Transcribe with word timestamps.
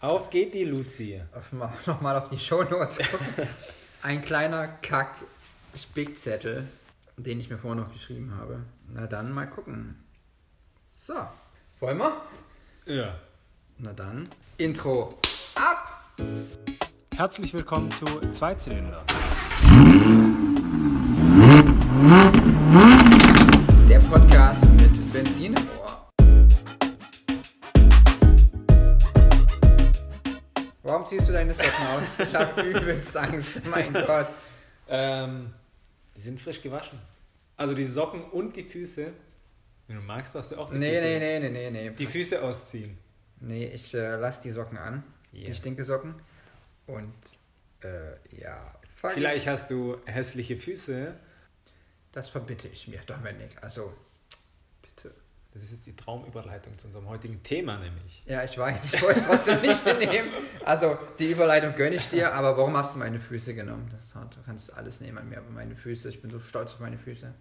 Auf 0.00 0.28
geht 0.28 0.52
die 0.52 0.64
Luzi. 0.64 1.22
Nochmal 1.86 2.16
auf 2.16 2.28
die 2.28 2.38
Shownotes 2.38 2.98
gucken. 2.98 3.48
Ein 4.02 4.22
kleiner 4.22 4.68
Kack-Spickzettel, 4.68 6.68
den 7.16 7.40
ich 7.40 7.48
mir 7.48 7.56
vorher 7.56 7.82
noch 7.82 7.92
geschrieben 7.92 8.34
habe. 8.38 8.60
Na 8.92 9.06
dann 9.06 9.32
mal 9.32 9.46
gucken. 9.46 10.04
So. 10.90 11.14
Wollen 11.80 11.98
wir? 11.98 12.20
Ja. 12.84 13.14
Na 13.78 13.92
dann. 13.94 14.28
Intro. 14.58 15.18
Ab! 15.54 16.12
Herzlich 17.16 17.54
willkommen 17.54 17.90
zu 17.90 18.04
Zweizylinder. 18.32 19.02
Der 23.88 24.00
Podcast 24.00 24.64
mit 24.74 25.12
Benzin 25.12 25.54
im 25.54 25.68
Warum 30.86 31.04
ziehst 31.06 31.28
du 31.28 31.32
deine 31.32 31.52
Socken 31.52 31.86
aus? 31.96 32.18
Ich 32.20 32.34
habe 32.34 32.62
übelst 32.62 33.16
Angst. 33.16 33.64
Mein 33.66 33.92
Gott. 33.92 34.28
Ähm, 34.88 35.52
die 36.16 36.20
sind 36.20 36.40
frisch 36.40 36.62
gewaschen. 36.62 36.98
Also 37.56 37.74
die 37.74 37.84
Socken 37.84 38.22
und 38.30 38.54
die 38.54 38.62
Füße. 38.62 39.12
Wenn 39.88 39.96
du 39.96 40.02
magst, 40.02 40.34
darfst 40.34 40.52
du 40.52 40.56
auch 40.56 40.70
die 40.70 40.76
Nee, 40.78 40.90
Füße, 40.94 41.04
nee, 41.04 41.18
nee, 41.18 41.50
nee, 41.50 41.70
nee, 41.70 41.88
nee. 41.88 41.90
Die 41.90 42.06
Füße 42.06 42.42
ausziehen. 42.42 42.98
Nee, 43.40 43.66
ich 43.66 43.94
äh, 43.94 44.16
lass 44.16 44.40
die 44.40 44.50
Socken 44.50 44.78
an. 44.78 45.02
Die 45.32 45.42
Yes. 45.44 45.58
Stinkesocken. 45.58 46.14
Und 46.86 47.14
äh, 47.82 48.12
ja. 48.40 48.72
Vielleicht 49.12 49.46
hast 49.46 49.70
du 49.70 49.98
hässliche 50.06 50.56
Füße. 50.56 51.14
Das 52.12 52.28
verbitte 52.28 52.68
ich 52.68 52.88
mir, 52.88 53.00
Dominik. 53.06 53.50
Also. 53.60 53.92
Das 55.56 55.64
ist 55.64 55.70
jetzt 55.72 55.86
die 55.86 55.96
Traumüberleitung 55.96 56.76
zu 56.76 56.86
unserem 56.88 57.08
heutigen 57.08 57.42
Thema 57.42 57.78
nämlich. 57.78 58.22
Ja, 58.26 58.44
ich 58.44 58.58
weiß, 58.58 58.92
ich 58.92 59.00
wollte 59.02 59.20
es 59.20 59.26
trotzdem 59.26 59.62
nicht 59.62 59.86
nehmen. 59.98 60.28
Also, 60.66 60.98
die 61.18 61.30
Überleitung 61.30 61.74
gönne 61.74 61.96
ich 61.96 62.08
dir, 62.10 62.34
aber 62.34 62.58
warum 62.58 62.76
hast 62.76 62.94
du 62.94 62.98
meine 62.98 63.18
Füße 63.18 63.54
genommen? 63.54 63.88
Das, 63.90 64.14
hat- 64.14 64.36
du 64.36 64.42
kannst 64.44 64.76
alles 64.76 65.00
nehmen 65.00 65.16
an 65.16 65.30
mir, 65.30 65.38
aber 65.38 65.48
meine 65.48 65.74
Füße, 65.74 66.10
ich 66.10 66.20
bin 66.20 66.30
so 66.30 66.38
stolz 66.40 66.74
auf 66.74 66.80
meine 66.80 66.98
Füße. 66.98 67.32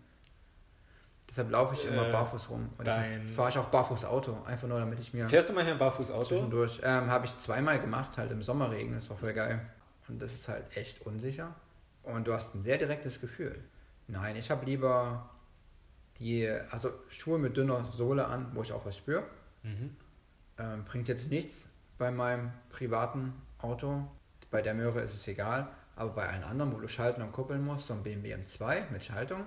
Deshalb 1.30 1.52
laufe 1.52 1.74
ich 1.74 1.86
immer 1.86 2.08
Äh, 2.08 2.12
barfuß 2.14 2.50
rum. 2.50 2.70
Und 2.78 2.88
dein- 2.88 3.28
fahre 3.28 3.50
ich 3.50 3.58
auch 3.58 3.66
barfuß 3.66 4.06
Auto, 4.06 4.38
einfach 4.46 4.68
nur 4.70 4.80
damit 4.80 5.00
ich 5.02 5.14
mir 5.14 5.28
Fährst 5.28 5.50
du 5.50 5.54
manchmal 5.54 5.76
barfuß 5.76 6.12
Auto? 6.12 6.26
zwischendurch. 6.28 6.80
Ähm, 6.84 7.10
Habe 7.10 7.26
ich 7.26 7.38
zweimal 7.38 7.82
gemacht, 7.82 8.18
halt 8.18 8.32
im 8.32 8.42
Sommerregen, 8.42 8.94
das 8.96 9.10
war 9.10 9.18
voll 9.18 9.34
geil. 9.34 9.60
Und 10.08 10.22
das 10.22 10.34
ist 10.34 10.48
halt 10.48 10.78
echt 10.78 11.06
unsicher. 11.06 11.54
Und 12.04 12.28
du 12.28 12.34
hast 12.34 12.56
ein 12.56 12.62
sehr 12.62 12.78
direktes 12.78 13.20
Gefühl. 13.20 13.62
Nein, 14.08 14.38
ich 14.38 14.50
habe 14.52 14.66
lieber 14.66 15.30
die, 16.20 16.48
also 16.72 16.92
Schuhe 17.10 17.38
mit 17.38 17.58
dünner 17.58 17.92
Sohle 17.92 18.28
an, 18.28 18.52
wo 18.54 18.62
ich 18.62 18.72
auch 18.72 18.86
was 18.86 18.98
spüre. 18.98 19.24
Mhm. 19.64 19.96
Ähm, 20.58 20.86
bringt 20.86 21.08
jetzt 21.08 21.30
nichts 21.30 21.66
bei 21.98 22.12
meinem 22.12 22.52
privaten 22.70 23.34
Auto. 23.60 24.08
Bei 24.52 24.62
der 24.62 24.74
Möhre 24.74 25.02
ist 25.02 25.14
es 25.14 25.28
egal. 25.28 25.68
Aber 25.96 26.12
bei 26.12 26.28
allen 26.28 26.44
anderen, 26.44 26.74
wo 26.74 26.80
du 26.80 26.88
schalten 26.88 27.22
und 27.22 27.32
kuppeln 27.32 27.64
musst, 27.64 27.88
so 27.88 27.94
ein 27.94 28.04
BMW 28.04 28.36
M2 28.36 28.90
mit 28.92 29.04
Schaltung, 29.04 29.46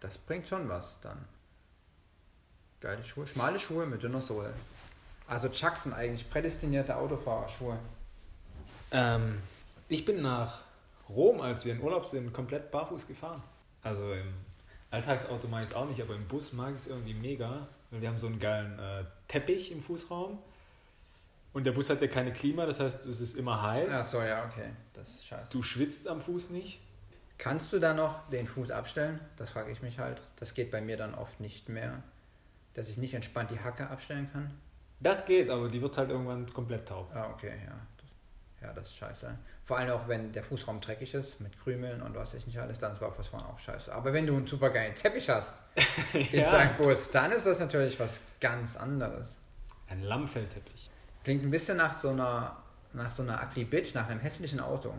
das 0.00 0.18
bringt 0.18 0.46
schon 0.46 0.68
was 0.68 1.00
dann. 1.00 1.24
Geile 2.80 3.02
Schuhe, 3.02 3.26
schmale 3.26 3.58
Schuhe 3.58 3.86
mit 3.86 4.02
dünner 4.02 4.20
Sohle. 4.20 4.52
Also 5.26 5.48
Chucks 5.48 5.84
sind 5.84 5.94
eigentlich 5.94 6.28
prädestinierte 6.28 6.96
Autofahrerschuhe. 6.96 7.78
Ähm, 8.90 9.40
ich 9.88 10.04
bin 10.04 10.20
nach 10.20 10.60
Rom, 11.08 11.40
als 11.40 11.64
wir 11.64 11.72
in 11.72 11.80
Urlaub 11.80 12.06
sind, 12.06 12.32
komplett 12.32 12.70
barfuß 12.70 13.06
gefahren. 13.06 13.42
Also 13.82 14.12
im 14.12 14.34
Alltagsauto 14.94 15.48
mag 15.48 15.62
ich 15.62 15.70
es 15.70 15.74
auch 15.74 15.86
nicht, 15.86 16.00
aber 16.00 16.14
im 16.14 16.26
Bus 16.26 16.52
mag 16.52 16.70
ich 16.70 16.82
es 16.82 16.86
irgendwie 16.86 17.14
mega. 17.14 17.68
Weil 17.90 18.00
wir 18.00 18.08
haben 18.08 18.18
so 18.18 18.26
einen 18.26 18.40
geilen 18.40 18.78
äh, 18.78 19.04
Teppich 19.28 19.70
im 19.72 19.80
Fußraum. 19.80 20.38
Und 21.52 21.64
der 21.64 21.72
Bus 21.72 21.88
hat 21.88 22.02
ja 22.02 22.08
keine 22.08 22.32
Klima, 22.32 22.66
das 22.66 22.80
heißt, 22.80 23.06
es 23.06 23.20
ist 23.20 23.36
immer 23.36 23.62
heiß. 23.62 23.92
Ach 23.94 24.06
so, 24.06 24.20
ja, 24.20 24.44
okay. 24.46 24.70
Das 24.92 25.08
ist 25.08 25.26
scheiße. 25.26 25.52
Du 25.52 25.62
schwitzt 25.62 26.08
am 26.08 26.20
Fuß 26.20 26.50
nicht. 26.50 26.80
Kannst 27.38 27.72
du 27.72 27.78
da 27.78 27.94
noch 27.94 28.28
den 28.30 28.46
Fuß 28.48 28.70
abstellen? 28.70 29.20
Das 29.36 29.50
frage 29.50 29.70
ich 29.70 29.82
mich 29.82 29.98
halt. 29.98 30.20
Das 30.36 30.54
geht 30.54 30.70
bei 30.70 30.80
mir 30.80 30.96
dann 30.96 31.14
oft 31.14 31.40
nicht 31.40 31.68
mehr. 31.68 32.02
Dass 32.74 32.88
ich 32.88 32.96
nicht 32.96 33.14
entspannt 33.14 33.50
die 33.50 33.60
Hacke 33.60 33.88
abstellen 33.88 34.28
kann. 34.32 34.50
Das 35.00 35.26
geht, 35.26 35.50
aber 35.50 35.68
die 35.68 35.80
wird 35.80 35.96
halt 35.96 36.10
irgendwann 36.10 36.52
komplett 36.52 36.88
taub. 36.88 37.10
Ah, 37.14 37.30
okay, 37.30 37.52
ja. 37.64 37.74
Das, 38.64 38.74
ja, 38.76 38.80
das 38.80 38.90
ist 38.90 38.96
scheiße. 38.96 39.38
Vor 39.64 39.78
allem 39.78 39.90
auch, 39.90 40.08
wenn 40.08 40.32
der 40.32 40.42
Fußraum 40.44 40.80
dreckig 40.80 41.14
ist, 41.14 41.40
mit 41.40 41.58
Krümeln 41.58 42.02
und 42.02 42.14
was 42.14 42.28
weiß 42.34 42.40
ich 42.40 42.46
nicht 42.46 42.58
alles, 42.58 42.78
dann 42.78 42.92
ist 42.92 43.00
Barfußfahren 43.00 43.46
auch 43.46 43.58
scheiße. 43.58 43.92
Aber 43.94 44.12
wenn 44.12 44.26
du 44.26 44.36
einen 44.36 44.46
super 44.46 44.70
geilen 44.70 44.94
Teppich 44.94 45.28
hast 45.28 45.54
in 46.12 46.40
Ja. 46.40 46.46
deinem 46.50 46.76
Bus, 46.76 47.10
dann 47.10 47.32
ist 47.32 47.46
das 47.46 47.58
natürlich 47.60 47.98
was 47.98 48.20
ganz 48.40 48.76
anderes. 48.76 49.36
Ein 49.88 50.02
Lammfellteppich. 50.02 50.90
Klingt 51.24 51.42
ein 51.44 51.50
bisschen 51.50 51.76
nach 51.78 51.96
so 51.96 52.10
einer, 52.10 52.56
nach 52.92 53.10
so 53.10 53.22
einer 53.22 53.40
ugly 53.42 53.64
Bitch, 53.64 53.94
nach 53.94 54.08
einem 54.08 54.20
hässlichen 54.20 54.60
Auto. 54.60 54.92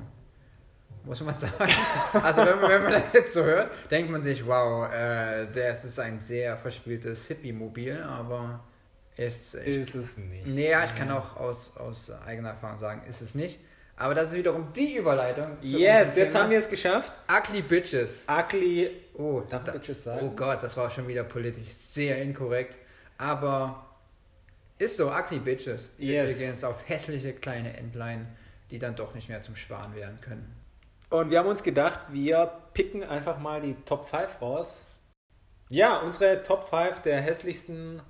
Muss 1.03 1.21
man 1.21 1.37
sagen. 1.39 1.71
Also 2.13 2.43
wenn 2.45 2.59
man, 2.59 2.69
wenn 2.71 2.83
man 2.83 2.91
das 2.93 3.13
jetzt 3.13 3.33
so 3.33 3.43
hört, 3.43 3.69
denkt 3.91 4.09
man 4.11 4.23
sich, 4.23 4.45
wow, 4.47 4.91
äh, 4.91 5.45
das 5.51 5.85
ist 5.85 5.99
ein 5.99 6.19
sehr 6.19 6.57
verspieltes 6.57 7.27
Hippie-Mobil, 7.27 8.01
aber 8.01 8.61
ist, 9.17 9.55
ich 9.55 9.77
Ist 9.77 9.95
es 9.95 10.17
nicht. 10.17 10.45
Nee, 10.47 10.69
ja, 10.71 10.83
ich 10.83 10.93
kann 10.95 11.09
auch 11.11 11.35
aus, 11.37 11.75
aus 11.77 12.11
eigener 12.25 12.49
Erfahrung 12.49 12.79
sagen, 12.79 13.03
ist 13.07 13.21
es 13.21 13.33
nicht. 13.35 13.59
Aber 13.97 14.13
das 14.13 14.31
ist 14.31 14.37
wiederum 14.37 14.73
die 14.73 14.97
Überleitung 14.97 15.57
Yes, 15.61 16.17
jetzt 16.17 16.35
haben 16.35 16.49
wir 16.49 16.59
es 16.59 16.67
geschafft. 16.67 17.13
Ugly 17.31 17.61
Bitches. 17.61 18.25
Ugly. 18.29 18.91
Oh, 19.13 19.41
Darf 19.49 19.63
da, 19.63 19.71
Bitches 19.71 20.03
sagen? 20.03 20.27
oh 20.27 20.35
Gott, 20.35 20.61
das 20.61 20.75
war 20.75 20.89
schon 20.89 21.07
wieder 21.07 21.23
politisch 21.23 21.69
sehr 21.69 22.21
inkorrekt. 22.21 22.77
Aber 23.17 23.85
ist 24.77 24.97
so, 24.97 25.09
Ugly 25.09 25.39
Bitches. 25.39 25.87
Wir- 25.97 26.23
Yes. 26.23 26.29
Wir 26.31 26.37
gehen 26.37 26.51
jetzt 26.51 26.65
auf 26.65 26.87
hässliche 26.89 27.31
kleine 27.33 27.77
Entlein, 27.77 28.27
die 28.69 28.79
dann 28.79 28.97
doch 28.97 29.13
nicht 29.15 29.29
mehr 29.29 29.41
zum 29.41 29.55
Sparen 29.55 29.95
werden 29.95 30.19
können. 30.19 30.53
Und 31.09 31.29
wir 31.29 31.39
haben 31.39 31.47
uns 31.47 31.63
gedacht, 31.63 32.01
wir 32.11 32.51
picken 32.73 33.01
einfach 33.03 33.39
mal 33.39 33.61
die 33.61 33.75
Top 33.85 34.03
5 34.09 34.41
raus. 34.41 34.87
Ja, 35.69 35.99
unsere 35.99 36.43
Top 36.43 36.67
5 36.67 36.99
der 36.99 37.21
hässlichsten 37.21 38.01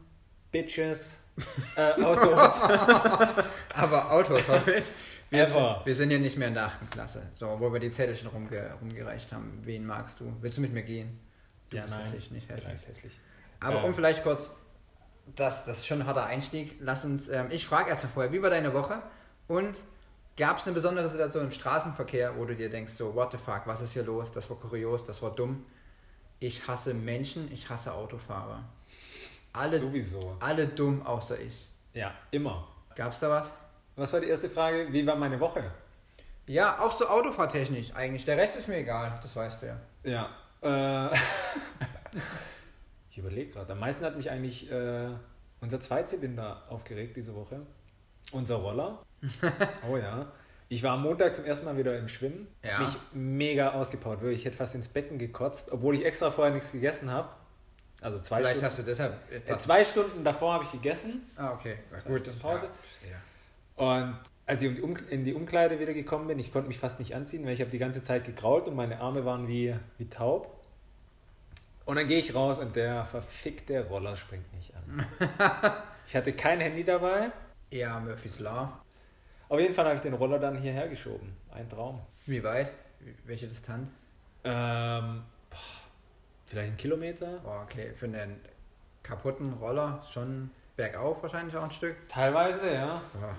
Bitches 0.55 1.19
äh, 1.75 2.01
Autos. 2.01 2.53
Aber 3.73 4.11
Autos, 4.11 4.47
hoffe 4.47 4.75
ich. 4.75 4.85
Wir 5.29 5.41
Ever. 5.41 5.49
sind, 5.49 5.85
wir 5.85 5.95
sind 5.95 6.11
ja 6.11 6.17
nicht 6.17 6.37
mehr 6.37 6.47
in 6.47 6.53
der 6.53 6.65
achten 6.65 6.89
Klasse, 6.89 7.23
so, 7.33 7.59
wo 7.59 7.73
wir 7.73 7.79
die 7.81 7.91
Zettel 7.91 8.15
schon 8.15 8.29
rumge, 8.29 8.73
rumgereicht 8.79 9.33
haben. 9.33 9.59
Wen 9.63 9.85
magst 9.85 10.21
du? 10.21 10.31
Willst 10.39 10.57
du 10.57 10.61
mit 10.61 10.71
mir 10.71 10.83
gehen? 10.83 11.19
Du 11.69 11.75
ja, 11.75 11.83
bist 11.83 11.93
nein. 11.93 12.05
hässlich, 12.05 12.31
nicht 12.31 12.49
hässlich. 12.49 12.87
Hässlich. 12.87 13.19
Aber 13.59 13.79
Ähm. 13.79 13.85
um 13.85 13.93
vielleicht 13.93 14.23
kurz, 14.23 14.49
das, 15.35 15.65
das 15.65 15.79
ist 15.79 15.87
schon 15.87 16.01
ein 16.01 16.07
harter 16.07 16.25
Einstieg. 16.25 16.77
Lass 16.79 17.03
uns, 17.03 17.27
ähm, 17.27 17.47
ich 17.49 17.65
frage 17.67 17.89
erst 17.89 18.03
mal 18.05 18.11
vorher, 18.11 18.31
wie 18.31 18.41
war 18.41 18.49
deine 18.49 18.73
Woche? 18.73 19.01
Und 19.47 19.75
gab 20.37 20.59
es 20.59 20.65
eine 20.67 20.73
besondere 20.73 21.09
Situation 21.09 21.43
im 21.43 21.51
Straßenverkehr, 21.51 22.37
wo 22.37 22.45
du 22.45 22.55
dir 22.55 22.69
denkst, 22.69 22.93
so, 22.93 23.13
what 23.13 23.33
the 23.33 23.37
fuck, 23.37 23.63
was 23.65 23.81
ist 23.81 23.91
hier 23.91 24.03
los? 24.03 24.31
Das 24.31 24.49
war 24.49 24.55
kurios, 24.57 25.03
das 25.03 25.21
war 25.21 25.31
dumm. 25.35 25.65
Ich 26.39 26.65
hasse 26.65 26.93
Menschen, 26.93 27.51
ich 27.51 27.69
hasse 27.69 27.93
Autofahrer. 27.93 28.63
Alle, 29.55 29.79
Sowieso. 29.79 30.35
alle 30.39 30.67
dumm, 30.67 31.05
außer 31.05 31.39
ich. 31.39 31.67
Ja, 31.93 32.13
immer. 32.31 32.67
Gab's 32.95 33.19
da 33.19 33.29
was? 33.29 33.51
Was 33.95 34.11
war 34.11 34.19
die 34.19 34.27
erste 34.27 34.49
Frage? 34.49 34.91
Wie 34.91 35.05
war 35.07 35.15
meine 35.15 35.39
Woche? 35.39 35.71
Ja, 36.47 36.79
auch 36.79 36.91
so 36.91 37.07
autofahrtechnisch 37.07 37.93
eigentlich. 37.95 38.25
Der 38.25 38.37
Rest 38.37 38.57
ist 38.57 38.67
mir 38.67 38.77
egal, 38.77 39.19
das 39.21 39.35
weißt 39.35 39.63
du 39.63 39.67
ja. 39.67 40.29
Ja. 40.61 41.09
Äh, 41.11 41.15
ich 43.09 43.17
überlege 43.17 43.51
gerade. 43.51 43.71
Am 43.71 43.79
meisten 43.79 44.05
hat 44.05 44.15
mich 44.17 44.29
eigentlich 44.29 44.71
äh, 44.71 45.09
unser 45.61 45.79
Zweizylinder 45.79 46.63
aufgeregt 46.69 47.15
diese 47.15 47.33
Woche. 47.33 47.61
Unser 48.31 48.55
Roller. 48.55 49.03
oh 49.89 49.97
ja. 49.97 50.31
Ich 50.67 50.83
war 50.83 50.93
am 50.93 51.03
Montag 51.03 51.35
zum 51.35 51.45
ersten 51.45 51.65
Mal 51.65 51.77
wieder 51.77 51.97
im 51.97 52.07
Schwimmen. 52.07 52.47
Ja. 52.63 52.79
Mich 52.79 52.95
mega 53.13 53.71
ausgepowert. 53.71 54.21
Wirklich, 54.21 54.41
ich 54.41 54.45
hätte 54.45 54.57
fast 54.57 54.75
ins 54.75 54.89
Becken 54.89 55.19
gekotzt, 55.19 55.71
obwohl 55.71 55.95
ich 55.95 56.05
extra 56.05 56.31
vorher 56.31 56.53
nichts 56.53 56.71
gegessen 56.71 57.11
habe. 57.11 57.29
Also 58.05 58.19
zwei 58.19 58.37
Vielleicht 58.37 58.57
Stunden. 58.57 58.65
hast 58.67 58.77
du 58.77 58.83
deshalb 58.83 59.31
Äh, 59.31 59.35
etwas. 59.37 59.63
zwei 59.63 59.83
Stunden 59.83 60.23
davor 60.23 60.53
habe 60.53 60.63
ich 60.63 60.71
gegessen. 60.71 61.27
ah, 61.37 61.53
okay. 61.53 61.77
Zwei 61.89 62.19
Stunden 62.19 62.39
Pause. 62.39 62.67
Ja. 63.09 63.83
Und 63.83 64.15
als 64.45 64.61
ich 64.61 64.69
in 64.77 64.93
die 64.95 65.03
in 65.13 65.25
die 65.25 65.33
Umkleide 65.33 65.79
wieder 65.79 65.91
gekommen 65.93 66.27
bin, 66.27 66.37
ich 66.37 66.53
konnte 66.53 66.67
mich 66.67 66.77
fast 66.77 66.99
nicht 66.99 67.15
anziehen, 67.15 67.43
weil 67.47 67.53
ich 67.53 67.61
habe 67.61 67.71
die 67.71 67.79
ganze 67.79 68.03
Zeit 68.03 68.23
gekrault 68.23 68.67
und 68.67 68.75
meine 68.75 68.99
Arme 69.01 69.25
waren 69.25 69.47
wie, 69.47 69.75
wie 69.97 70.07
taub. 70.07 70.53
Und 71.85 71.95
dann 71.95 72.07
gehe 72.07 72.19
ich 72.19 72.35
raus 72.35 72.59
und 72.59 72.75
der 72.75 73.05
verfickte 73.05 73.87
Roller 73.87 74.15
springt 74.17 74.53
mich 74.53 74.71
an. 74.75 75.03
ich 76.05 76.15
hatte 76.15 76.31
kein 76.33 76.59
Handy 76.59 76.83
dabei. 76.83 77.31
Ja, 77.71 77.99
Murphy's 77.99 78.37
Law. 78.39 78.71
Auf 79.49 79.59
jeden 79.59 79.73
Fall 79.73 79.85
habe 79.85 79.95
ich 79.95 80.01
den 80.01 80.13
Roller 80.13 80.37
dann 80.37 80.59
hierher 80.61 80.87
geschoben. 80.89 81.35
Ein 81.51 81.67
Traum. 81.69 82.01
Wie 82.27 82.43
weit? 82.43 82.71
Welche 83.25 83.47
Distanz? 83.47 83.89
Ähm, 84.43 85.23
boah, 85.49 85.57
vielleicht 86.45 86.73
ein 86.73 86.77
Kilometer? 86.77 87.39
Boah, 87.43 87.61
okay, 87.63 87.93
für 87.93 88.05
einen 88.05 88.39
kaputten 89.03 89.53
Roller 89.53 90.01
schon 90.11 90.51
bergauf 90.75 91.21
wahrscheinlich 91.21 91.55
auch 91.55 91.63
ein 91.63 91.71
Stück. 91.71 91.95
Teilweise, 92.09 92.73
ja. 92.73 93.01
Boah. 93.13 93.35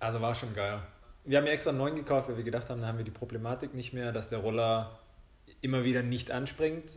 Also 0.00 0.20
war 0.20 0.34
schon 0.34 0.54
geil. 0.54 0.80
Wir 1.24 1.38
haben 1.38 1.46
ja 1.46 1.52
extra 1.52 1.70
einen 1.70 1.78
neuen 1.78 1.94
gekauft, 1.94 2.28
weil 2.28 2.36
wir 2.36 2.44
gedacht 2.44 2.68
haben, 2.68 2.80
da 2.80 2.88
haben 2.88 2.98
wir 2.98 3.04
die 3.04 3.12
Problematik 3.12 3.74
nicht 3.74 3.92
mehr, 3.92 4.10
dass 4.10 4.28
der 4.28 4.40
Roller 4.40 4.98
immer 5.60 5.84
wieder 5.84 6.02
nicht 6.02 6.32
anspringt. 6.32 6.96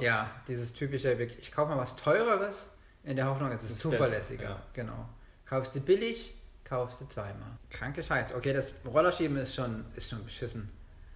Ja, 0.00 0.30
dieses 0.48 0.72
typische, 0.72 1.16
wirklich, 1.18 1.38
ich 1.38 1.52
kaufe 1.52 1.70
mal 1.70 1.78
was 1.78 1.94
teureres 1.94 2.70
in 3.04 3.16
der 3.16 3.26
Hoffnung, 3.28 3.50
es 3.52 3.62
ist 3.62 3.72
Ist 3.72 3.78
zuverlässiger. 3.78 4.42
besser, 4.42 4.54
ja. 4.54 4.62
Genau. 4.74 5.08
Kaufst 5.46 5.74
du 5.76 5.80
billig, 5.80 6.34
kaufst 6.64 7.00
du 7.00 7.06
zweimal. 7.06 7.50
Kranke 7.70 8.02
Scheiße. 8.02 8.34
Okay, 8.34 8.52
das 8.52 8.74
Rollerschieben 8.84 9.36
ist 9.36 9.54
schon, 9.54 9.84
ist 9.94 10.10
schon 10.10 10.24
beschissen. 10.24 10.68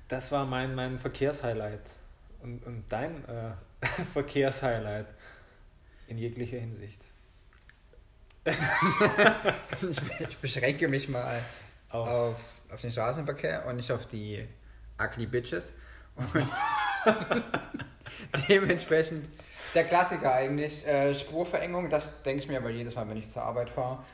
Das 0.09 0.31
war 0.31 0.47
mein, 0.47 0.75
mein 0.77 0.99
Verkehrshighlight. 0.99 1.83
Und, 2.45 2.65
und 2.67 2.85
dein 2.91 3.25
äh, 3.25 3.53
Verkehrshighlight 4.13 5.07
in 6.07 6.19
jeglicher 6.19 6.59
Hinsicht. 6.59 7.01
ich, 8.45 10.01
ich 10.21 10.37
beschränke 10.39 10.87
mich 10.89 11.09
mal 11.09 11.41
auf, 11.89 12.63
auf 12.71 12.81
den 12.83 12.93
Straßenverkehr 12.93 13.65
und 13.67 13.77
nicht 13.77 13.91
auf 13.91 14.07
die 14.07 14.47
ugly 15.03 15.25
Bitches. 15.25 15.73
Und 16.17 16.47
dementsprechend 18.49 19.27
der 19.75 19.85
Klassiker 19.85 20.35
eigentlich, 20.35 20.87
äh, 20.87 21.15
Spurverengung, 21.15 21.89
das 21.89 22.23
denke 22.23 22.43
ich 22.43 22.49
mir 22.49 22.59
aber 22.59 22.69
jedes 22.69 22.95
Mal, 22.95 23.09
wenn 23.09 23.17
ich 23.17 23.31
zur 23.31 23.43
Arbeit 23.43 23.71
fahre, 23.71 24.05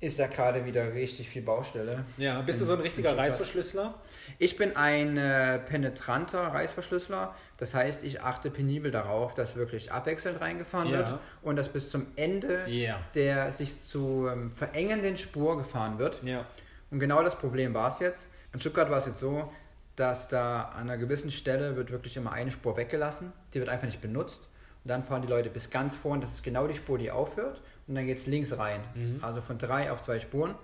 ist 0.00 0.18
ja 0.18 0.26
gerade 0.28 0.64
wieder 0.64 0.94
richtig 0.94 1.28
viel 1.28 1.42
Baustelle. 1.42 2.04
Ja, 2.16 2.40
bist 2.40 2.58
du 2.60 2.64
In- 2.64 2.68
so 2.68 2.74
ein 2.74 2.80
richtiger. 2.80 3.16
Reißverschlüsseler? 3.16 3.94
Ich 4.38 4.56
bin 4.56 4.74
ein 4.76 5.16
äh, 5.18 5.58
penetranter 5.58 6.40
Reißverschlüsseler, 6.40 7.34
das 7.58 7.74
heißt, 7.74 8.02
ich 8.04 8.22
achte 8.22 8.50
penibel 8.50 8.90
darauf, 8.90 9.34
dass 9.34 9.56
wirklich 9.56 9.92
abwechselnd 9.92 10.40
reingefahren 10.40 10.88
Ja. 10.88 10.98
wird 10.98 11.18
und 11.42 11.56
dass 11.56 11.68
bis 11.68 11.90
zum 11.90 12.06
Ende 12.16 12.66
Ja. 12.68 12.98
der 13.14 13.52
sich 13.52 13.82
zu 13.82 14.26
ähm, 14.32 14.52
verengenden 14.52 15.16
Spur 15.18 15.58
gefahren 15.58 15.98
wird. 15.98 16.20
Ja. 16.26 16.46
Und 16.90 16.98
genau 17.00 17.22
das 17.22 17.36
Problem 17.36 17.74
war 17.74 17.88
es 17.88 17.98
jetzt. 18.00 18.28
In 18.54 18.60
Stuttgart 18.60 18.90
war 18.90 18.98
es 18.98 19.06
jetzt 19.06 19.20
so, 19.20 19.52
dass 19.96 20.28
da 20.28 20.62
an 20.74 20.88
einer 20.88 20.96
gewissen 20.96 21.30
Stelle 21.30 21.76
wird 21.76 21.90
wirklich 21.90 22.16
immer 22.16 22.32
eine 22.32 22.50
Spur 22.50 22.76
weggelassen. 22.78 23.32
Die 23.52 23.58
wird 23.58 23.68
einfach 23.68 23.86
nicht 23.86 24.00
benutzt. 24.00 24.48
Und 24.84 24.88
dann 24.88 25.04
fahren 25.04 25.22
die 25.22 25.28
Leute 25.28 25.50
bis 25.50 25.68
ganz 25.70 25.94
vorne, 25.94 26.22
das 26.22 26.32
ist 26.32 26.42
genau 26.42 26.66
die 26.66 26.74
Spur, 26.74 26.98
die 26.98 27.10
aufhört. 27.10 27.60
Und 27.86 27.94
dann 27.96 28.06
geht 28.06 28.18
es 28.18 28.26
links 28.26 28.56
rein. 28.56 28.80
Also 29.20 29.40
von 29.42 29.58
drei 29.58 29.90
auf 29.92 30.00
zwei 30.02 30.20
Spuren. 30.20 30.54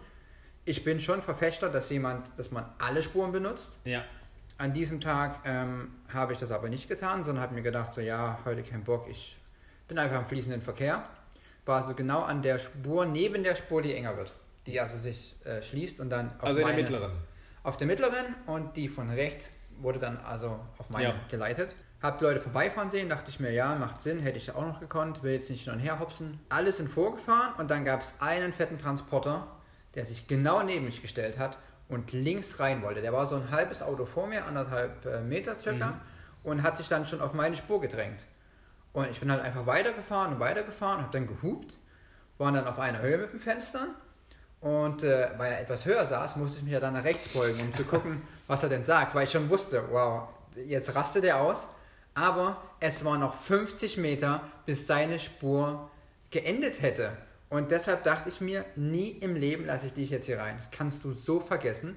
Ich 0.65 0.85
bin 0.85 1.01
schon 1.01 1.23
Verfechter, 1.23 1.69
dass 1.69 1.91
jemand, 1.91 2.27
dass 2.39 2.51
man 2.51 2.65
alle 2.79 3.03
Spuren 3.03 3.33
benutzt. 3.33 3.71
Ja. 3.85 4.05
An 4.59 4.73
diesem 4.73 5.01
Tag 5.01 5.41
ähm, 5.45 5.93
habe 6.13 6.33
ich 6.33 6.39
das 6.39 6.51
aber 6.51 6.69
nicht 6.69 6.89
getan, 6.89 7.25
sondern 7.25 7.43
habe 7.45 7.55
mir 7.55 7.63
gedacht, 7.63 7.93
so 7.95 8.01
ja, 8.01 8.39
heute 8.45 8.63
kein 8.63 8.83
Bock, 8.85 9.07
ich 9.11 9.37
bin 9.87 9.99
einfach 9.99 10.19
im 10.21 10.27
fließenden 10.27 10.63
Verkehr. 10.63 11.05
War 11.67 11.83
so 11.83 11.95
genau 11.95 12.23
an 12.23 12.43
der 12.43 12.59
Spur, 12.59 13.05
neben 13.07 13.43
der 13.43 13.55
Spur, 13.55 13.83
die 13.83 13.93
enger 13.95 14.17
wird. 14.17 14.33
Die 14.67 14.81
also 14.81 14.99
sich 14.99 15.37
äh, 15.45 15.61
schließt 15.63 16.01
und 16.01 16.11
dann 16.11 16.31
auf 16.39 16.45
Also 16.47 16.61
in 16.61 16.67
der 16.67 16.75
meine- 16.75 16.83
mittleren. 16.83 17.13
auf 17.65 17.77
der 17.77 17.87
mittleren 17.87 18.35
und 18.47 18.77
die 18.77 18.89
von 18.89 19.11
rechts 19.11 19.51
wurde 19.79 19.99
dann 19.99 20.17
also 20.19 20.59
auf 20.79 20.89
meine 20.91 21.09
Ja. 21.09 21.15
geleitet. 21.29 21.75
Hab 22.03 22.21
Leute 22.21 22.41
vorbeifahren 22.41 22.91
sehen, 22.91 23.09
dachte 23.09 23.31
ich 23.31 23.41
mir, 23.41 23.51
ja, 23.53 23.75
macht 23.75 24.03
Sinn, 24.03 24.21
hätte 24.21 24.37
ich 24.37 24.55
auch 24.55 24.67
noch 24.67 24.81
gekonnt, 24.81 25.23
will 25.23 25.33
jetzt 25.33 25.49
nicht 25.49 25.65
hin 25.65 25.73
und 25.73 25.79
her 25.79 25.99
hopsen. 25.99 26.39
Alles 26.51 26.77
sind 26.77 26.89
vorgefahren 26.89 27.55
und 27.59 27.71
dann 27.71 27.85
gab 27.85 28.03
es 28.03 28.15
einen 28.21 28.53
fetten 28.53 28.79
Transporter, 28.79 29.47
der 29.95 30.05
sich 30.05 30.27
genau 30.27 30.63
neben 30.63 30.85
mich 30.85 31.01
gestellt 31.01 31.39
hat 31.39 31.57
und 31.89 32.13
links 32.13 32.61
rein 32.61 32.83
wollte. 32.83 33.01
Der 33.01 33.13
war 33.13 33.27
so 33.27 33.37
ein 33.37 33.51
halbes 33.51 33.83
Auto 33.83 34.05
vor 34.05 34.27
mir, 34.27 34.45
anderthalb 34.45 35.07
äh, 35.07 35.23
Meter 35.23 35.59
circa, 35.59 36.01
und 36.43 36.63
hat 36.63 36.77
sich 36.77 36.89
dann 36.89 37.07
schon 37.07 37.21
auf 37.21 37.33
meine 37.33 37.57
Spur 37.57 37.81
gedrängt. 37.81 38.21
Und 38.93 39.11
ich 39.11 39.21
bin 39.21 39.31
halt 39.31 39.43
einfach 39.43 39.67
weitergefahren 39.67 40.35
und 40.35 40.41
weitergefahren, 40.41 41.03
habe 41.03 41.13
dann 41.13 41.27
gehupt, 41.27 41.77
waren 42.39 42.55
dann 42.55 42.67
auf 42.67 42.79
einer 42.79 43.01
Höhe 43.01 43.19
mit 43.19 43.33
dem 43.33 43.41
Fenster 43.41 43.89
und 44.61 45.03
äh, 45.03 45.29
weil 45.37 45.53
er 45.53 45.61
etwas 45.61 45.85
höher 45.85 46.05
saß, 46.05 46.37
musste 46.37 46.59
ich 46.59 46.65
mich 46.65 46.73
ja 46.73 46.81
dann 46.81 46.95
nach 46.95 47.05
rechts 47.05 47.29
beugen, 47.29 47.61
um 47.61 47.75
zu 47.75 47.85
gucken, 47.85 48.23
was 48.47 48.63
er 48.63 48.69
denn 48.69 48.85
sagt, 48.85 49.15
weil 49.15 49.25
ich 49.25 49.31
schon 49.31 49.49
wusste, 49.51 49.83
wow, 49.91 50.29
jetzt 50.55 50.95
rastet 50.95 51.25
er 51.25 51.41
aus. 51.41 51.69
Aber 52.17 52.61
es 52.81 53.05
waren 53.05 53.21
noch 53.21 53.35
50 53.39 53.99
Meter, 53.99 54.41
bis 54.65 54.87
seine 54.87 55.19
Spur 55.19 55.91
geendet 56.31 56.81
hätte. 56.83 57.17
Und 57.51 57.71
deshalb 57.71 58.03
dachte 58.05 58.31
ich 58.31 58.41
mir, 58.41 58.65
nie 58.75 59.11
im 59.11 59.37
Leben 59.37 59.67
lasse 59.67 59.87
ich 59.87 59.93
dich 59.93 60.11
jetzt 60.11 60.25
hier 60.27 60.39
rein. 60.41 60.57
Das 60.57 60.71
kannst 60.71 61.05
du 61.05 61.13
so 61.13 61.39
vergessen. 61.41 61.97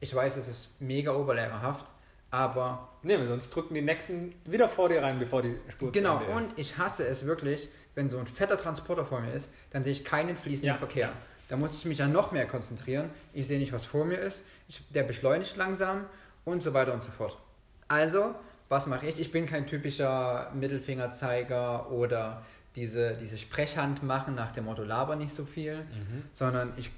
Ich 0.00 0.12
weiß, 0.14 0.36
es 0.38 0.48
ist 0.48 0.80
mega 0.80 1.14
oberlehrerhaft, 1.14 1.86
aber 2.30 2.88
Nee, 3.02 3.16
sonst 3.26 3.50
drücken 3.50 3.74
die 3.74 3.82
nächsten 3.82 4.34
wieder 4.44 4.68
vor 4.68 4.88
dir 4.88 5.02
rein, 5.02 5.18
bevor 5.18 5.42
die 5.42 5.54
Spur 5.68 5.88
zu 5.88 5.92
Genau, 5.92 6.20
ist. 6.20 6.28
und 6.50 6.58
ich 6.58 6.76
hasse 6.78 7.06
es 7.06 7.26
wirklich, 7.26 7.68
wenn 7.94 8.08
so 8.10 8.18
ein 8.18 8.26
fetter 8.26 8.56
Transporter 8.58 9.04
vor 9.04 9.20
mir 9.20 9.32
ist, 9.32 9.50
dann 9.70 9.84
sehe 9.84 9.92
ich 9.92 10.04
keinen 10.04 10.36
fließenden 10.36 10.74
Ja. 10.74 10.76
Verkehr. 10.76 11.12
Da 11.48 11.56
muss 11.56 11.76
ich 11.78 11.84
mich 11.84 11.98
ja 11.98 12.08
noch 12.08 12.32
mehr 12.32 12.46
konzentrieren. 12.46 13.10
Ich 13.34 13.46
sehe 13.46 13.58
nicht, 13.58 13.72
was 13.72 13.84
vor 13.84 14.04
mir 14.04 14.16
ist. 14.18 14.42
Ich, 14.68 14.82
der 14.90 15.02
beschleunigt 15.04 15.56
langsam 15.56 16.06
und 16.44 16.62
so 16.62 16.74
weiter 16.74 16.92
und 16.94 17.02
so 17.02 17.10
fort. 17.10 17.38
Also, 17.86 18.34
was 18.68 18.86
mache 18.86 19.06
ich? 19.06 19.20
Ich 19.20 19.32
bin 19.32 19.46
kein 19.46 19.66
typischer 19.66 20.50
Mittelfingerzeiger 20.54 21.90
oder 21.90 22.42
diese, 22.76 23.16
diese 23.16 23.38
Sprechhand 23.38 24.02
machen 24.02 24.34
nach 24.34 24.52
dem 24.52 24.64
Motto 24.66 24.82
laber 24.84 25.16
nicht 25.16 25.34
so 25.34 25.44
viel, 25.44 25.76
Mhm. 25.78 26.22
sondern 26.32 26.72
ich 26.76 26.90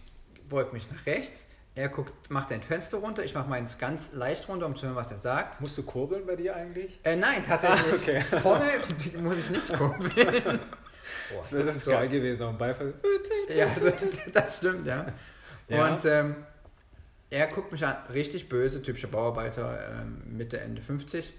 beug 0.49 0.73
mich 0.73 0.91
nach 0.91 1.07
rechts. 1.07 1.47
Er 1.77 1.89
guckt, 1.89 2.29
macht 2.31 2.49
sein 2.49 2.61
Fenster 2.63 2.99
runter, 2.99 3.23
ich 3.25 3.35
mache 3.35 3.49
meins 3.49 3.79
ganz 3.79 4.13
leicht 4.13 4.49
runter, 4.49 4.67
um 4.67 4.75
zu 4.75 4.87
hören, 4.87 4.97
was 4.97 5.13
er 5.13 5.19
sagt. 5.19 5.61
Musst 5.61 5.79
du 5.79 5.85
kurbeln 5.85 6.27
bei 6.27 6.35
dir 6.37 6.57
eigentlich? 6.57 6.99
Äh, 7.05 7.15
nein, 7.17 7.45
tatsächlich. 7.47 7.93
Ah, 7.95 7.95
okay. 7.95 8.21
Vorne 8.41 8.65
muss 9.23 9.39
ich 9.39 9.51
nicht 9.51 9.73
kurbeln. 9.73 10.11
Boah, 11.31 11.43
Das 11.43 11.53
wäre 11.53 11.63
sonst 11.63 11.85
so- 11.85 11.93
geil 11.93 12.09
gewesen, 12.09 12.47
dem 12.49 12.59
Beifall. 12.59 12.95
Ja, 13.57 13.67
das, 13.81 14.03
das 14.33 14.57
stimmt, 14.59 14.87
ja. 14.87 15.07
Ja. 15.69 15.95
Und 15.95 16.05
ähm, 16.05 16.37
er 17.31 17.47
guckt 17.47 17.71
mich 17.71 17.85
an, 17.87 17.97
richtig 18.13 18.49
böse, 18.49 18.83
typischer 18.83 19.09
Bauarbeiter, 19.09 20.01
ähm, 20.03 20.23
Mitte, 20.37 20.59
Ende 20.61 20.83
50. 20.83 21.33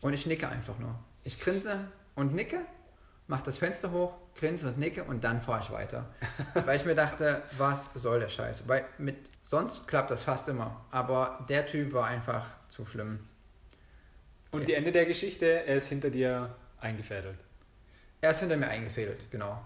Und 0.00 0.12
ich 0.12 0.26
nicke 0.26 0.48
einfach 0.48 0.78
nur. 0.78 0.98
Ich 1.24 1.40
grinse 1.40 1.88
und 2.14 2.34
nicke, 2.34 2.60
mache 3.26 3.44
das 3.44 3.58
Fenster 3.58 3.90
hoch, 3.90 4.14
grinse 4.38 4.68
und 4.68 4.78
nicke 4.78 5.04
und 5.04 5.24
dann 5.24 5.40
fahre 5.40 5.60
ich 5.60 5.70
weiter. 5.70 6.06
Weil 6.54 6.76
ich 6.76 6.84
mir 6.84 6.94
dachte, 6.94 7.42
was 7.56 7.88
soll 7.94 8.20
der 8.20 8.28
Scheiß? 8.28 8.68
Weil 8.68 8.84
mit, 8.98 9.16
sonst 9.44 9.88
klappt 9.88 10.10
das 10.10 10.22
fast 10.22 10.48
immer. 10.48 10.84
Aber 10.90 11.44
der 11.48 11.66
Typ 11.66 11.92
war 11.92 12.06
einfach 12.06 12.46
zu 12.68 12.84
schlimm. 12.84 13.20
Und 14.52 14.68
die 14.68 14.74
Ende 14.74 14.92
der 14.92 15.06
Geschichte, 15.06 15.46
er 15.46 15.76
ist 15.76 15.88
hinter 15.88 16.10
dir 16.10 16.54
eingefädelt. 16.80 17.38
Er 18.20 18.30
ist 18.30 18.40
hinter 18.40 18.56
mir 18.56 18.68
eingefädelt, 18.68 19.30
genau. 19.30 19.60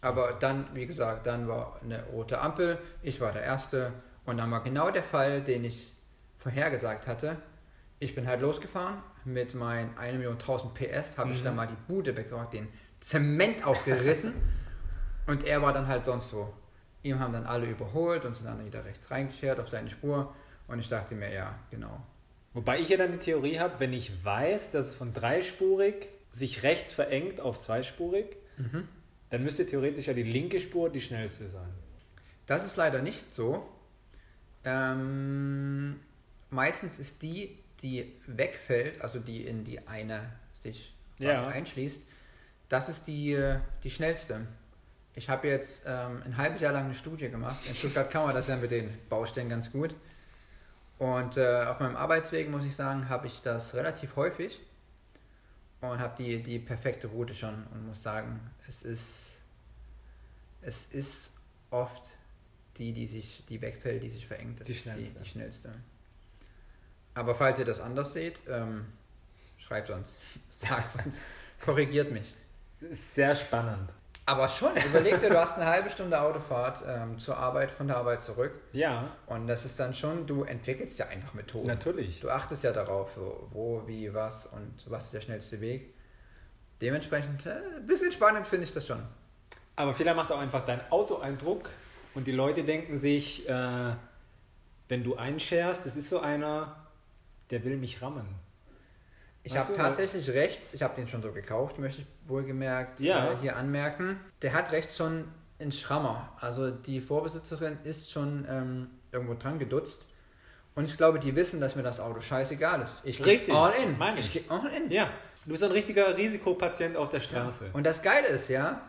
Aber 0.00 0.32
dann, 0.34 0.68
wie 0.74 0.86
gesagt, 0.86 1.26
dann 1.26 1.48
war 1.48 1.80
eine 1.82 2.04
rote 2.06 2.40
Ampel, 2.40 2.78
ich 3.02 3.20
war 3.20 3.32
der 3.32 3.42
Erste 3.42 3.92
und 4.24 4.38
dann 4.38 4.50
war 4.50 4.62
genau 4.62 4.90
der 4.90 5.02
Fall, 5.02 5.42
den 5.42 5.64
ich 5.64 5.92
vorhergesagt 6.38 7.06
hatte. 7.06 7.36
Ich 7.98 8.14
bin 8.14 8.26
halt 8.26 8.40
losgefahren 8.40 9.02
mit 9.26 9.54
meinen 9.54 9.94
1.000.000 9.96 10.72
PS, 10.74 11.18
habe 11.18 11.32
ich 11.32 11.40
Mhm. 11.40 11.44
dann 11.44 11.56
mal 11.56 11.66
die 11.66 11.76
Bude 11.92 12.16
weggemacht, 12.16 12.52
den 12.52 12.68
Zement 13.00 13.64
aufgerissen 13.66 14.32
und 15.26 15.44
er 15.44 15.60
war 15.62 15.72
dann 15.72 15.86
halt 15.88 16.04
sonst 16.04 16.32
wo. 16.32 16.52
Ihm 17.02 17.18
haben 17.20 17.32
dann 17.32 17.44
alle 17.44 17.66
überholt 17.66 18.24
und 18.24 18.34
sind 18.34 18.46
dann 18.46 18.64
wieder 18.64 18.84
rechts 18.84 19.10
reingeschert 19.10 19.60
auf 19.60 19.68
seine 19.68 19.90
Spur 19.90 20.34
und 20.68 20.78
ich 20.78 20.88
dachte 20.88 21.14
mir, 21.14 21.32
ja, 21.32 21.54
genau. 21.70 22.00
Wobei 22.54 22.80
ich 22.80 22.88
ja 22.88 22.96
dann 22.96 23.12
die 23.12 23.18
Theorie 23.18 23.58
habe, 23.58 23.78
wenn 23.80 23.92
ich 23.92 24.24
weiß, 24.24 24.70
dass 24.70 24.86
es 24.86 24.94
von 24.94 25.12
dreispurig 25.12 26.08
sich 26.32 26.62
rechts 26.62 26.92
verengt 26.92 27.40
auf 27.40 27.60
zweispurig, 27.60 28.36
Mhm. 28.56 28.88
dann 29.30 29.42
müsste 29.44 29.66
theoretisch 29.66 30.06
ja 30.06 30.14
die 30.14 30.22
linke 30.22 30.58
Spur 30.60 30.88
die 30.90 31.00
schnellste 31.00 31.46
sein. 31.48 31.68
Das 32.46 32.64
ist 32.64 32.76
leider 32.76 33.02
nicht 33.02 33.34
so. 33.34 33.68
Ähm, 34.64 36.00
meistens 36.50 36.98
ist 36.98 37.22
die, 37.22 37.58
die 37.82 38.12
wegfällt, 38.26 39.00
also 39.02 39.18
die 39.18 39.46
in 39.46 39.64
die 39.64 39.86
eine 39.86 40.30
sich 40.62 40.94
Ja. 41.18 41.46
einschließt, 41.46 42.02
das 42.68 42.88
ist 42.88 43.06
die, 43.06 43.38
die 43.84 43.90
schnellste. 43.90 44.46
Ich 45.14 45.28
habe 45.30 45.48
jetzt 45.48 45.82
ähm, 45.86 46.22
ein 46.24 46.36
halbes 46.36 46.60
Jahr 46.60 46.72
lang 46.72 46.86
eine 46.86 46.94
Studie 46.94 47.28
gemacht. 47.30 47.58
In 47.68 47.74
Stuttgart 47.74 48.10
kann 48.10 48.24
man 48.26 48.34
das 48.34 48.48
ja 48.48 48.56
mit 48.56 48.70
den 48.70 48.90
Baustellen 49.08 49.48
ganz 49.48 49.70
gut. 49.72 49.94
Und 50.98 51.36
äh, 51.36 51.64
auf 51.64 51.78
meinem 51.80 51.96
Arbeitsweg, 51.96 52.50
muss 52.50 52.64
ich 52.64 52.74
sagen, 52.74 53.08
habe 53.08 53.26
ich 53.26 53.40
das 53.42 53.74
relativ 53.74 54.16
häufig 54.16 54.60
und 55.80 55.98
habe 55.98 56.14
die, 56.18 56.42
die 56.42 56.58
perfekte 56.58 57.06
Route 57.06 57.34
schon 57.34 57.66
und 57.72 57.86
muss 57.86 58.02
sagen, 58.02 58.40
es 58.66 58.82
ist, 58.82 59.26
es 60.62 60.86
ist 60.86 61.30
oft 61.70 62.10
die, 62.78 62.92
die 62.92 63.06
sich, 63.06 63.44
die 63.48 63.60
wegfällt, 63.60 64.02
die 64.02 64.10
sich 64.10 64.26
verengt. 64.26 64.60
Das 64.60 64.66
Die 64.66 64.72
ist 64.72 64.86
die, 64.86 64.90
schnellste. 64.90 65.20
die 65.20 65.28
schnellste. 65.28 65.74
Aber 67.16 67.34
falls 67.34 67.58
ihr 67.58 67.64
das 67.64 67.80
anders 67.80 68.12
seht, 68.12 68.42
ähm, 68.48 68.84
schreibt 69.56 69.88
uns, 69.90 70.18
sagt 70.50 71.04
uns, 71.04 71.18
korrigiert 71.64 72.12
mich. 72.12 72.34
Sehr 73.14 73.34
spannend. 73.34 73.90
Aber 74.26 74.48
schon, 74.48 74.76
überleg 74.76 75.20
dir, 75.20 75.30
du 75.30 75.40
hast 75.40 75.56
eine 75.56 75.66
halbe 75.66 75.88
Stunde 75.88 76.20
Autofahrt 76.20 76.82
ähm, 76.86 77.18
zur 77.18 77.38
Arbeit, 77.38 77.70
von 77.70 77.86
der 77.86 77.96
Arbeit 77.96 78.22
zurück. 78.22 78.52
Ja, 78.72 79.16
Und 79.26 79.46
das 79.46 79.64
ist 79.64 79.80
dann 79.80 79.94
schon, 79.94 80.26
du 80.26 80.42
entwickelst 80.44 80.98
ja 80.98 81.06
einfach 81.06 81.32
Methoden. 81.32 81.66
natürlich. 81.66 82.20
Du 82.20 82.28
achtest 82.28 82.64
ja 82.64 82.72
darauf, 82.72 83.16
wo, 83.16 83.82
wie, 83.86 84.12
was 84.12 84.44
und 84.46 84.74
was 84.90 85.06
ist 85.06 85.14
der 85.14 85.20
schnellste 85.22 85.60
Weg. 85.62 85.94
Dementsprechend, 86.82 87.46
äh, 87.46 87.60
ein 87.76 87.86
bisschen 87.86 88.12
spannend 88.12 88.46
finde 88.46 88.66
ich 88.66 88.74
das 88.74 88.86
schon. 88.86 89.02
Aber 89.74 89.94
vielleicht 89.94 90.16
macht 90.16 90.30
auch 90.32 90.38
einfach 90.38 90.66
dein 90.66 90.80
Autoeindruck 90.90 91.70
und 92.14 92.26
die 92.26 92.32
Leute 92.32 92.62
denken 92.64 92.94
sich, 92.96 93.48
äh, 93.48 93.94
wenn 94.88 95.02
du 95.02 95.16
einscherst, 95.16 95.86
das 95.86 95.96
ist 95.96 96.10
so 96.10 96.20
einer, 96.20 96.85
der 97.50 97.64
will 97.64 97.76
mich 97.76 98.00
rammen. 98.02 98.26
Ich 99.42 99.56
habe 99.56 99.74
tatsächlich 99.74 100.28
rechts, 100.30 100.74
ich 100.74 100.82
habe 100.82 100.96
den 100.96 101.06
schon 101.06 101.22
so 101.22 101.30
gekauft, 101.32 101.78
möchte 101.78 102.02
ich 102.02 102.06
wohlgemerkt 102.28 102.98
Ja. 103.00 103.32
äh, 103.32 103.36
hier 103.40 103.56
anmerken. 103.56 104.18
Der 104.42 104.52
hat 104.54 104.72
rechts 104.72 104.96
schon 104.96 105.28
ein 105.60 105.70
Schrammer. 105.70 106.32
Also 106.40 106.70
die 106.72 107.00
Vorbesitzerin 107.00 107.78
ist 107.84 108.10
schon 108.10 108.44
ähm, 108.48 108.90
irgendwo 109.12 109.34
dran 109.34 109.58
gedutzt. 109.60 110.06
Und 110.74 110.84
ich 110.84 110.96
glaube, 110.96 111.18
die 111.20 111.34
wissen, 111.36 111.60
dass 111.60 111.76
mir 111.76 111.84
das 111.84 112.00
Auto 112.00 112.20
scheißegal 112.20 112.82
ist. 112.82 113.00
Ich 113.04 113.24
Richtig, 113.24 113.54
all 113.54 113.72
in. 113.82 113.96
meine 113.96 114.20
ich. 114.20 114.34
ich. 114.34 114.46
geh 114.46 114.50
all 114.52 114.66
in. 114.72 114.90
Ja, 114.90 115.10
du 115.44 115.52
bist 115.52 115.62
ein 115.64 115.70
richtiger 115.70 116.16
Risikopatient 116.16 116.96
auf 116.96 117.08
der 117.08 117.20
Straße. 117.20 117.70
Und 117.72 117.86
das 117.86 118.02
Geile 118.02 118.26
ist 118.26 118.48
ja, 118.50 118.82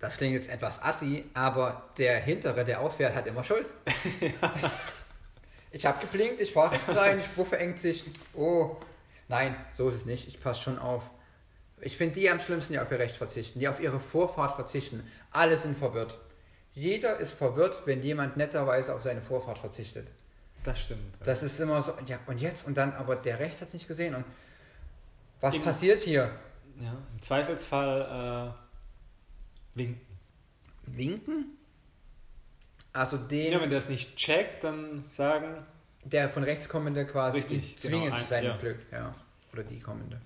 das 0.00 0.16
klingt 0.18 0.34
jetzt 0.34 0.50
etwas 0.50 0.82
assi, 0.82 1.24
aber 1.32 1.90
der 1.96 2.18
Hintere, 2.20 2.64
der 2.64 2.80
auffährt, 2.80 3.14
hat 3.14 3.26
immer 3.28 3.44
Schuld. 3.44 3.66
Ich 5.72 5.86
habe 5.86 5.98
geblinkt, 6.00 6.40
ich 6.40 6.52
fahre 6.52 6.74
nicht 6.74 6.88
rein, 6.88 7.18
die 7.18 7.24
Spur 7.24 7.46
verengt 7.46 7.78
sich. 7.80 8.04
Oh, 8.34 8.76
nein, 9.28 9.56
so 9.76 9.88
ist 9.88 9.96
es 9.96 10.04
nicht. 10.04 10.28
Ich 10.28 10.40
passe 10.40 10.62
schon 10.62 10.78
auf. 10.78 11.10
Ich 11.80 11.96
finde 11.96 12.14
die 12.14 12.30
am 12.30 12.38
schlimmsten, 12.38 12.74
die 12.74 12.78
auf 12.78 12.90
ihr 12.92 12.98
Recht 12.98 13.16
verzichten, 13.16 13.58
die 13.58 13.66
auf 13.68 13.80
ihre 13.80 13.98
Vorfahrt 13.98 14.52
verzichten. 14.54 15.02
Alle 15.30 15.56
sind 15.58 15.76
verwirrt. 15.76 16.18
Jeder 16.74 17.16
ist 17.18 17.32
verwirrt, 17.32 17.82
wenn 17.86 18.02
jemand 18.02 18.36
netterweise 18.36 18.94
auf 18.94 19.02
seine 19.02 19.20
Vorfahrt 19.20 19.58
verzichtet. 19.58 20.06
Das 20.64 20.78
stimmt. 20.78 21.16
Das 21.24 21.42
ist 21.42 21.58
immer 21.58 21.82
so, 21.82 21.92
ja, 22.06 22.20
und 22.26 22.40
jetzt 22.40 22.66
und 22.66 22.76
dann, 22.76 22.92
aber 22.92 23.16
der 23.16 23.40
Recht 23.40 23.60
hat 23.60 23.68
es 23.68 23.74
nicht 23.74 23.88
gesehen. 23.88 24.14
Und 24.14 24.24
was 25.40 25.54
Im- 25.54 25.62
passiert 25.62 26.00
hier? 26.00 26.30
ja, 26.80 26.92
Im 27.12 27.20
Zweifelsfall 27.20 28.54
äh, 29.74 29.78
winken. 29.78 30.00
Winken? 30.86 31.58
Also 32.92 33.16
den, 33.16 33.52
Ja, 33.52 33.60
wenn 33.60 33.70
der 33.70 33.78
es 33.78 33.88
nicht 33.88 34.16
checkt, 34.16 34.64
dann 34.64 35.04
sagen, 35.06 35.64
der 36.04 36.28
von 36.28 36.42
rechts 36.44 36.68
kommende 36.68 37.06
quasi 37.06 37.38
Richtig, 37.38 37.72
ihn 37.72 37.76
zwingen 37.78 38.04
genau, 38.04 38.16
zu 38.16 38.22
ein- 38.22 38.28
seinem 38.28 38.46
ja. 38.50 38.56
Glück. 38.56 38.78
Ja. 38.90 39.14
Oder 39.52 39.62
die 39.64 39.80
kommende. 39.80 40.20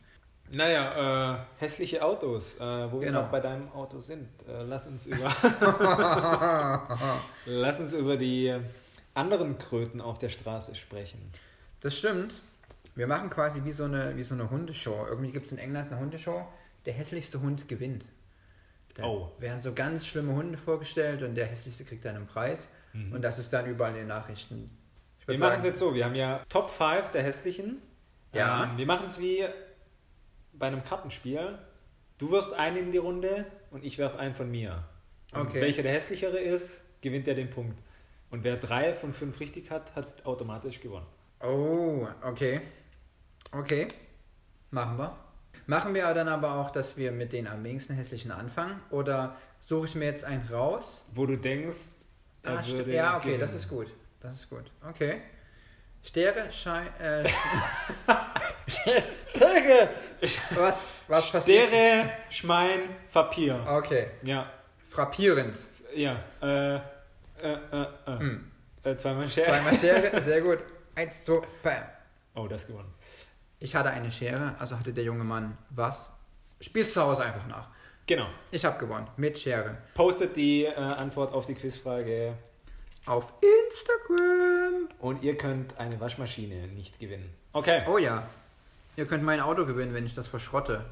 naja, 0.51 1.35
äh, 1.35 1.39
hässliche 1.59 2.05
Autos, 2.05 2.55
äh, 2.55 2.61
wo 2.61 3.01
wir 3.01 3.09
Genau. 3.09 3.23
noch 3.23 3.31
bei 3.31 3.41
deinem 3.41 3.71
Auto 3.73 4.01
sind. 4.01 4.29
Äh, 4.49 4.63
lass 4.63 4.87
uns 4.87 5.07
über 5.07 5.29
lass 7.47 7.81
uns 7.81 7.93
über 7.93 8.17
die 8.17 8.55
anderen 9.15 9.59
Kröten 9.59 10.01
auf 10.01 10.19
der 10.19 10.29
Straße 10.29 10.75
sprechen. 10.75 11.21
Das 11.81 11.97
stimmt. 11.97 12.35
Wir 12.95 13.07
machen 13.07 13.31
quasi 13.31 13.65
wie 13.65 13.73
so 13.73 13.85
eine, 13.85 14.17
wie 14.17 14.23
so 14.23 14.35
eine 14.35 14.51
Hundeshow. 14.51 15.07
Irgendwie 15.09 15.31
gibt 15.33 15.47
es 15.47 15.53
in 15.53 15.59
England 15.59 15.91
eine 15.93 16.01
Hundeshow. 16.01 16.47
Der 16.87 16.95
hässlichste 16.95 17.41
Hund 17.41 17.69
gewinnt. 17.69 18.05
Da 18.97 19.05
Oh. 19.05 19.31
werden 19.39 19.61
so 19.61 19.73
ganz 19.75 20.07
schlimme 20.07 20.33
Hunde 20.35 20.57
vorgestellt 20.59 21.23
und 21.23 21.35
der 21.35 21.47
hässlichste 21.47 21.85
kriegt 21.85 22.05
dann 22.05 22.17
einen 22.17 22.27
Preis. 22.27 22.69
Und 23.13 23.21
das 23.21 23.39
ist 23.39 23.53
dann 23.53 23.67
überall 23.67 23.91
in 23.91 23.99
den 23.99 24.09
Nachrichten. 24.09 24.71
Ich 25.21 25.29
Wir 25.29 25.39
machen 25.39 25.59
es 25.59 25.67
jetzt 25.67 25.79
so, 25.81 25.95
wir 25.95 26.07
haben 26.07 26.15
ja 26.15 26.41
Top 26.49 26.71
5 26.71 27.11
der 27.11 27.23
hässlichen. 27.23 27.83
Ja. 28.33 28.65
Ähm, 28.65 28.79
wir 28.79 28.87
machen 28.87 29.07
es 29.09 29.21
wie 29.21 29.45
bei 30.55 30.69
einem 30.69 30.83
Kartenspiel. 30.83 31.59
Du 32.17 32.31
wirfst 32.31 32.55
einen 32.55 32.77
in 32.79 32.93
die 32.93 32.99
Runde 32.99 33.45
und 33.71 33.85
ich 33.85 33.99
werfe 33.99 34.19
einen 34.19 34.35
von 34.35 34.51
mir. 34.51 34.85
Und 35.35 35.49
Okay. 35.49 35.61
welcher 35.61 35.83
der 35.83 35.93
hässlichere 35.93 36.39
ist, 36.39 36.81
gewinnt 37.03 37.27
der 37.27 37.35
den 37.35 37.51
Punkt. 37.51 37.79
Und 38.31 38.45
wer 38.45 38.57
drei 38.57 38.95
von 38.95 39.13
fünf 39.13 39.41
richtig 39.41 39.71
hat, 39.71 39.95
hat 39.95 40.25
automatisch 40.25 40.81
gewonnen. 40.81 41.07
Oh, 41.41 42.07
okay. 42.23 42.63
Okay. 43.53 43.89
Machen 44.71 44.97
wir. 44.97 45.19
Machen 45.67 45.95
wir 45.95 46.13
dann 46.15 46.29
aber 46.29 46.55
auch, 46.55 46.71
dass 46.71 46.97
wir 46.97 47.11
mit 47.13 47.33
den 47.33 47.47
am 47.49 47.65
wenigsten 47.65 47.95
hässlichen 47.95 48.31
anfangen? 48.31 48.81
Oder 48.91 49.37
suche 49.59 49.87
ich 49.87 49.95
mir 49.97 50.05
jetzt 50.05 50.25
einen 50.25 50.47
raus? 50.49 51.05
Wo 51.13 51.27
du 51.27 51.37
denkst, 51.37 51.89
er 52.43 52.59
Ah, 52.59 52.67
würde 52.67 52.93
ja, 52.95 53.17
okay, 53.17 53.25
gewinnen. 53.27 53.41
das 53.41 53.55
ist 53.55 53.69
gut. 53.69 53.89
Das 54.21 54.33
ist 54.35 54.49
gut. 54.49 54.71
Okay. 54.89 55.23
Stere, 56.05 56.53
Schein, 56.53 56.87
äh, 57.01 57.29
Stere, 59.29 59.89
was, 60.55 60.87
was 61.09 61.33
passiert? 61.33 61.69
Stere, 61.69 62.11
Schmein, 62.31 62.81
Papier. 63.13 63.61
Okay. 63.69 64.11
Ja, 64.25 64.49
Frappierend. 64.89 65.57
ja. 65.97 66.23
Äh, 66.41 66.77
äh, 66.77 66.81
äh, 67.43 67.83
äh. 68.07 68.19
Hm. 68.19 68.53
äh 68.85 68.97
zweimal 68.97 69.27
Schere. 69.27 69.51
Zweimal 69.51 69.77
Schere, 69.77 70.21
sehr 70.21 70.41
gut. 70.43 70.59
Eins, 70.95 71.25
zwei, 71.25 71.41
bam. 71.63 71.83
Oh, 72.37 72.47
das 72.47 72.67
gewonnen. 72.67 72.93
Ich 73.59 73.75
hatte 73.75 73.91
eine 73.91 74.11
Schere, 74.11 74.55
also 74.59 74.79
hatte 74.79 74.93
der 74.93 75.05
junge 75.05 75.25
Mann 75.25 75.57
was. 75.71 76.09
Spielst 76.61 76.95
zu 76.95 77.03
Hause 77.03 77.25
einfach 77.25 77.47
nach. 77.47 77.69
Genau. 78.07 78.29
Ich 78.51 78.65
habe 78.65 78.79
gewonnen. 78.79 79.07
Mit 79.17 79.39
Schere. 79.39 79.79
Postet 79.95 80.37
die 80.37 80.65
äh, 80.65 80.75
Antwort 80.75 81.33
auf 81.33 81.47
die 81.47 81.55
Quizfrage 81.55 82.37
Auf 83.07 83.33
Instagram. 83.41 84.89
und 85.01 85.23
ihr 85.23 85.37
könnt 85.37 85.77
eine 85.79 85.99
Waschmaschine 86.01 86.69
nicht 86.69 86.99
gewinnen. 87.01 87.33
Okay. 87.53 87.83
Oh 87.89 87.99
ja. 87.99 88.29
Ihr 88.97 89.07
könnt 89.07 89.25
mein 89.25 89.41
Auto 89.41 89.65
gewinnen, 89.67 89.93
wenn 89.95 90.07
ich 90.07 90.15
das 90.15 90.27
verschrotte. 90.29 90.85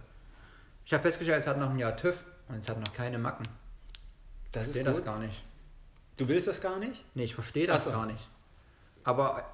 Ich 0.85 0.93
habe 0.93 1.03
festgestellt, 1.03 1.41
es 1.41 1.47
hat 1.47 1.59
noch 1.59 1.71
ein 1.71 1.79
Jahr 1.79 1.97
TÜV 1.97 2.17
und 2.49 2.57
es 2.59 2.69
hat 2.69 2.79
noch 2.79 2.93
keine 2.93 3.19
Macken. 3.19 3.47
Das 4.53 4.65
Ich 4.65 4.77
ist 4.77 4.83
verstehe 4.83 4.95
das 5.03 5.05
gar 5.05 5.19
nicht. 5.19 5.43
Du 6.17 6.29
willst 6.29 6.47
das 6.47 6.61
gar 6.61 6.79
nicht? 6.79 7.05
Nee, 7.15 7.25
ich 7.25 7.35
verstehe 7.35 7.67
das 7.67 7.85
so. 7.85 7.91
gar 7.91 8.07
nicht. 8.07 8.29
Aber 9.05 9.45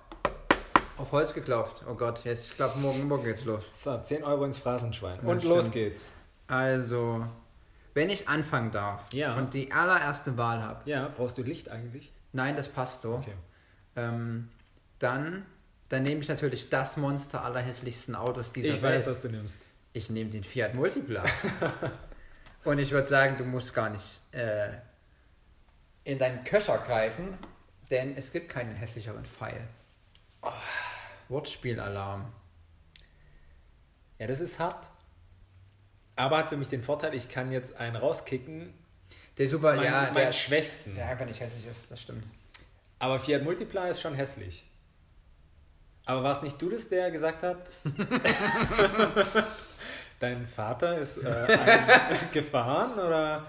auf 1.00 1.12
Holz 1.12 1.32
geklopft. 1.34 1.82
Oh 1.88 1.94
Gott, 1.94 2.24
jetzt, 2.24 2.50
ich 2.50 2.56
glaube, 2.56 2.78
morgen, 2.78 3.06
morgen 3.08 3.24
geht's 3.24 3.44
los. 3.44 3.68
So, 3.82 3.98
10 3.98 4.24
Euro 4.24 4.44
ins 4.44 4.58
Phrasenschwein. 4.58 5.18
Ja, 5.22 5.28
Und 5.28 5.38
stimmt. 5.40 5.54
los 5.54 5.70
geht's. 5.70 6.10
Also, 6.46 7.24
wenn 7.94 8.10
ich 8.10 8.28
anfangen 8.28 8.70
darf 8.72 9.12
Ja. 9.12 9.34
und 9.36 9.54
die 9.54 9.72
allererste 9.72 10.36
Wahl 10.36 10.62
habe, 10.62 10.88
Ja, 10.88 11.08
brauchst 11.16 11.38
du 11.38 11.42
Licht 11.42 11.68
eigentlich? 11.68 12.12
nein, 12.32 12.56
das 12.56 12.68
passt 12.68 13.02
so, 13.02 13.14
Okay. 13.16 13.34
ähm, 13.96 14.48
dann, 14.98 15.46
dann 15.88 16.02
nehme 16.02 16.20
ich 16.20 16.28
natürlich 16.28 16.68
das 16.70 16.96
Monster 16.96 17.44
aller 17.44 17.60
hässlichsten 17.60 18.14
Autos 18.14 18.52
dieser 18.52 18.74
Ich 18.74 18.82
Welt. 18.82 18.96
weiß, 18.96 19.06
was 19.08 19.22
du 19.22 19.28
nimmst. 19.28 19.60
Ich 19.92 20.10
nehme 20.10 20.30
den 20.30 20.44
Fiat 20.44 20.74
Multipla. 20.74 21.24
und 22.64 22.78
ich 22.78 22.90
würde 22.92 23.08
sagen, 23.08 23.36
du 23.38 23.44
musst 23.44 23.74
gar 23.74 23.90
nicht 23.90 24.20
äh, 24.32 24.70
in 26.04 26.18
deinen 26.18 26.44
Köcher 26.44 26.78
greifen, 26.78 27.36
denn 27.90 28.14
es 28.16 28.30
gibt 28.30 28.48
keinen 28.50 28.76
hässlicheren 28.76 29.24
Pfeil. 29.24 29.66
Wortspielalarm. 31.30 32.32
Ja, 34.18 34.26
das 34.26 34.40
ist 34.40 34.58
hart. 34.58 34.86
Aber 36.16 36.36
hat 36.38 36.48
für 36.50 36.56
mich 36.56 36.68
den 36.68 36.82
Vorteil, 36.82 37.14
ich 37.14 37.28
kann 37.30 37.50
jetzt 37.52 37.76
einen 37.76 37.96
rauskicken, 37.96 38.74
Der 39.38 39.48
super, 39.48 39.74
mein, 39.76 39.84
ja, 39.84 40.02
meinen 40.02 40.14
der, 40.16 40.32
schwächsten. 40.32 40.94
der 40.94 41.08
einfach 41.08 41.24
nicht 41.24 41.40
hässlich 41.40 41.66
ist, 41.66 41.90
das 41.90 42.02
stimmt. 42.02 42.24
Aber 42.98 43.18
Fiat 43.18 43.42
Multipla 43.42 43.88
ist 43.88 44.02
schon 44.02 44.14
hässlich. 44.14 44.66
Aber 46.04 46.22
war 46.22 46.32
es 46.32 46.42
nicht 46.42 46.60
du 46.60 46.68
das, 46.68 46.88
der 46.88 47.10
gesagt 47.10 47.42
hat? 47.42 47.70
Dein 50.20 50.46
Vater 50.46 50.98
ist 50.98 51.18
äh, 51.18 51.58
gefahren 52.32 52.92
oder? 52.98 53.46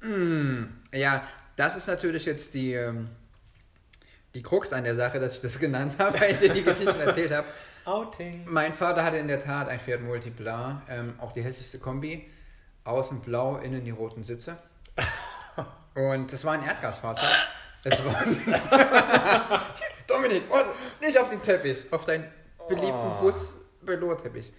Mm, 0.00 0.64
ja, 0.92 1.22
das 1.54 1.76
ist 1.76 1.86
natürlich 1.86 2.24
jetzt 2.24 2.54
die, 2.54 2.72
ähm, 2.72 3.08
die 4.34 4.42
Krux 4.42 4.72
an 4.72 4.84
der 4.84 4.94
Sache, 4.94 5.18
dass 5.18 5.34
ich 5.34 5.40
das 5.40 5.58
genannt 5.58 5.96
habe, 5.98 6.20
weil 6.20 6.32
ich 6.32 6.38
dir 6.38 6.52
die 6.52 6.62
Geschichte 6.62 6.98
erzählt 7.02 7.32
habe. 7.32 7.46
Outing. 7.84 8.44
Mein 8.46 8.72
Vater 8.72 9.02
hatte 9.02 9.16
in 9.16 9.28
der 9.28 9.40
Tat 9.40 9.68
ein 9.68 9.80
Fiat 9.80 10.02
Multipla, 10.02 10.82
ähm, 10.88 11.14
auch 11.18 11.32
die 11.32 11.42
hässlichste 11.42 11.78
Kombi. 11.78 12.28
Außen 12.84 13.20
blau, 13.20 13.56
innen 13.56 13.84
die 13.84 13.90
roten 13.90 14.22
Sitze. 14.22 14.56
Und 15.94 16.32
das 16.32 16.44
war 16.44 16.52
ein 16.54 16.64
Erdgasfahrzeug. 16.64 17.28
Das 17.82 18.04
war 18.04 18.14
Dominik, 20.06 20.44
oh, 20.50 20.58
nicht 21.00 21.18
auf 21.18 21.28
den 21.30 21.40
Teppich, 21.40 21.86
auf 21.90 22.04
deinen 22.04 22.24
beliebten 22.68 22.92
Oh. 22.92 23.20
Bus 23.20 23.54
Velour-Teppich. 23.82 24.52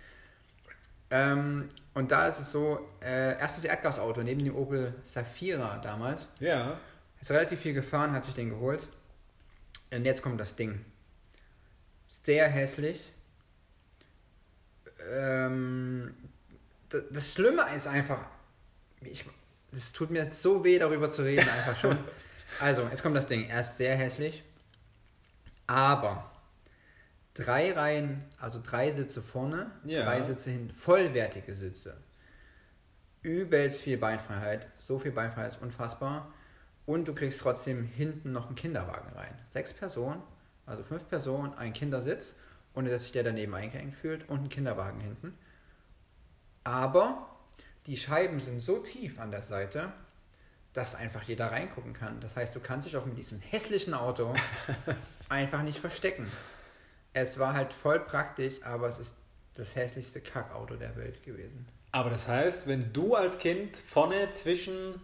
Ähm, 1.11 1.69
und 1.93 2.11
da 2.11 2.27
ist 2.27 2.39
es 2.39 2.51
so, 2.51 2.87
äh, 3.01 3.37
erstes 3.37 3.65
Erdgasauto 3.65 4.23
neben 4.23 4.43
dem 4.43 4.55
Opel 4.55 4.95
Safira 5.03 5.77
damals. 5.77 6.27
Ja. 6.39 6.79
Ist 7.19 7.31
relativ 7.31 7.59
viel 7.59 7.73
gefahren, 7.73 8.13
hat 8.13 8.25
sich 8.25 8.33
den 8.33 8.49
geholt. 8.49 8.87
Und 9.91 10.05
jetzt 10.05 10.21
kommt 10.21 10.39
das 10.39 10.55
Ding. 10.55 10.83
Sehr 12.07 12.47
hässlich. 12.47 13.11
Ähm, 15.11 16.13
das 17.11 17.33
Schlimme 17.33 17.65
ist 17.75 17.87
einfach, 17.87 18.19
ich, 19.01 19.25
es 19.71 19.91
tut 19.93 20.11
mir 20.11 20.25
so 20.31 20.63
weh, 20.63 20.77
darüber 20.79 21.09
zu 21.09 21.23
reden, 21.23 21.47
einfach 21.49 21.77
schon. 21.79 21.97
Also, 22.59 22.81
jetzt 22.89 23.01
kommt 23.01 23.15
das 23.15 23.27
Ding. 23.27 23.47
Er 23.47 23.61
ist 23.61 23.77
sehr 23.77 23.95
hässlich. 23.95 24.43
Aber 25.67 26.29
drei 27.33 27.71
Reihen, 27.71 28.25
also 28.41 28.59
drei 28.61 28.91
Sitze 28.91 29.21
vorne, 29.21 29.71
Ja. 29.85 30.03
drei 30.03 30.21
Sitze 30.21 30.51
hinten, 30.51 30.73
vollwertige 30.75 31.55
Sitze. 31.55 31.95
Übelst 33.21 33.83
viel 33.83 33.97
Beinfreiheit. 33.97 34.67
So 34.75 34.99
viel 34.99 35.13
Beinfreiheit 35.13 35.53
ist 35.53 35.61
unfassbar. 35.61 36.33
Und 36.91 37.07
du 37.07 37.13
kriegst 37.13 37.39
trotzdem 37.39 37.85
hinten 37.85 38.33
noch 38.33 38.47
einen 38.47 38.55
Kinderwagen 38.55 39.13
rein. 39.13 39.33
Sechs 39.51 39.71
Personen, 39.71 40.21
also 40.65 40.83
fünf 40.83 41.07
Personen, 41.07 41.53
ein 41.53 41.71
Kindersitz, 41.71 42.35
ohne 42.73 42.89
dass 42.89 43.03
sich 43.03 43.13
der 43.13 43.23
daneben 43.23 43.55
eingeengt 43.55 43.95
fühlt 43.95 44.27
und 44.27 44.43
ein 44.43 44.49
Kinderwagen 44.49 44.99
hinten. 44.99 45.37
Aber 46.65 47.29
die 47.85 47.95
Scheiben 47.95 48.41
sind 48.41 48.59
so 48.59 48.79
tief 48.79 49.21
an 49.21 49.31
der 49.31 49.41
Seite, 49.41 49.93
dass 50.73 50.93
einfach 50.93 51.23
jeder 51.23 51.49
reingucken 51.53 51.93
kann. 51.93 52.19
Das 52.19 52.35
heißt, 52.35 52.53
du 52.57 52.59
kannst 52.59 52.89
dich 52.89 52.97
auch 52.97 53.05
mit 53.05 53.17
diesem 53.17 53.39
hässlichen 53.39 53.93
Auto 53.93 54.35
einfach 55.29 55.63
nicht 55.63 55.79
verstecken. 55.79 56.29
Es 57.13 57.39
war 57.39 57.53
halt 57.53 57.71
voll 57.71 58.01
praktisch, 58.01 58.61
aber 58.63 58.89
es 58.89 58.99
ist 58.99 59.15
das 59.53 59.77
hässlichste 59.77 60.19
Kackauto 60.19 60.75
der 60.75 60.97
Welt 60.97 61.23
gewesen. 61.23 61.69
Aber 61.93 62.09
das 62.09 62.27
heißt, 62.27 62.67
wenn 62.67 62.91
du 62.91 63.15
als 63.15 63.39
Kind 63.39 63.77
vorne 63.77 64.31
zwischen 64.31 64.99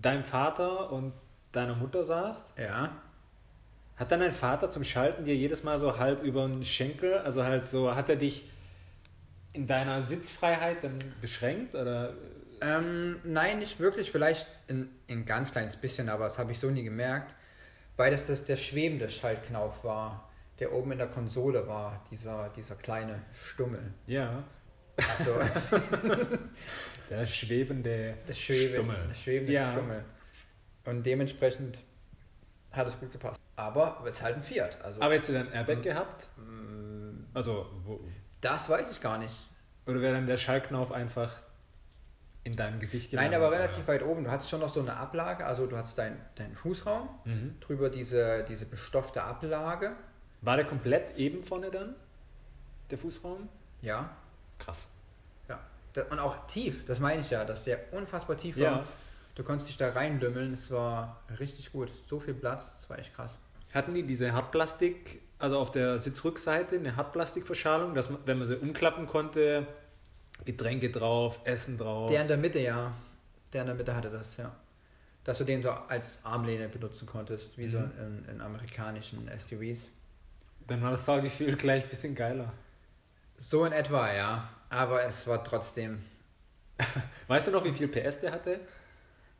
deinem 0.00 0.22
Vater 0.24 0.90
und 0.92 1.12
deiner 1.52 1.74
Mutter 1.74 2.04
saßt, 2.04 2.58
Ja. 2.58 2.90
hat 3.96 4.12
dann 4.12 4.20
dein 4.20 4.32
Vater 4.32 4.70
zum 4.70 4.84
Schalten 4.84 5.24
dir 5.24 5.34
jedes 5.34 5.64
Mal 5.64 5.78
so 5.78 5.98
halb 5.98 6.22
über 6.22 6.46
den 6.46 6.64
Schenkel, 6.64 7.18
also 7.18 7.42
halt 7.44 7.68
so, 7.68 7.94
hat 7.94 8.08
er 8.08 8.16
dich 8.16 8.48
in 9.52 9.66
deiner 9.66 10.00
Sitzfreiheit 10.02 10.84
dann 10.84 10.98
beschränkt 11.20 11.74
oder 11.74 12.14
Ähm, 12.60 13.20
nein, 13.24 13.60
nicht 13.60 13.78
wirklich. 13.78 14.10
Vielleicht 14.10 14.46
ein, 14.68 14.88
ein 15.08 15.24
ganz 15.24 15.52
kleines 15.52 15.76
bisschen, 15.76 16.08
aber 16.08 16.24
das 16.24 16.38
habe 16.38 16.50
ich 16.52 16.58
so 16.58 16.70
nie 16.70 16.82
gemerkt. 16.82 17.34
Weil 17.96 18.10
das, 18.10 18.26
das 18.26 18.44
der 18.44 18.56
schwebende 18.56 19.08
Schaltknauf 19.08 19.84
war, 19.84 20.28
der 20.58 20.72
oben 20.72 20.90
in 20.92 20.98
der 20.98 21.06
Konsole 21.06 21.66
war, 21.68 22.04
dieser, 22.10 22.48
dieser 22.50 22.74
kleine 22.74 23.22
Stummel. 23.32 23.94
ja, 24.06 24.42
Also 25.18 25.38
der 27.10 27.26
schwebende 27.26 28.14
der, 28.26 28.34
Schwebe, 28.34 28.74
Stummel. 28.74 28.96
der 29.08 29.14
schwebende 29.14 29.52
Ja. 29.52 29.72
Stummel. 29.72 30.04
Und 30.86 31.04
dementsprechend 31.04 31.78
hat 32.72 32.86
es 32.88 32.98
gut 32.98 33.12
gepasst. 33.12 33.40
Aber 33.56 34.00
es 34.04 34.10
ist 34.16 34.22
halt 34.22 34.36
ein 34.36 34.42
Fiat. 34.42 34.80
Also 34.82 35.00
Aber 35.00 35.14
hättest 35.14 35.30
du 35.30 35.34
dann 35.34 35.50
Airbag 35.52 35.78
Mhm. 35.78 35.82
gehabt? 35.82 36.28
Also, 37.34 37.66
wo, 37.84 38.00
das 38.40 38.68
weiß 38.68 38.90
ich 38.92 39.00
gar 39.00 39.18
nicht. 39.18 39.34
oder 39.86 40.00
wäre 40.00 40.14
dann 40.14 40.26
der 40.26 40.36
Schallknauf 40.36 40.92
einfach 40.92 41.32
in 42.44 42.54
deinem 42.56 42.78
Gesicht 42.80 43.12
Nein, 43.12 43.30
gelandet, 43.30 43.40
aber 43.48 43.50
relativ 43.58 43.86
weit 43.88 44.02
oben. 44.02 44.24
Du 44.24 44.30
hattest 44.30 44.48
schon 44.50 44.60
noch 44.60 44.68
so 44.68 44.80
eine 44.80 44.96
Ablage, 44.96 45.44
also 45.44 45.66
du 45.66 45.76
hattest 45.76 45.98
deinen 45.98 46.18
dein 46.36 46.54
Fußraum? 46.54 47.08
Mhm. 47.24 47.56
drüber 47.60 47.90
diese, 47.90 48.44
diese 48.48 48.66
bestoffte 48.66 49.22
Ablage. 49.22 49.92
War 50.40 50.56
der 50.56 50.64
komplett 50.66 51.16
eben 51.18 51.42
vorne 51.42 51.70
dann? 51.70 51.94
Der 52.90 52.96
Fußraum? 52.98 53.48
Ja, 53.82 54.10
Krass. 54.58 54.88
ja. 55.48 55.58
Und 56.10 56.18
auch 56.18 56.46
tief, 56.46 56.84
das 56.84 57.00
meine 57.00 57.22
ich 57.22 57.30
ja, 57.30 57.44
dass 57.44 57.64
der 57.64 57.92
unfassbar 57.92 58.36
tief 58.36 58.56
Ja. 58.56 58.72
war. 58.72 58.84
Du 59.34 59.44
konntest 59.44 59.68
dich 59.70 59.76
da 59.76 59.90
reindümmeln, 59.90 60.54
es 60.54 60.70
war 60.70 61.20
richtig 61.38 61.70
gut. 61.72 61.90
So 62.08 62.18
viel 62.20 62.34
Platz, 62.34 62.74
das 62.74 62.90
war 62.90 62.98
echt 62.98 63.14
krass. 63.14 63.36
Hatten 63.72 63.94
die 63.94 64.02
diese 64.02 64.32
Hartplastik, 64.32 65.20
also 65.38 65.58
auf 65.58 65.70
der 65.70 65.98
Sitzrückseite, 65.98 66.76
eine 66.76 66.96
Hartplastikverschalung, 66.96 67.94
dass 67.94 68.10
man, 68.10 68.20
wenn 68.26 68.38
man 68.38 68.46
sie 68.48 68.56
umklappen 68.56 69.06
konnte, 69.06 69.66
Getränke 70.44 70.90
drauf, 70.90 71.40
Essen 71.44 71.78
drauf? 71.78 72.10
Der 72.10 72.22
in 72.22 72.28
der 72.28 72.36
Mitte, 72.36 72.58
ja. 72.58 72.92
Der 73.52 73.60
in 73.62 73.66
der 73.68 73.76
Mitte 73.76 73.94
hatte 73.94 74.10
das, 74.10 74.36
ja. 74.36 74.54
Dass 75.24 75.38
du 75.38 75.44
den 75.44 75.62
so 75.62 75.70
als 75.70 76.24
Armlehne 76.24 76.68
benutzen 76.68 77.06
konntest, 77.06 77.58
wie 77.58 77.68
so 77.68 77.78
Mhm. 77.78 77.92
in, 78.26 78.34
in 78.34 78.40
amerikanischen 78.40 79.28
SUVs. 79.38 79.88
Dann 80.66 80.82
war 80.82 80.90
das 80.90 81.02
Fahrgefühl 81.02 81.56
gleich 81.56 81.84
ein 81.84 81.90
bisschen 81.90 82.14
geiler. 82.14 82.52
So 83.38 83.64
in 83.64 83.72
etwa, 83.72 84.12
ja. 84.12 84.50
Aber 84.68 85.02
es 85.02 85.26
war 85.26 85.42
trotzdem, 85.42 86.04
Weißt 87.28 87.46
du 87.46 87.50
noch, 87.50 87.64
wie 87.64 87.72
viel 87.72 87.88
PS 87.88 88.20
der 88.20 88.32
hatte? 88.32 88.60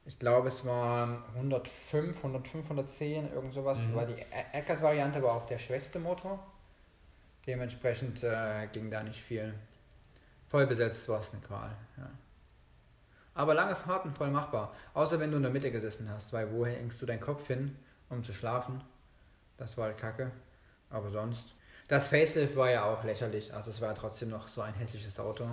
ich 0.05 0.19
glaube, 0.19 0.49
es 0.49 0.64
waren 0.64 1.23
105, 1.35 2.17
105, 2.17 2.64
110, 2.64 3.31
irgend 3.31 3.52
sowas. 3.52 3.87
Mhm. 3.87 3.95
War 3.95 4.07
die 4.07 4.17
Eckers-Variante 4.55 5.23
war 5.23 5.35
auch 5.35 5.45
der 5.45 5.59
schwächste 5.59 5.99
Motor. 5.99 6.45
Dementsprechend 7.47 8.23
äh, 8.23 8.69
ging 8.73 8.90
da 8.90 9.02
nicht 9.02 9.21
viel. 9.21 9.52
Voll 10.47 10.67
besetzt 10.67 11.07
war 11.11 11.21
es 11.21 11.31
eine 11.33 11.43
Qual, 11.43 11.76
ja. 11.99 12.11
Aber 13.35 13.52
lange 13.52 13.76
Fahrten 13.76 14.14
voll 14.14 14.31
machbar. 14.31 14.75
Außer 14.95 15.21
wenn 15.21 15.31
du 15.31 15.37
in 15.37 15.43
der 15.43 15.52
Mitte 15.52 15.71
gesessen 15.71 16.09
hast, 16.09 16.33
weil 16.33 16.50
wo 16.52 16.64
hängst 16.64 17.00
du 17.02 17.07
deinen 17.07 17.21
Kopf 17.21 17.47
hin, 17.47 17.76
um 18.09 18.25
zu 18.25 18.33
schlafen? 18.33 18.83
Das 19.59 19.76
war 19.76 19.85
halt 19.85 19.99
kacke. 19.99 20.33
Aber 20.88 21.11
sonst. 21.11 21.55
Das 21.88 22.09
Facelift 22.09 22.54
war 22.57 22.71
ja 22.71 22.85
auch 22.85 23.02
lächerlich. 23.04 23.52
Also 23.52 23.71
es 23.71 23.80
war 23.80 23.95
trotzdem 23.95 24.28
noch 24.28 24.49
so 24.49 24.61
ein 24.61 24.75
hässliches 24.75 25.18
Auto. 25.18 25.49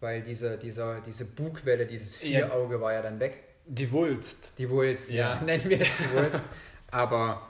Weil 0.00 0.22
diese, 0.22 0.58
dieser, 0.58 1.00
diese 1.00 1.24
Bugwelle, 1.24 1.86
dieses 1.86 2.20
Ja. 2.22 2.46
Vierauge 2.46 2.80
war 2.80 2.92
ja 2.92 3.02
dann 3.02 3.18
weg. 3.18 3.44
Die 3.66 3.90
Wulst. 3.90 4.52
Die 4.58 4.68
Wulst, 4.68 5.10
ja. 5.10 5.34
Ja. 5.36 5.40
Nennen 5.44 5.68
wir 5.68 5.80
es 5.80 5.96
die 5.96 6.12
Wulst. 6.12 6.44
Aber 6.90 7.48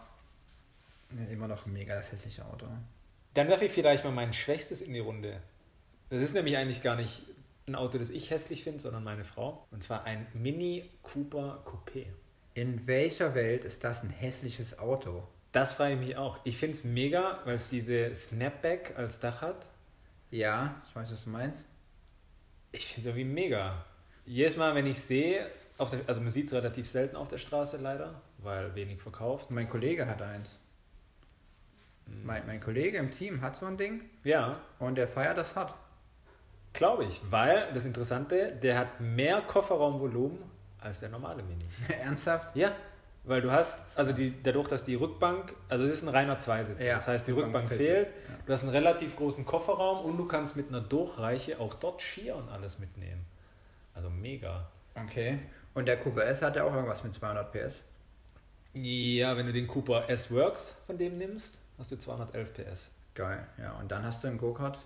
ja, 1.16 1.24
immer 1.32 1.48
noch 1.48 1.66
ein 1.66 1.72
mega 1.72 1.94
das 1.94 2.12
hässliche 2.12 2.44
Auto. 2.44 2.66
Dann 3.34 3.48
werfe 3.48 3.66
ich 3.66 3.72
vielleicht 3.72 4.04
mal 4.04 4.12
mein 4.12 4.32
Schwächstes 4.32 4.80
in 4.80 4.92
die 4.92 5.00
Runde. 5.00 5.40
Das 6.10 6.20
ist 6.20 6.34
nämlich 6.34 6.56
eigentlich 6.56 6.82
gar 6.82 6.96
nicht 6.96 7.22
ein 7.66 7.74
Auto, 7.74 7.98
das 7.98 8.10
ich 8.10 8.30
hässlich 8.30 8.64
finde, 8.64 8.80
sondern 8.80 9.04
meine 9.04 9.24
Frau. 9.24 9.66
Und 9.70 9.82
zwar 9.82 10.04
ein 10.04 10.26
Mini 10.32 10.90
Cooper 11.02 11.62
Coupé. 11.64 12.06
In 12.54 12.86
welcher 12.86 13.34
Welt 13.34 13.64
ist 13.64 13.84
das 13.84 14.02
ein 14.02 14.10
hässliches 14.10 14.78
Auto? 14.78 15.22
Das 15.52 15.74
frage 15.74 15.94
ich 15.94 16.00
mich 16.00 16.16
auch. 16.16 16.38
Ich 16.44 16.58
finde 16.58 16.76
es 16.76 16.84
mega, 16.84 17.40
weil 17.44 17.54
es 17.54 17.70
diese 17.70 18.14
Snapback 18.14 18.94
als 18.96 19.18
Dach 19.20 19.40
hat. 19.42 19.66
Ja, 20.30 20.82
ich 20.88 20.94
weiß, 20.94 21.10
was 21.12 21.24
du 21.24 21.30
meinst. 21.30 21.66
Ich 22.72 22.86
finde 22.86 23.00
es 23.08 23.16
irgendwie 23.16 23.32
mega. 23.32 23.84
Jedes 24.26 24.58
Mal, 24.58 24.74
wenn 24.74 24.86
ich 24.86 25.00
sehe, 25.00 25.50
der, 25.78 26.00
also 26.06 26.20
man 26.20 26.28
sieht 26.30 26.48
es 26.48 26.52
relativ 26.52 26.86
selten 26.86 27.16
auf 27.16 27.28
der 27.28 27.38
Straße 27.38 27.78
leider, 27.78 28.20
weil 28.38 28.74
wenig 28.74 29.00
verkauft. 29.00 29.50
Mein 29.50 29.70
Kollege 29.70 30.06
hat 30.06 30.20
eins. 30.20 30.58
Mein, 32.06 32.46
mein 32.46 32.60
Kollege 32.60 32.98
im 32.98 33.10
Team 33.10 33.40
hat 33.40 33.56
so 33.56 33.66
ein 33.66 33.76
Ding 33.78 34.02
Ja, 34.24 34.60
und 34.78 34.96
der 34.96 35.08
feiert 35.08 35.38
das 35.38 35.56
hat. 35.56 35.74
glaube 36.74 37.04
ich, 37.04 37.20
weil 37.30 37.72
das 37.72 37.84
Interessante, 37.86 38.52
der 38.62 38.78
hat 38.78 39.00
mehr 39.00 39.40
Kofferraumvolumen 39.42 40.38
als 40.78 41.00
der 41.00 41.08
normale 41.08 41.42
Mini. 41.42 41.64
Ernsthaft? 41.88 42.54
Ja, 42.54 42.72
weil 43.28 43.40
du 43.42 43.50
hast, 43.52 43.96
also 43.98 44.12
die, 44.12 44.34
dadurch, 44.42 44.68
dass 44.68 44.84
die 44.84 44.94
Rückbank, 44.94 45.54
also 45.68 45.84
es 45.84 45.92
ist 45.92 46.02
ein 46.02 46.08
reiner 46.08 46.38
Zweisitzer, 46.38 46.86
Ja, 46.86 46.94
das 46.94 47.08
heißt, 47.08 47.26
die 47.28 47.32
Rückbank 47.32 47.68
fehlt. 47.68 47.78
fehlt, 47.80 48.08
du 48.46 48.52
hast 48.52 48.62
einen 48.62 48.70
relativ 48.72 49.16
großen 49.16 49.44
Kofferraum 49.44 50.04
und 50.04 50.16
du 50.16 50.26
kannst 50.26 50.56
mit 50.56 50.68
einer 50.68 50.80
Durchreiche 50.80 51.58
auch 51.60 51.74
dort 51.74 52.00
Skier 52.00 52.36
und 52.36 52.48
alles 52.48 52.78
mitnehmen. 52.78 53.24
Also 53.94 54.10
mega. 54.10 54.68
Okay. 54.94 55.38
Und 55.74 55.86
der 55.86 55.98
Cooper 55.98 56.24
S 56.26 56.42
hat 56.42 56.56
ja 56.56 56.64
auch 56.64 56.74
irgendwas 56.74 57.04
mit 57.04 57.14
200 57.14 57.52
PS. 57.52 57.82
Ja, 58.74 59.36
wenn 59.36 59.46
du 59.46 59.52
den 59.52 59.66
Cooper 59.66 60.08
S-Works 60.08 60.76
von 60.86 60.98
dem 60.98 61.18
nimmst, 61.18 61.58
hast 61.78 61.92
du 61.92 61.96
211 61.96 62.52
PS. 62.54 62.90
Geil, 63.14 63.46
ja. 63.58 63.72
Und 63.78 63.90
dann 63.90 64.04
hast 64.04 64.22
du 64.22 64.28
ein 64.28 64.38
Go-Kart, 64.38 64.78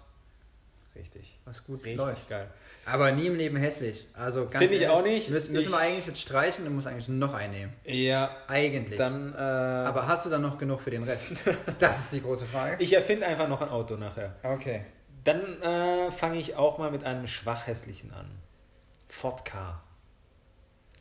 Richtig. 0.94 1.38
was 1.46 1.64
gut 1.64 1.78
Richtig 1.84 1.96
läuft. 1.96 2.28
geil. 2.28 2.50
Aber 2.84 3.12
nie 3.12 3.26
im 3.26 3.34
Leben 3.36 3.56
hässlich. 3.56 4.06
Also 4.12 4.42
ganz 4.46 4.58
Finde 4.58 4.74
ich 4.74 4.88
auch 4.88 5.02
nicht. 5.02 5.30
Müssen, 5.30 5.52
müssen 5.52 5.70
wir 5.72 5.78
Ich- 5.78 5.82
eigentlich 5.84 6.06
jetzt 6.06 6.20
streichen 6.20 6.66
und 6.66 6.74
muss 6.74 6.86
eigentlich 6.86 7.08
noch 7.08 7.32
einnehmen. 7.32 7.72
Ja, 7.84 8.36
Eigentlich. 8.48 8.98
dann. 8.98 9.32
Äh, 9.34 9.36
Aber 9.38 10.06
hast 10.06 10.26
du 10.26 10.30
dann 10.30 10.42
noch 10.42 10.58
genug 10.58 10.80
für 10.82 10.90
den 10.90 11.02
Rest? 11.04 11.28
Das 11.78 11.98
ist 12.00 12.12
die 12.12 12.20
große 12.20 12.46
Frage. 12.46 12.76
ich 12.82 12.92
erfinde 12.92 13.26
einfach 13.26 13.48
noch 13.48 13.62
ein 13.62 13.68
Auto 13.70 13.96
nachher. 13.96 14.36
Okay. 14.42 14.84
Dann 15.24 15.62
äh, 15.62 16.10
fange 16.10 16.38
ich 16.38 16.56
auch 16.56 16.78
mal 16.78 16.90
mit 16.90 17.04
einem 17.04 17.26
schwach 17.26 17.66
hässlichen 17.66 18.12
an. 18.12 18.30
Ford 19.08 19.44
K. 19.44 19.80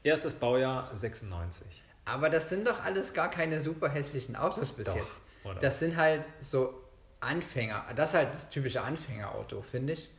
Erstes 0.03 0.33
Baujahr 0.35 0.89
96. 0.95 1.65
Aber 2.05 2.29
das 2.29 2.49
sind 2.49 2.67
doch 2.67 2.83
alles 2.83 3.13
gar 3.13 3.29
keine 3.29 3.61
super 3.61 3.89
hässlichen 3.89 4.35
Autos 4.35 4.71
bis 4.71 4.85
Doch, 4.87 4.95
jetzt. 4.95 5.21
oder? 5.43 5.59
Das 5.59 5.79
sind 5.79 5.95
halt 5.97 6.23
so 6.39 6.73
Anfänger. 7.21 7.85
Das 7.95 8.09
ist 8.11 8.15
halt 8.15 8.33
das 8.33 8.49
typische 8.49 8.81
Anfängerauto, 8.81 9.61
finde 9.61 9.93
ich. 9.93 10.09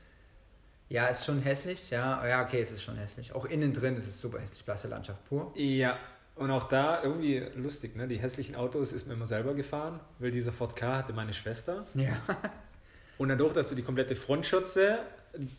Ja, 0.89 1.07
ist 1.07 1.25
schon 1.25 1.41
hässlich. 1.43 1.91
Ja, 1.91 2.27
ja, 2.27 2.43
okay, 2.45 2.61
es 2.61 2.71
ist 2.71 2.83
schon 2.83 2.97
hässlich. 2.97 3.35
Auch 3.35 3.45
innen 3.47 3.73
drin 3.73 3.97
ist 3.97 4.09
es 4.09 4.21
super 4.21 4.41
hässlich. 4.41 4.65
Blasse 4.65 4.89
Landschaft 4.89 5.25
pur. 5.25 5.53
Ja, 5.57 5.99
und 6.35 6.51
auch 6.51 6.69
da 6.69 7.03
irgendwie 7.03 7.39
lustig, 7.57 7.95
ne? 7.97 8.09
Die 8.09 8.19
hässlichen 8.19 8.57
Autos 8.57 8.93
ist 8.93 9.07
mir 9.07 9.15
immer 9.15 9.27
selber 9.27 9.55
gefahren, 9.55 10.01
weil 10.19 10.31
dieser 10.31 10.53
Ford 10.53 10.75
K 10.77 10.97
hatte 10.97 11.13
meine 11.13 11.33
Schwester. 11.35 11.87
Ja. 11.95 12.17
Und 13.19 13.29
dadurch, 13.29 13.53
dass 13.53 13.69
du 13.69 13.75
die 13.75 13.83
komplette 13.83 14.17
Frontschürze, 14.17 14.99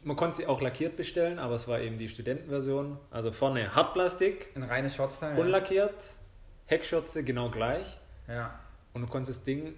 man 0.03 0.17
konnte 0.17 0.38
sie 0.38 0.47
auch 0.47 0.60
lackiert 0.60 0.97
bestellen, 0.97 1.39
aber 1.39 1.53
es 1.56 1.67
war 1.67 1.79
eben 1.79 1.97
die 1.97 2.10
Studentenversion. 2.10 2.97
Also 3.12 3.32
vorne 3.32 3.73
Hartplastik, 3.73 4.49
Ein 4.56 4.63
reines 4.63 4.95
Shotstyle. 4.95 5.39
unlackiert, 5.39 5.93
Heckschürze 6.65 7.23
genau 7.23 7.49
gleich. 7.49 7.97
Ja. 8.27 8.34
ja. 8.34 8.60
Und 8.93 9.03
du 9.03 9.08
konntest 9.08 9.39
das 9.39 9.45
Ding 9.45 9.75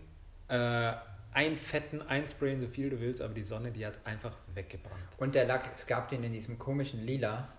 äh, 0.48 0.94
einfetten, 1.36 2.02
einsprayen, 2.02 2.60
so 2.62 2.68
viel 2.68 2.90
du 2.90 3.00
willst, 3.00 3.22
aber 3.22 3.34
die 3.34 3.44
Sonne, 3.44 3.72
die 3.72 3.86
hat 3.86 4.00
einfach 4.06 4.36
weggebrannt. 4.54 5.04
Und 5.18 5.36
der 5.36 5.46
Lack, 5.46 5.70
es 5.76 5.86
gab 5.86 6.10
den 6.10 6.24
in 6.24 6.32
diesem 6.34 6.58
komischen 6.58 7.06
Lila. 7.06 7.50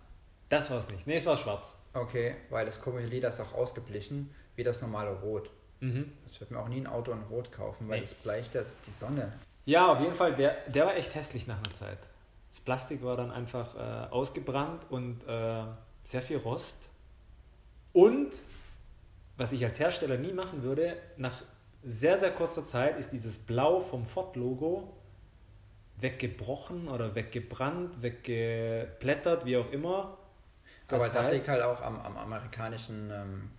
Das 0.49 0.71
war 0.71 0.79
es 0.79 0.89
nicht. 0.91 1.07
Nee, 1.07 1.17
es 1.17 1.27
war 1.27 1.37
schwarz. 1.37 1.77
Okay, 1.93 2.35
weil 2.51 2.67
das 2.67 2.81
komische 2.81 3.09
Lila 3.09 3.29
ist 3.29 3.41
auch 3.41 3.53
ausgeblichen, 3.55 4.35
wie 4.55 4.65
das 4.65 4.81
normale 4.81 5.11
Rot. 5.21 5.51
Mhm. 5.81 6.13
Das 6.25 6.41
wird 6.41 6.51
mir 6.51 6.59
auch 6.59 6.69
nie 6.69 6.81
ein 6.81 6.87
Auto 6.87 7.13
in 7.13 7.23
Rot 7.31 7.53
kaufen, 7.53 7.89
weil 7.89 7.97
Nee. 7.99 8.05
das 8.05 8.15
bleicht 8.15 8.55
ja 8.55 8.63
die 8.87 8.91
Sonne. 8.91 9.33
Ja, 9.67 9.93
auf 9.93 10.01
jeden 10.01 10.15
Fall, 10.15 10.35
der, 10.35 10.57
der 10.69 10.87
war 10.87 10.97
echt 10.97 11.15
hässlich 11.15 11.47
nach 11.47 11.59
einer 11.59 11.75
Zeit. 11.75 11.99
Das 12.51 12.61
Plastik 12.61 13.03
war 13.03 13.17
dann 13.17 13.31
einfach 13.31 13.75
äh, 13.75 14.09
ausgebrannt 14.11 14.87
und 14.91 15.23
äh, 15.29 15.65
sehr 16.05 16.23
viel 16.23 16.39
Rost. 16.39 16.79
Und, 17.93 18.31
was 19.37 19.53
ich 19.53 19.65
als 19.65 19.79
Hersteller 19.79 20.17
nie 20.17 20.33
machen 20.33 20.63
würde, 20.63 20.97
nach 21.17 21.43
sehr, 21.89 22.19
sehr 22.19 22.33
kurzer 22.33 22.65
Zeit 22.67 22.99
ist 22.99 23.13
dieses 23.13 23.39
Blau 23.39 23.79
vom 23.81 24.05
Ford-Logo 24.05 24.93
weggebrochen 25.99 26.89
oder 26.89 27.15
weggebrannt, 27.15 28.03
weggeplättert, 28.03 29.47
wie 29.47 29.57
auch 29.57 29.71
immer. 29.71 30.19
Aber 30.89 31.09
das 31.09 31.29
heißt- 31.29 31.33
liegt 31.33 31.49
halt 31.49 31.63
auch 31.63 31.81
am, 31.81 31.99
am 32.01 32.17
amerikanischen, 32.17 33.11
ähm, 33.11 33.51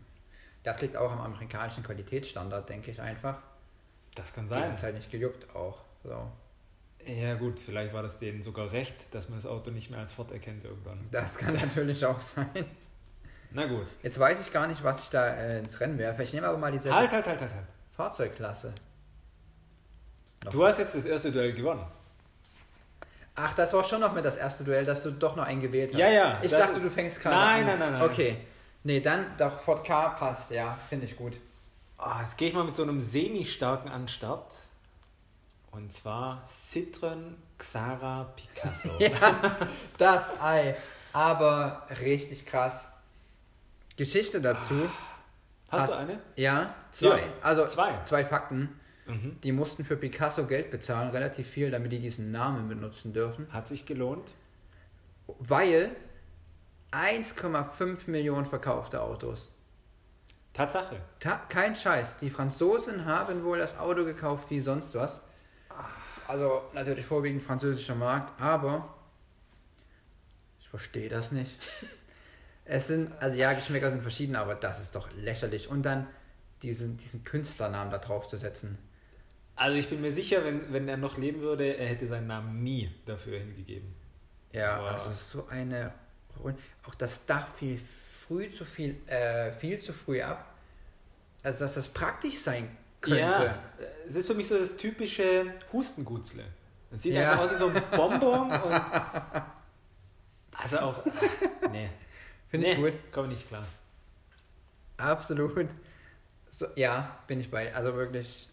das 0.63 0.81
liegt 0.81 0.95
auch 0.97 1.11
am 1.11 1.19
amerikanischen 1.21 1.83
Qualitätsstandard, 1.83 2.69
denke 2.69 2.91
ich 2.91 3.01
einfach. 3.01 3.39
Das 4.15 4.33
kann 4.33 4.43
Die 4.45 4.49
sein. 4.49 4.71
hat 4.73 4.83
halt 4.83 4.95
nicht 4.95 5.09
gejuckt 5.11 5.55
auch. 5.55 5.79
So. 6.03 6.29
Ja 7.05 7.35
gut, 7.35 7.59
vielleicht 7.59 7.93
war 7.93 8.01
das 8.01 8.19
denen 8.19 8.41
sogar 8.41 8.71
recht, 8.71 9.13
dass 9.15 9.29
man 9.29 9.37
das 9.37 9.45
Auto 9.45 9.71
nicht 9.71 9.89
mehr 9.89 9.99
als 9.99 10.13
Ford 10.13 10.31
erkennt 10.31 10.63
irgendwann. 10.65 11.07
Das 11.11 11.37
kann 11.37 11.53
natürlich 11.55 12.05
auch 12.05 12.19
sein. 12.19 12.65
Na 13.51 13.65
gut. 13.65 13.87
Jetzt 14.03 14.19
weiß 14.19 14.41
ich 14.41 14.51
gar 14.51 14.67
nicht, 14.67 14.83
was 14.83 15.03
ich 15.03 15.09
da 15.09 15.27
äh, 15.33 15.59
ins 15.59 15.79
Rennen 15.79 15.97
werfe. 15.97 16.23
Ich 16.23 16.33
nehme 16.33 16.47
aber 16.47 16.57
mal 16.57 16.71
dieselbe 16.71 16.95
Halt, 16.97 17.11
halt, 17.11 17.25
halt, 17.25 17.39
halt, 17.39 17.53
halt. 17.53 17.65
Fahrzeugklasse. 17.97 18.73
Noch 20.45 20.51
Du 20.51 20.65
hast 20.65 20.77
jetzt 20.77 20.95
das 20.95 21.05
erste 21.05 21.31
Duell 21.31 21.53
gewonnen. 21.53 21.83
Ach, 23.35 23.53
das 23.53 23.73
war 23.73 23.83
schon 23.83 24.01
noch 24.01 24.13
mit 24.13 24.23
das 24.23 24.37
erste 24.37 24.63
Duell, 24.63 24.85
dass 24.85 25.03
du 25.03 25.11
doch 25.11 25.35
noch 25.35 25.43
einen 25.45 25.61
gewählt 25.61 25.91
hast. 25.93 25.99
Ja, 25.99 26.09
ja, 26.09 26.39
Ich 26.41 26.51
dachte, 26.51 26.79
du 26.79 26.89
fängst 26.89 27.19
gerade 27.21 27.35
Nein, 27.35 27.59
an. 27.61 27.65
nein, 27.65 27.79
nein, 27.79 27.93
nein. 27.93 28.01
Okay. 28.09 28.37
Nee, 28.83 28.99
dann 29.01 29.35
doch 29.37 29.59
Ford 29.61 29.85
K 29.85 30.09
passt, 30.09 30.51
ja, 30.51 30.77
finde 30.89 31.05
ich 31.05 31.17
gut. 31.17 31.33
Ah, 31.97 32.21
jetzt 32.21 32.37
gehe 32.37 32.47
ich 32.49 32.53
mal 32.53 32.63
mit 32.63 32.75
so 32.75 32.83
einem 32.83 33.01
semi-starken 33.01 33.89
an 33.89 34.03
den 34.03 34.07
Start. 34.07 34.53
Und 35.71 35.91
zwar 35.93 36.43
Citroën 36.47 37.33
Xara 37.57 38.31
Picasso. 38.35 38.89
Ja, 38.99 39.57
das 39.97 40.39
Ei. 40.41 40.75
Aber 41.13 41.87
richtig 42.01 42.45
krass. 42.45 42.87
Geschichte 43.97 44.39
dazu. 44.41 44.87
Hast 45.69 45.87
du 45.89 45.93
Hast- 45.93 45.99
eine? 45.99 46.19
Ja, 46.35 46.73
zwei. 46.91 47.19
Ja, 47.19 47.27
also 47.41 47.65
zwei. 47.67 47.93
zwei 48.05 48.23
Fakten. 48.25 48.79
Mhm. 49.05 49.39
Die 49.41 49.51
mussten 49.51 49.85
für 49.85 49.95
Picasso 49.97 50.45
Geld 50.47 50.69
bezahlen, 50.71 51.09
relativ 51.11 51.47
viel, 51.47 51.71
damit 51.71 51.91
die 51.91 51.99
diesen 51.99 52.31
Namen 52.31 52.67
benutzen 52.67 53.13
dürfen. 53.13 53.51
Hat 53.53 53.67
sich 53.67 53.85
gelohnt. 53.85 54.33
Weil 55.39 55.95
1,5 56.91 58.09
Millionen 58.09 58.45
verkaufte 58.45 59.01
Autos. 59.01 59.51
Tatsache. 60.53 60.97
Ta 61.19 61.37
kein 61.49 61.75
Scheiß. 61.75 62.17
Die 62.17 62.29
Franzosen 62.29 63.05
haben 63.05 63.43
wohl 63.43 63.57
das 63.59 63.77
Auto 63.77 64.03
gekauft 64.05 64.49
wie 64.49 64.59
sonst 64.59 64.95
was. 64.95 65.21
Also 66.27 66.63
natürlich 66.73 67.05
vorwiegend 67.05 67.43
französischer 67.43 67.95
Markt, 67.95 68.41
aber 68.41 68.93
ich 70.59 70.67
verstehe 70.67 71.09
das 71.09 71.31
nicht. 71.31 71.51
Es 72.69 72.87
sind, 72.87 73.11
also 73.21 73.37
ja, 73.37 73.53
Geschmäcker 73.53 73.89
sind 73.91 74.01
verschieden, 74.01 74.35
aber 74.35 74.53
das 74.55 74.79
ist 74.81 74.95
doch 74.95 75.09
lächerlich. 75.15 75.69
Und 75.69 75.83
dann 75.83 76.07
diesen, 76.61 76.97
diesen 76.97 77.23
Künstlernamen 77.23 77.91
da 77.91 77.97
drauf 77.97 78.27
zu 78.27 78.37
setzen. 78.37 78.77
Also 79.55 79.77
ich 79.77 79.89
bin 79.89 80.01
mir 80.01 80.11
sicher, 80.11 80.43
wenn, 80.43 80.71
wenn 80.73 80.87
er 80.87 80.97
noch 80.97 81.17
leben 81.17 81.41
würde, 81.41 81.77
er 81.77 81.87
hätte 81.87 82.05
seinen 82.05 82.27
Namen 82.27 82.63
nie 82.63 82.91
dafür 83.05 83.39
hingegeben. 83.39 83.93
Ja, 84.51 84.79
Boah. 84.79 84.91
also 84.91 85.11
so 85.11 85.47
eine. 85.47 85.93
Auch 86.87 86.95
das 86.95 87.25
Dach 87.25 87.47
fiel 87.55 87.79
früh 88.27 88.51
zu 88.51 88.65
viel, 88.65 88.97
äh, 89.07 89.51
viel 89.53 89.79
zu 89.79 89.93
früh 89.93 90.21
ab. 90.21 90.53
Also 91.41 91.63
dass 91.63 91.73
das 91.75 91.87
praktisch 91.87 92.37
sein 92.39 92.69
könnte. 93.01 93.19
Ja, 93.19 93.59
es 94.07 94.15
ist 94.15 94.27
für 94.27 94.35
mich 94.35 94.47
so 94.47 94.57
das 94.59 94.75
typische 94.77 95.53
Hustengutzle. 95.73 96.43
Es 96.91 97.01
sieht 97.03 97.13
Ja. 97.13 97.31
einfach 97.31 97.45
aus 97.45 97.51
wie 97.53 97.55
so 97.55 97.67
ein 97.69 97.81
Bonbon 97.91 98.51
und. 98.51 98.81
Also 100.59 100.79
auch. 100.79 101.03
Nee. 101.71 101.89
Finde 102.49 102.67
ich 102.67 102.77
nee, 102.77 102.91
gut. 102.91 103.11
Komme 103.11 103.27
nicht 103.27 103.47
klar. 103.47 103.65
Absolut. 104.97 105.69
So, 106.49 106.65
ja, 106.75 107.19
bin 107.27 107.39
ich 107.39 107.51
bei. 107.51 107.73
Also 107.75 107.93
wirklich 107.93 108.47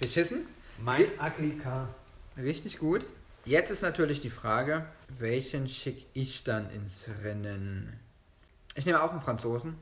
beschissen. 0.00 0.46
Mein 0.78 1.06
Ugly 1.20 1.58
Car. 1.58 1.88
Richtig 2.36 2.78
gut. 2.78 3.04
Jetzt 3.44 3.70
ist 3.70 3.82
natürlich 3.82 4.20
die 4.20 4.30
Frage, 4.30 4.86
welchen 5.18 5.68
schicke 5.68 6.06
ich 6.14 6.44
dann 6.44 6.70
ins 6.70 7.08
Rennen? 7.22 7.98
Ich 8.74 8.86
nehme 8.86 9.02
auch 9.02 9.10
einen 9.10 9.20
Franzosen. 9.20 9.76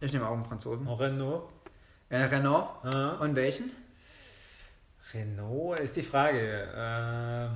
Ich 0.00 0.12
nehme 0.12 0.28
auch 0.28 0.34
einen 0.34 0.44
Franzosen. 0.44 0.86
Renault. 0.86 1.52
Äh, 2.08 2.24
Renault. 2.24 2.84
Ah. 2.84 3.16
Und 3.20 3.34
welchen? 3.34 3.70
Renault 5.14 5.80
ist 5.80 5.96
die 5.96 6.02
Frage. 6.02 6.38
Äh, 6.38 7.48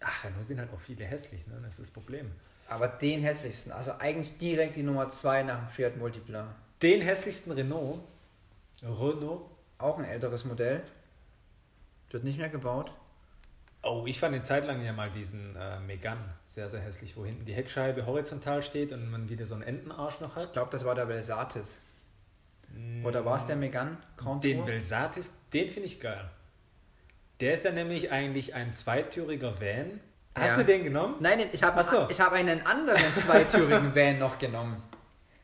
ach, 0.00 0.24
Renault 0.24 0.48
sind 0.48 0.58
halt 0.58 0.72
auch 0.72 0.80
viele 0.80 1.04
hässlich, 1.04 1.46
ne? 1.46 1.58
Das 1.62 1.74
ist 1.74 1.80
das 1.80 1.90
Problem. 1.90 2.32
Aber 2.68 2.88
den 2.88 3.20
hässlichsten. 3.22 3.72
Also 3.72 3.92
eigentlich 3.98 4.38
direkt 4.38 4.76
die 4.76 4.82
Nummer 4.82 5.08
2 5.08 5.44
nach 5.44 5.58
dem 5.58 5.68
Fiat 5.68 5.96
Multipla. 5.96 6.54
Den 6.82 7.00
hässlichsten 7.00 7.52
Renault. 7.52 8.00
Renault. 8.82 9.42
Auch 9.78 9.98
ein 9.98 10.04
älteres 10.04 10.44
Modell. 10.44 10.82
Wird 12.10 12.24
nicht 12.24 12.38
mehr 12.38 12.48
gebaut. 12.48 12.90
Oh, 13.82 14.04
ich 14.06 14.18
fand 14.18 14.34
eine 14.34 14.42
Zeit 14.42 14.64
lang 14.64 14.82
ja 14.84 14.92
mal 14.92 15.10
diesen 15.10 15.54
äh, 15.54 15.78
Megane 15.80 16.34
sehr, 16.44 16.68
sehr 16.68 16.80
hässlich, 16.80 17.16
wo 17.16 17.24
hinten 17.24 17.44
die 17.44 17.52
Heckscheibe 17.54 18.04
horizontal 18.04 18.62
steht 18.62 18.92
und 18.92 19.08
man 19.10 19.28
wieder 19.28 19.46
so 19.46 19.54
einen 19.54 19.62
Entenarsch 19.62 20.20
noch 20.20 20.36
Ich 20.36 20.42
hat. 20.44 20.52
glaube, 20.52 20.70
das 20.72 20.84
war 20.84 20.94
der 20.96 21.08
Velsatis. 21.08 21.82
Oder 23.04 23.24
war 23.24 23.36
es 23.36 23.46
der 23.46 23.54
Megane 23.54 23.96
Grand 24.16 24.42
Den? 24.42 24.64
Belsatis, 24.64 25.32
den 25.52 25.68
finde 25.68 25.86
ich 25.86 26.00
geil. 26.00 26.28
Der 27.40 27.54
ist 27.54 27.64
ja 27.64 27.70
nämlich 27.70 28.10
eigentlich 28.10 28.54
ein 28.54 28.74
zweitüriger 28.74 29.60
Van. 29.60 30.00
Hast 30.36 30.50
Ja. 30.50 30.56
du 30.58 30.64
den 30.64 30.84
genommen? 30.84 31.16
Nein, 31.20 31.48
ich 31.52 31.62
habe 31.62 31.82
so. 31.82 32.06
ich 32.10 32.20
hab 32.20 32.32
einen 32.32 32.64
anderen 32.66 33.14
zweitürigen 33.16 33.94
Van 33.94 34.18
noch 34.18 34.38
genommen. 34.38 34.82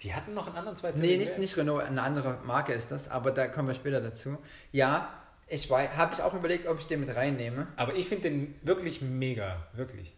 Die 0.02 0.14
hatten 0.14 0.34
noch 0.34 0.46
einen 0.48 0.56
anderen 0.56 0.76
zweitürigen 0.76 1.08
Nee, 1.10 1.16
nicht, 1.16 1.32
Van. 1.32 1.40
nicht 1.40 1.56
Renault, 1.56 1.84
eine 1.84 2.02
andere 2.02 2.38
Marke 2.44 2.72
ist 2.74 2.90
das, 2.90 3.08
aber 3.08 3.30
da 3.30 3.46
kommen 3.48 3.68
wir 3.68 3.74
später 3.74 4.00
dazu. 4.00 4.36
Ja, 4.70 5.08
ich 5.46 5.70
habe 5.70 6.14
ich 6.14 6.20
auch 6.22 6.34
überlegt, 6.34 6.66
ob 6.66 6.78
ich 6.78 6.86
den 6.86 7.00
mit 7.00 7.14
reinnehme. 7.14 7.68
Aber 7.76 7.94
ich 7.94 8.06
finde 8.08 8.30
den 8.30 8.54
wirklich 8.62 9.00
mega, 9.00 9.66
wirklich. 9.72 10.14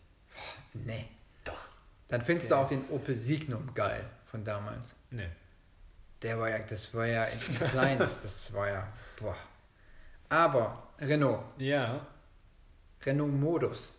Nee. 0.73 1.07
Doch. 1.45 1.69
Dann 2.09 2.23
findest 2.23 2.51
Der 2.51 2.57
du 2.59 2.63
auch 2.65 2.69
den 2.69 2.83
Opel 2.91 3.17
Signum 3.17 3.73
geil 3.75 4.05
von 4.27 4.45
damals. 4.45 4.89
Nee. 5.11 5.29
Der 6.23 6.39
war 6.41 6.49
ja, 6.49 6.59
das 6.59 6.93
war 6.95 7.07
ja 7.07 7.25
in 7.27 7.39
in 7.49 7.69
klein, 7.69 7.99
das, 7.99 8.23
das 8.23 8.53
war 8.53 8.69
ja, 8.69 8.89
boah. 9.21 9.37
Aber 10.31 10.89
Renault, 11.01 11.43
Ja. 11.59 12.05
Renault 13.05 13.33
Modus. 13.33 13.93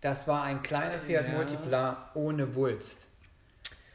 Das 0.00 0.28
war 0.28 0.44
ein 0.44 0.62
kleiner 0.62 1.00
Fiat 1.00 1.26
Ja. 1.26 1.34
Multipla 1.34 2.10
ohne 2.14 2.54
Wulst. 2.54 3.06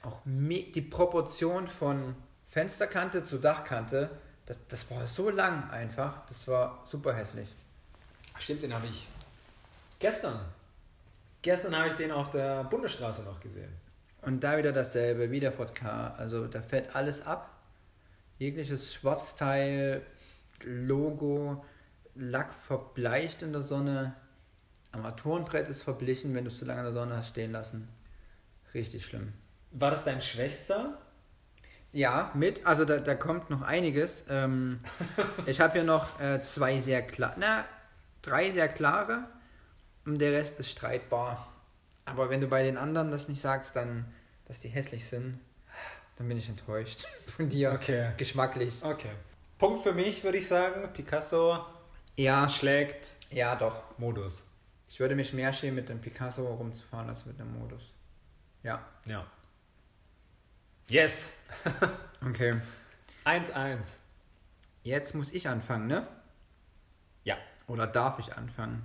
Auch 0.04 0.20
die 0.26 0.82
Proportion 0.82 1.68
von 1.68 2.16
Fensterkante 2.50 3.24
zu 3.24 3.38
Dachkante, 3.38 4.10
das, 4.46 4.60
das 4.68 4.92
war 4.92 5.08
so 5.08 5.30
lang 5.30 5.70
einfach. 5.70 6.26
Das 6.28 6.48
war 6.48 6.82
super 6.86 7.14
hässlich. 7.14 7.48
Stimmt, 8.38 8.64
den 8.64 8.74
habe 8.74 8.88
ich 8.88 9.08
gestern. 10.00 10.40
Gestern 11.42 11.76
habe 11.78 11.90
ich 11.90 11.96
den 11.96 12.12
auf 12.12 12.30
der 12.30 12.64
Bundesstraße 12.66 13.24
noch 13.24 13.40
gesehen. 13.40 13.72
Und 14.22 14.44
da 14.44 14.58
wieder 14.58 14.72
dasselbe, 14.72 15.32
wieder 15.32 15.52
Ford 15.52 15.76
K. 15.76 16.14
Also 16.18 16.48
da 16.48 16.62
fällt 16.62 16.96
alles 16.96 17.26
ab. 17.26 17.50
Jegliches 18.40 18.94
Schwarzteil, 18.94 20.02
Logo, 20.64 21.64
Lack 22.16 22.54
verbleicht 22.54 23.42
in 23.42 23.54
der 23.54 23.64
Sonne. 23.64 24.14
Armaturenbrett 24.94 25.70
ist 25.70 25.84
verblichen, 25.84 26.34
wenn 26.34 26.46
du 26.46 26.50
es 26.50 26.60
zu 26.60 26.66
lange 26.66 26.80
in 26.80 26.86
der 26.86 26.94
Sonne 26.94 27.18
hast 27.18 27.30
stehen 27.30 27.52
lassen. 27.52 27.90
Richtig 28.74 29.06
schlimm. 29.06 29.34
War 29.72 29.92
das 29.92 30.04
dein 30.04 30.22
Schwächster? 30.22 30.98
Ja, 31.92 32.32
mit, 32.34 32.66
also 32.66 32.86
da, 32.86 33.00
da 33.00 33.16
kommt 33.16 33.50
noch 33.50 33.62
einiges. 33.62 34.26
Ähm, 34.30 34.80
ich 35.46 35.60
habe 35.60 35.74
hier 35.74 35.84
noch 35.84 36.20
äh, 36.20 36.42
zwei 36.42 36.80
sehr 36.80 37.02
klar, 37.02 37.36
na, 37.38 37.66
drei 38.22 38.52
sehr 38.52 38.68
klare 38.68 39.26
und 40.06 40.20
der 40.20 40.32
Rest 40.32 40.60
ist 40.60 40.70
streitbar. 40.70 41.52
Aber 42.06 42.30
wenn 42.30 42.42
du 42.42 42.48
bei 42.48 42.64
den 42.64 42.78
anderen 42.78 43.12
das 43.12 43.28
nicht 43.28 43.42
sagst, 43.42 43.76
dann, 43.76 44.06
dass 44.46 44.60
die 44.60 44.70
hässlich 44.70 45.06
sind, 45.06 45.40
dann 46.18 46.28
bin 46.28 46.38
ich 46.38 46.50
enttäuscht 46.50 47.06
von 47.26 47.50
dir. 47.50 47.72
Okay. 47.74 48.12
Geschmacklich. 48.18 48.84
Okay. 48.84 49.12
Punkt 49.58 49.82
für 49.82 49.94
mich, 49.94 50.24
würde 50.24 50.38
ich 50.38 50.48
sagen. 50.48 50.88
Picasso 50.94 51.66
Ja, 52.16 52.48
schlägt 52.50 53.14
ja 53.32 53.56
doch. 53.56 53.82
Modus. 53.98 54.46
Ich 54.94 55.00
würde 55.00 55.16
mich 55.16 55.34
mehr 55.34 55.52
schämen, 55.52 55.74
mit 55.74 55.90
dem 55.90 56.00
Picasso 56.02 56.46
rumzufahren, 56.54 57.10
als 57.10 57.26
mit 57.26 57.42
einem 57.42 57.58
Modus. 57.58 57.82
Ja. 58.62 58.86
Ja. 59.08 59.26
Yes. 60.88 61.34
Okay. 62.24 62.62
1-1. 63.26 63.80
Jetzt 64.84 65.16
muss 65.16 65.32
ich 65.32 65.48
anfangen, 65.50 65.88
ne? 65.88 66.08
Ja. 67.24 67.38
Oder 67.66 67.88
darf 67.88 68.20
ich 68.20 68.38
anfangen? 68.38 68.84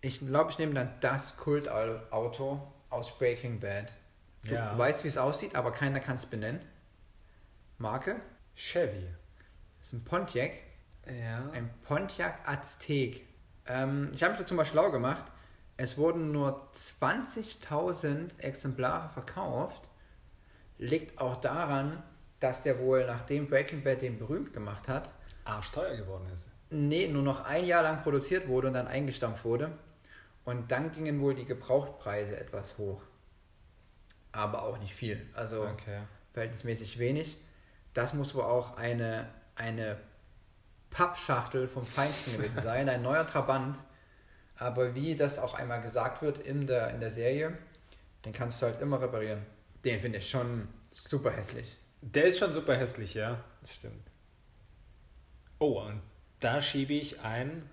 Ich 0.00 0.18
glaube, 0.18 0.50
ich 0.50 0.58
nehme 0.58 0.74
dann 0.74 0.92
das 1.00 1.36
Kultauto 1.36 2.74
aus 2.90 3.16
Breaking 3.16 3.60
Bad. 3.60 3.92
Du 4.42 4.54
Ja. 4.54 4.76
weißt, 4.76 5.04
wie 5.04 5.08
es 5.08 5.16
aussieht, 5.16 5.54
aber 5.54 5.70
keiner 5.70 6.00
kann 6.00 6.16
es 6.16 6.26
benennen. 6.26 6.64
Marke? 7.78 8.20
Chevy. 8.56 9.06
Das 9.78 9.86
ist 9.86 9.92
ein 9.92 10.04
Pontiac. 10.04 10.50
Ja. 11.06 11.48
Ein 11.52 11.70
Pontiac 11.84 12.40
Aztek. 12.44 13.24
Ähm, 13.66 14.10
ich 14.12 14.22
habe 14.24 14.32
mich 14.32 14.42
dazu 14.42 14.54
mal 14.54 14.64
schlau 14.64 14.90
gemacht. 14.90 15.30
Es 15.76 15.98
wurden 15.98 16.30
nur 16.32 16.70
20.000 16.72 18.38
Exemplare 18.38 19.08
verkauft. 19.08 19.82
Liegt 20.78 21.20
auch 21.20 21.36
daran, 21.36 22.02
dass 22.40 22.62
der 22.62 22.78
wohl, 22.78 23.06
nachdem 23.06 23.48
Breaking 23.48 23.82
Bad 23.82 24.02
den 24.02 24.18
berühmt 24.18 24.52
gemacht 24.52 24.88
hat, 24.88 25.12
Arschteuer 25.44 25.96
geworden 25.96 26.28
ist. 26.32 26.48
Nee, 26.70 27.08
nur 27.08 27.22
noch 27.22 27.44
ein 27.44 27.64
Jahr 27.64 27.82
lang 27.82 28.02
produziert 28.02 28.48
wurde 28.48 28.68
und 28.68 28.74
dann 28.74 28.86
eingestampft 28.86 29.44
wurde. 29.44 29.70
Und 30.44 30.70
dann 30.70 30.92
gingen 30.92 31.20
wohl 31.20 31.34
die 31.34 31.44
Gebrauchtpreise 31.44 32.38
etwas 32.38 32.76
hoch. 32.78 33.00
Aber 34.32 34.62
auch 34.64 34.78
nicht 34.78 34.94
viel. 34.94 35.26
Also 35.34 35.62
Okay. 35.62 36.00
verhältnismäßig 36.32 36.98
wenig. 36.98 37.36
Das 37.94 38.14
muss 38.14 38.34
wohl 38.34 38.42
auch 38.42 38.76
eine, 38.76 39.28
eine 39.54 39.96
Pappschachtel 40.90 41.68
vom 41.68 41.86
Feinsten 41.86 42.36
gewesen 42.36 42.60
sein. 42.62 42.88
Ein 42.88 43.02
neuer 43.02 43.26
Trabant. 43.26 43.76
Aber 44.56 44.94
wie 44.94 45.16
das 45.16 45.38
auch 45.38 45.54
einmal 45.54 45.82
gesagt 45.82 46.22
wird 46.22 46.38
in 46.38 46.66
der, 46.66 46.90
in 46.90 47.00
der 47.00 47.10
Serie, 47.10 47.56
den 48.24 48.32
kannst 48.32 48.62
du 48.62 48.66
halt 48.66 48.80
immer 48.80 49.00
reparieren. 49.00 49.44
Den 49.84 50.00
finde 50.00 50.18
ich 50.18 50.28
schon 50.30 50.68
super 50.94 51.30
hässlich. 51.30 51.76
Der 52.00 52.24
ist 52.24 52.38
schon 52.38 52.52
super 52.52 52.76
hässlich, 52.76 53.14
ja. 53.14 53.42
Das 53.60 53.74
stimmt. 53.74 54.06
Oh, 55.58 55.80
und 55.80 56.02
da 56.40 56.60
schiebe 56.60 56.92
ich 56.94 57.20
ein. 57.20 57.68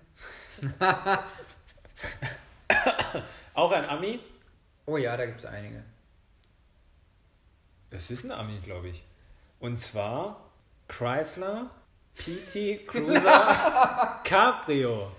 Auch 3.54 3.70
ein 3.72 3.84
Ami. 3.84 4.20
Oh 4.86 4.96
ja, 4.96 5.16
da 5.16 5.26
gibt 5.26 5.40
es 5.40 5.46
einige. 5.46 5.84
Es 7.90 8.10
ist 8.10 8.24
ein 8.24 8.32
Ami, 8.32 8.58
glaube 8.60 8.88
ich. 8.88 9.04
Und 9.60 9.78
zwar 9.78 10.50
Chrysler 10.88 11.70
PT 12.14 12.86
Cruiser 12.86 14.20
Cabrio. 14.24 15.12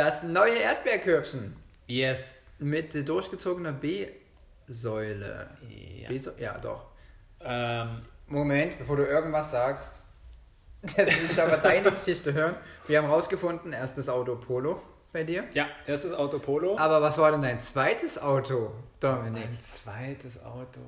Das 0.00 0.22
neue 0.22 0.54
Erdbeerkörbchen 0.58 1.54
Yes. 1.86 2.34
mit 2.58 3.06
durchgezogener 3.06 3.72
B-Säule. 3.72 5.50
Ja. 5.68 6.08
B-Säule? 6.08 6.36
Ja, 6.40 6.56
doch. 6.56 6.86
Ähm, 7.42 8.00
Moment, 8.26 8.78
bevor 8.78 8.96
du 8.96 9.04
irgendwas 9.06 9.50
sagst. 9.50 10.00
Jetzt 10.82 10.96
will 11.22 11.30
ich 11.30 11.42
aber 11.42 11.58
deine 11.58 11.92
Geschichte 11.98 12.32
hören. 12.32 12.56
Wir 12.86 12.96
haben 13.02 13.10
rausgefunden, 13.10 13.74
erstes 13.74 14.08
Auto 14.08 14.36
Polo 14.36 14.80
bei 15.12 15.22
dir. 15.24 15.44
ja, 15.52 15.66
erstes 15.86 16.14
Auto 16.14 16.38
Polo. 16.38 16.78
Aber 16.78 17.02
was 17.02 17.18
war 17.18 17.32
denn 17.32 17.42
dein 17.42 17.60
zweites 17.60 18.16
Auto, 18.22 18.72
Dominik? 19.00 19.44
Mein 19.50 19.58
zweites 19.62 20.42
Auto. 20.42 20.80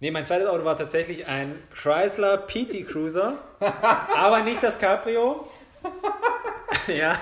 Nee, 0.00 0.10
mein 0.10 0.24
zweites 0.24 0.46
Auto 0.48 0.64
war 0.64 0.78
tatsächlich 0.78 1.26
ein 1.26 1.54
Chrysler 1.74 2.38
PT 2.38 2.86
Cruiser, 2.88 3.36
aber 3.60 4.40
nicht 4.42 4.62
das 4.62 4.78
Cabrio. 4.78 5.46
ja. 6.86 7.18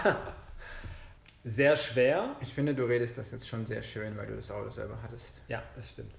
Sehr 1.45 1.75
schwer. 1.77 2.37
Ich 2.41 2.55
finde, 2.55 2.75
du 2.75 2.85
redest 2.85 3.19
das 3.19 3.33
jetzt 3.33 3.49
schon 3.49 3.67
sehr 3.67 3.83
schön, 3.83 4.17
weil 4.17 4.27
du 4.27 4.37
das 4.37 4.51
Auto 4.51 4.71
selber 4.71 4.97
hattest. 5.03 5.33
Ja, 5.49 5.63
das 5.75 5.91
stimmt. 5.91 6.15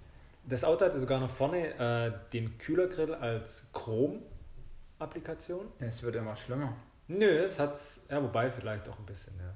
Das 0.46 0.66
Auto 0.66 0.86
hatte 0.86 1.00
sogar 1.00 1.20
noch 1.22 1.32
vorne 1.32 1.76
äh, 1.80 2.12
den 2.34 2.58
Kühlergrill 2.58 3.14
als 3.14 3.72
Chrom-Applikation. 3.72 5.68
Es 5.80 6.04
wird 6.04 6.18
immer 6.18 6.36
schlimmer. 6.36 6.76
Nö, 7.08 7.40
es 7.40 7.58
hat, 7.60 7.78
ja, 8.10 8.22
wobei 8.22 8.52
vielleicht 8.52 8.90
auch 8.90 9.00
ein 9.00 9.06
bisschen, 9.06 9.34
ja. 9.38 9.54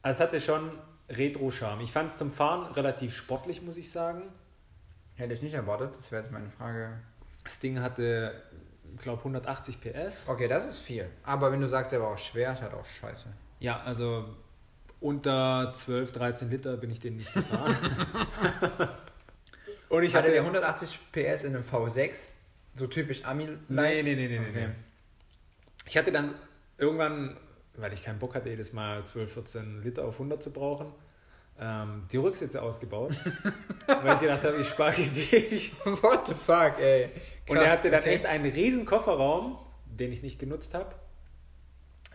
Also 0.00 0.22
es 0.22 0.28
hatte 0.28 0.40
schon 0.40 0.78
Retro-Charme. 1.10 1.82
Ich 1.82 1.92
fand 1.92 2.10
es 2.10 2.16
zum 2.16 2.32
Fahren 2.32 2.72
relativ 2.72 3.14
sportlich, 3.14 3.60
muss 3.60 3.76
ich 3.76 3.90
sagen. 3.90 4.22
Hätte 5.14 5.34
ich 5.34 5.42
nicht 5.42 5.54
erwartet, 5.54 5.94
das 5.96 6.10
wäre 6.10 6.22
jetzt 6.22 6.32
meine 6.32 6.48
Frage. 6.48 6.98
Das 7.44 7.58
Ding 7.58 7.80
hatte, 7.80 8.42
ich 8.94 9.00
glaube, 9.00 9.18
180 9.18 9.80
PS. 9.80 10.28
Okay, 10.28 10.48
das 10.48 10.64
ist 10.64 10.78
viel. 10.78 11.10
Aber 11.24 11.52
wenn 11.52 11.60
du 11.60 11.68
sagst, 11.68 11.92
der 11.92 12.00
war 12.00 12.14
auch 12.14 12.18
schwer, 12.18 12.54
ist 12.54 12.62
halt 12.62 12.72
auch 12.72 12.84
scheiße. 12.84 13.28
Ja, 13.60 13.80
also 13.82 14.34
unter 15.02 15.72
12, 15.74 16.12
13 16.12 16.50
Liter 16.50 16.76
bin 16.76 16.90
ich 16.90 17.00
den 17.00 17.16
nicht 17.16 17.32
gefahren. 17.32 17.76
Und 19.88 20.04
ich 20.04 20.14
Hatte 20.14 20.28
hatte 20.28 20.32
der 20.32 20.40
180 20.40 20.98
PS 21.12 21.44
in 21.44 21.54
einem 21.54 21.64
V6? 21.64 22.28
So 22.76 22.86
typisch 22.86 23.24
ami 23.24 23.46
nee, 23.68 24.02
nee, 24.02 24.14
nee, 24.14 24.28
nee, 24.28 24.38
Okay. 24.38 24.50
nee. 24.54 24.68
Ich 25.86 25.98
hatte 25.98 26.10
dann 26.10 26.34
irgendwann, 26.78 27.36
weil 27.74 27.92
ich 27.92 28.02
keinen 28.02 28.18
Bock 28.18 28.34
hatte, 28.34 28.48
jedes 28.48 28.72
Mal 28.72 29.04
12, 29.04 29.34
14 29.34 29.82
Liter 29.82 30.04
auf 30.06 30.14
100 30.14 30.42
zu 30.42 30.50
brauchen, 30.50 30.86
ähm, 31.60 32.04
die 32.10 32.16
Rücksitze 32.16 32.62
ausgebaut, 32.62 33.14
weil 33.86 34.14
ich 34.14 34.20
gedacht 34.20 34.44
habe, 34.44 34.56
ich 34.56 34.68
spare 34.68 34.92
Gewicht. 34.92 35.74
What 35.84 36.26
the 36.26 36.34
fuck, 36.34 36.78
ey. 36.80 37.10
Und 37.48 37.56
Krass, 37.56 37.66
er 37.66 37.72
hatte 37.72 37.90
dann 37.90 38.00
okay. 38.00 38.14
echt 38.14 38.24
einen 38.24 38.50
riesen 38.50 38.86
Kofferraum, 38.86 39.58
den 39.84 40.10
ich 40.10 40.22
nicht 40.22 40.38
genutzt 40.38 40.72
habe. 40.72 40.94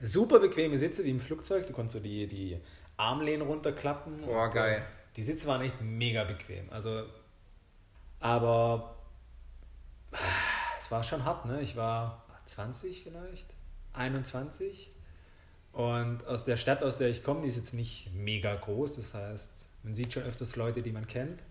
Super 0.01 0.39
bequeme 0.39 0.77
Sitze 0.77 1.03
wie 1.03 1.09
im 1.09 1.19
Flugzeug. 1.19 1.65
Du 1.67 1.73
konntest 1.73 1.93
so 1.93 1.99
die, 1.99 2.27
die 2.27 2.59
Armlehnen 2.97 3.45
runterklappen. 3.47 4.21
Boah, 4.21 4.45
Und, 4.45 4.53
geil. 4.53 4.79
äh, 4.79 5.13
Die 5.15 5.23
Sitze 5.23 5.47
waren 5.47 5.61
echt 5.61 5.81
mega 5.81 6.23
bequem. 6.23 6.69
Also, 6.69 7.03
aber 8.19 8.95
ah, 10.11 10.17
es 10.77 10.91
war 10.91 11.03
schon 11.03 11.23
hart, 11.25 11.45
ne? 11.45 11.61
Ich 11.61 11.75
war 11.75 12.23
20 12.45 13.03
vielleicht, 13.03 13.47
21. 13.93 14.91
Und 15.73 16.25
aus 16.25 16.43
der 16.43 16.57
Stadt, 16.57 16.81
aus 16.83 16.97
der 16.97 17.09
ich 17.09 17.23
komme, 17.23 17.41
die 17.41 17.47
ist 17.47 17.57
jetzt 17.57 17.73
nicht 17.73 18.11
mega 18.13 18.55
groß. 18.55 18.95
Das 18.95 19.13
heißt, 19.13 19.69
man 19.83 19.93
sieht 19.93 20.13
schon 20.13 20.23
öfters 20.23 20.55
Leute, 20.55 20.81
die 20.81 20.91
man 20.91 21.05
kennt. 21.07 21.43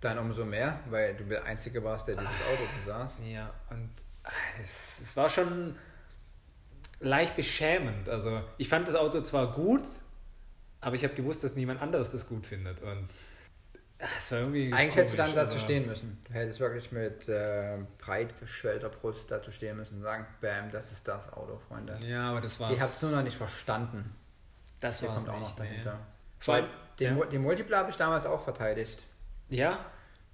Dann 0.00 0.18
umso 0.18 0.44
mehr, 0.44 0.80
weil 0.90 1.16
du 1.16 1.24
der 1.24 1.44
Einzige 1.44 1.82
warst, 1.84 2.08
der 2.08 2.16
dieses 2.16 2.30
Auto 2.30 2.62
besaß. 2.84 3.12
Ja, 3.24 3.52
und 3.70 3.90
ah, 4.24 4.30
es, 4.62 5.08
es 5.08 5.16
war 5.16 5.28
schon 5.28 5.76
leicht 7.02 7.36
beschämend. 7.36 8.08
Also 8.08 8.42
ich 8.58 8.68
fand 8.68 8.88
das 8.88 8.94
Auto 8.94 9.20
zwar 9.20 9.52
gut, 9.52 9.82
aber 10.80 10.96
ich 10.96 11.04
habe 11.04 11.14
gewusst, 11.14 11.44
dass 11.44 11.56
niemand 11.56 11.82
anderes 11.82 12.12
das 12.12 12.28
gut 12.28 12.46
findet. 12.46 12.80
Und 12.80 13.08
ah, 14.00 14.06
es 14.18 14.32
war 14.32 14.40
irgendwie. 14.40 14.72
Eigentlich 14.72 14.96
hättest 14.96 15.14
du 15.14 15.16
dann 15.18 15.30
komisch, 15.32 15.44
dazu 15.44 15.58
stehen 15.58 15.86
müssen. 15.86 16.22
Du 16.24 16.32
hättest 16.32 16.60
wirklich 16.60 16.92
mit 16.92 17.28
äh, 17.28 17.78
breit 17.98 18.38
geschwellter 18.40 18.88
Brust 18.88 19.30
dazu 19.30 19.50
stehen 19.50 19.76
müssen 19.76 19.98
und 19.98 20.02
sagen, 20.02 20.26
bam, 20.40 20.70
das 20.70 20.92
ist 20.92 21.06
das 21.06 21.32
Auto, 21.32 21.58
Freunde. 21.68 21.98
Ja, 22.06 22.30
aber 22.30 22.40
das 22.40 22.58
war. 22.58 22.70
Ihr 22.70 22.80
habt 22.80 22.94
es 22.94 23.02
nur 23.02 23.12
noch 23.12 23.22
nicht 23.22 23.36
verstanden. 23.36 24.14
Das 24.80 25.02
war 25.02 25.14
kommt 25.14 25.28
auch 25.28 25.38
nicht, 25.38 25.50
noch 25.50 25.56
dahinter. 25.56 25.94
Nee. 25.94 26.04
Vor 26.40 26.54
allem, 26.54 26.66
Den, 26.98 27.18
ja. 27.18 27.24
Den 27.26 27.42
Multipler 27.42 27.78
habe 27.78 27.90
ich 27.90 27.96
damals 27.96 28.26
auch 28.26 28.42
verteidigt. 28.42 29.02
ja, 29.48 29.78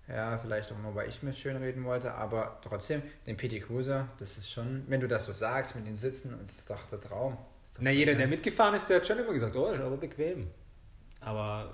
Ja, 0.08 0.38
vielleicht 0.38 0.72
auch 0.72 0.78
nur, 0.78 0.94
weil 0.94 1.08
ich 1.08 1.22
mir 1.22 1.32
schönreden 1.34 1.84
wollte, 1.84 2.14
aber 2.14 2.58
trotzdem, 2.62 3.02
den 3.26 3.36
PT 3.36 3.60
Cruiser, 3.66 4.08
das 4.18 4.38
ist 4.38 4.50
schon, 4.50 4.84
wenn 4.88 5.00
du 5.00 5.08
das 5.08 5.26
so 5.26 5.32
sagst 5.34 5.76
mit 5.76 5.86
den 5.86 5.96
Sitzen, 5.96 6.34
das 6.40 6.56
ist 6.56 6.70
doch 6.70 6.86
der 6.90 7.00
Traum. 7.00 7.34
Doch 7.74 7.80
na 7.82 7.90
jeder, 7.90 8.14
der 8.14 8.26
mitgefahren 8.26 8.74
ist, 8.74 8.88
der 8.88 8.96
hat 8.96 9.06
schon 9.06 9.18
immer 9.18 9.32
gesagt, 9.32 9.54
oh, 9.54 9.70
ist 9.70 9.80
aber 9.80 9.96
bequem. 9.98 10.50
Aber 11.20 11.72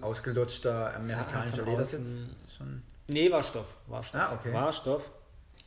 Ausgelutschter 0.00 0.94
amerikanischer 0.96 1.56
von 1.62 1.66
Ledersitz. 1.66 2.06
Schon. 2.56 2.82
nee, 3.08 3.30
war 3.30 3.42
Stoff, 3.42 3.76
war 3.86 4.02
Stoff, 4.02 4.20
Ah, 4.20 4.34
okay. 4.34 4.52
war 4.52 4.72
Stoff. 4.72 5.10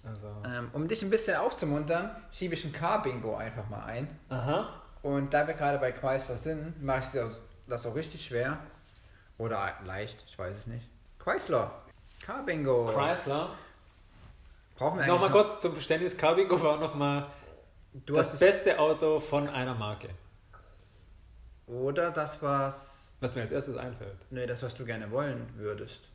Also, 0.04 0.28
Ähm, 0.46 0.70
um 0.74 0.88
dich 0.88 1.02
ein 1.04 1.10
bisschen 1.10 1.38
aufzumuntern, 1.38 2.12
schiebe 2.32 2.54
ich 2.54 2.64
ein 2.66 2.72
Car-Bingo 2.72 3.36
einfach 3.36 3.70
mal 3.70 3.84
ein. 3.86 4.08
aha. 4.30 4.74
Und 5.02 5.34
da 5.34 5.48
wir 5.48 5.54
gerade 5.54 5.78
bei 5.78 5.94
Chrysler 5.94 6.36
sind, 6.36 6.84
mache 6.84 7.00
ich 7.00 7.40
das 7.68 7.86
auch 7.86 7.96
richtig 7.96 8.26
schwer. 8.26 8.58
Oder 9.38 9.74
leicht, 9.86 10.22
ich 10.28 10.38
weiß 10.38 10.58
es 10.58 10.68
nicht. 10.68 10.86
Chrysler, 11.20 11.72
Car-Bingo. 12.26 12.88
Chrysler. 12.94 13.56
Brauchen 14.76 14.98
wir 14.98 15.04
eigentlich 15.04 15.08
Nochmal 15.14 15.30
noch- 15.30 15.36
kurz 15.36 15.60
zum 15.60 15.74
Verständnis, 15.74 16.18
Cabingo 16.18 16.62
war 16.62 16.78
nochmal 16.78 17.28
das 18.06 18.40
beste 18.40 18.80
Auto 18.80 19.20
von 19.20 19.48
einer 19.50 19.76
Marke. 19.76 20.10
oder 21.68 22.12
das, 22.12 22.42
was. 22.42 23.12
Was 23.20 23.36
mir 23.36 23.42
als 23.42 23.52
erstes 23.52 23.76
einfällt. 23.78 24.18
Nee, 24.30 24.46
das, 24.48 24.64
was 24.64 24.74
du 24.76 24.86
gerne 24.86 25.12
wollen 25.12 25.48
würdest. 25.58 26.08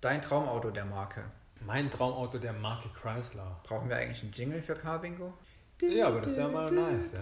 Dein 0.00 0.22
Traumauto 0.22 0.70
der 0.70 0.86
Marke. 0.86 1.24
Mein 1.60 1.90
Traumauto 1.90 2.38
der 2.38 2.52
Marke 2.54 2.88
Chrysler. 2.90 3.60
Brauchen 3.64 3.88
wir 3.88 3.96
eigentlich 3.96 4.22
einen 4.22 4.32
Jingle 4.32 4.62
für 4.62 4.74
Car-Bingo? 4.74 5.34
Ja, 5.82 6.06
aber 6.08 6.22
das 6.22 6.36
wäre 6.36 6.48
mal 6.48 6.70
nice, 6.70 7.12
ja. 7.12 7.20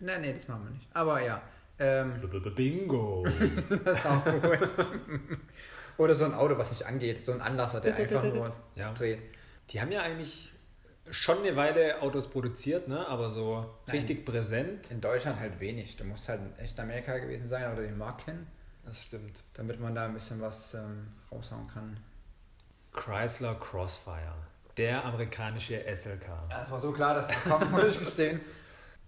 Nein, 0.00 0.20
nee, 0.20 0.32
das 0.34 0.46
machen 0.48 0.64
wir 0.64 0.70
nicht. 0.72 0.88
Aber 0.92 1.22
ja. 1.22 1.40
Ähm, 1.78 2.20
Bingo. 2.54 3.24
das 3.84 3.98
ist 3.98 4.06
auch 4.06 4.22
gut. 4.24 4.42
Oder 6.00 6.14
so 6.14 6.24
ein 6.24 6.32
Auto, 6.32 6.56
was 6.56 6.70
nicht 6.70 6.86
angeht. 6.86 7.22
So 7.22 7.32
ein 7.32 7.42
Anlasser, 7.42 7.78
der 7.82 7.94
einfach 7.94 8.22
nur 8.24 8.54
Ja. 8.74 8.94
dreht. 8.94 9.20
Die 9.68 9.82
haben 9.82 9.92
ja 9.92 10.00
eigentlich 10.00 10.50
schon 11.10 11.38
eine 11.40 11.56
Weile 11.56 12.00
Autos 12.00 12.30
produziert, 12.30 12.88
ne? 12.88 13.06
aber 13.06 13.28
so 13.28 13.56
Nein. 13.86 13.96
richtig 13.96 14.24
präsent. 14.24 14.90
In 14.90 15.02
Deutschland 15.02 15.38
halt 15.38 15.60
wenig. 15.60 15.96
Du 15.98 16.04
musst 16.04 16.26
halt 16.30 16.40
in 16.40 16.58
echt 16.58 16.80
Amerika 16.80 17.18
gewesen 17.18 17.50
sein 17.50 17.70
oder 17.70 17.82
den 17.82 17.98
Markt 17.98 18.24
kennen, 18.24 18.46
Das 18.86 19.02
stimmt. 19.02 19.42
damit 19.52 19.78
man 19.78 19.94
da 19.94 20.06
ein 20.06 20.14
bisschen 20.14 20.40
was 20.40 20.72
ähm, 20.72 21.08
raushauen 21.30 21.66
kann. 21.68 22.00
Chrysler 22.92 23.54
Crossfire. 23.56 24.34
Der 24.78 25.04
amerikanische 25.04 25.84
SLK. 25.94 26.28
Ja, 26.50 26.62
es 26.64 26.70
war 26.70 26.80
so 26.80 26.92
klar, 26.92 27.14
dass 27.14 27.26
der 27.26 27.36
kommt, 27.36 27.70
muss 27.72 27.84
ich 27.88 27.98
gestehen. 27.98 28.40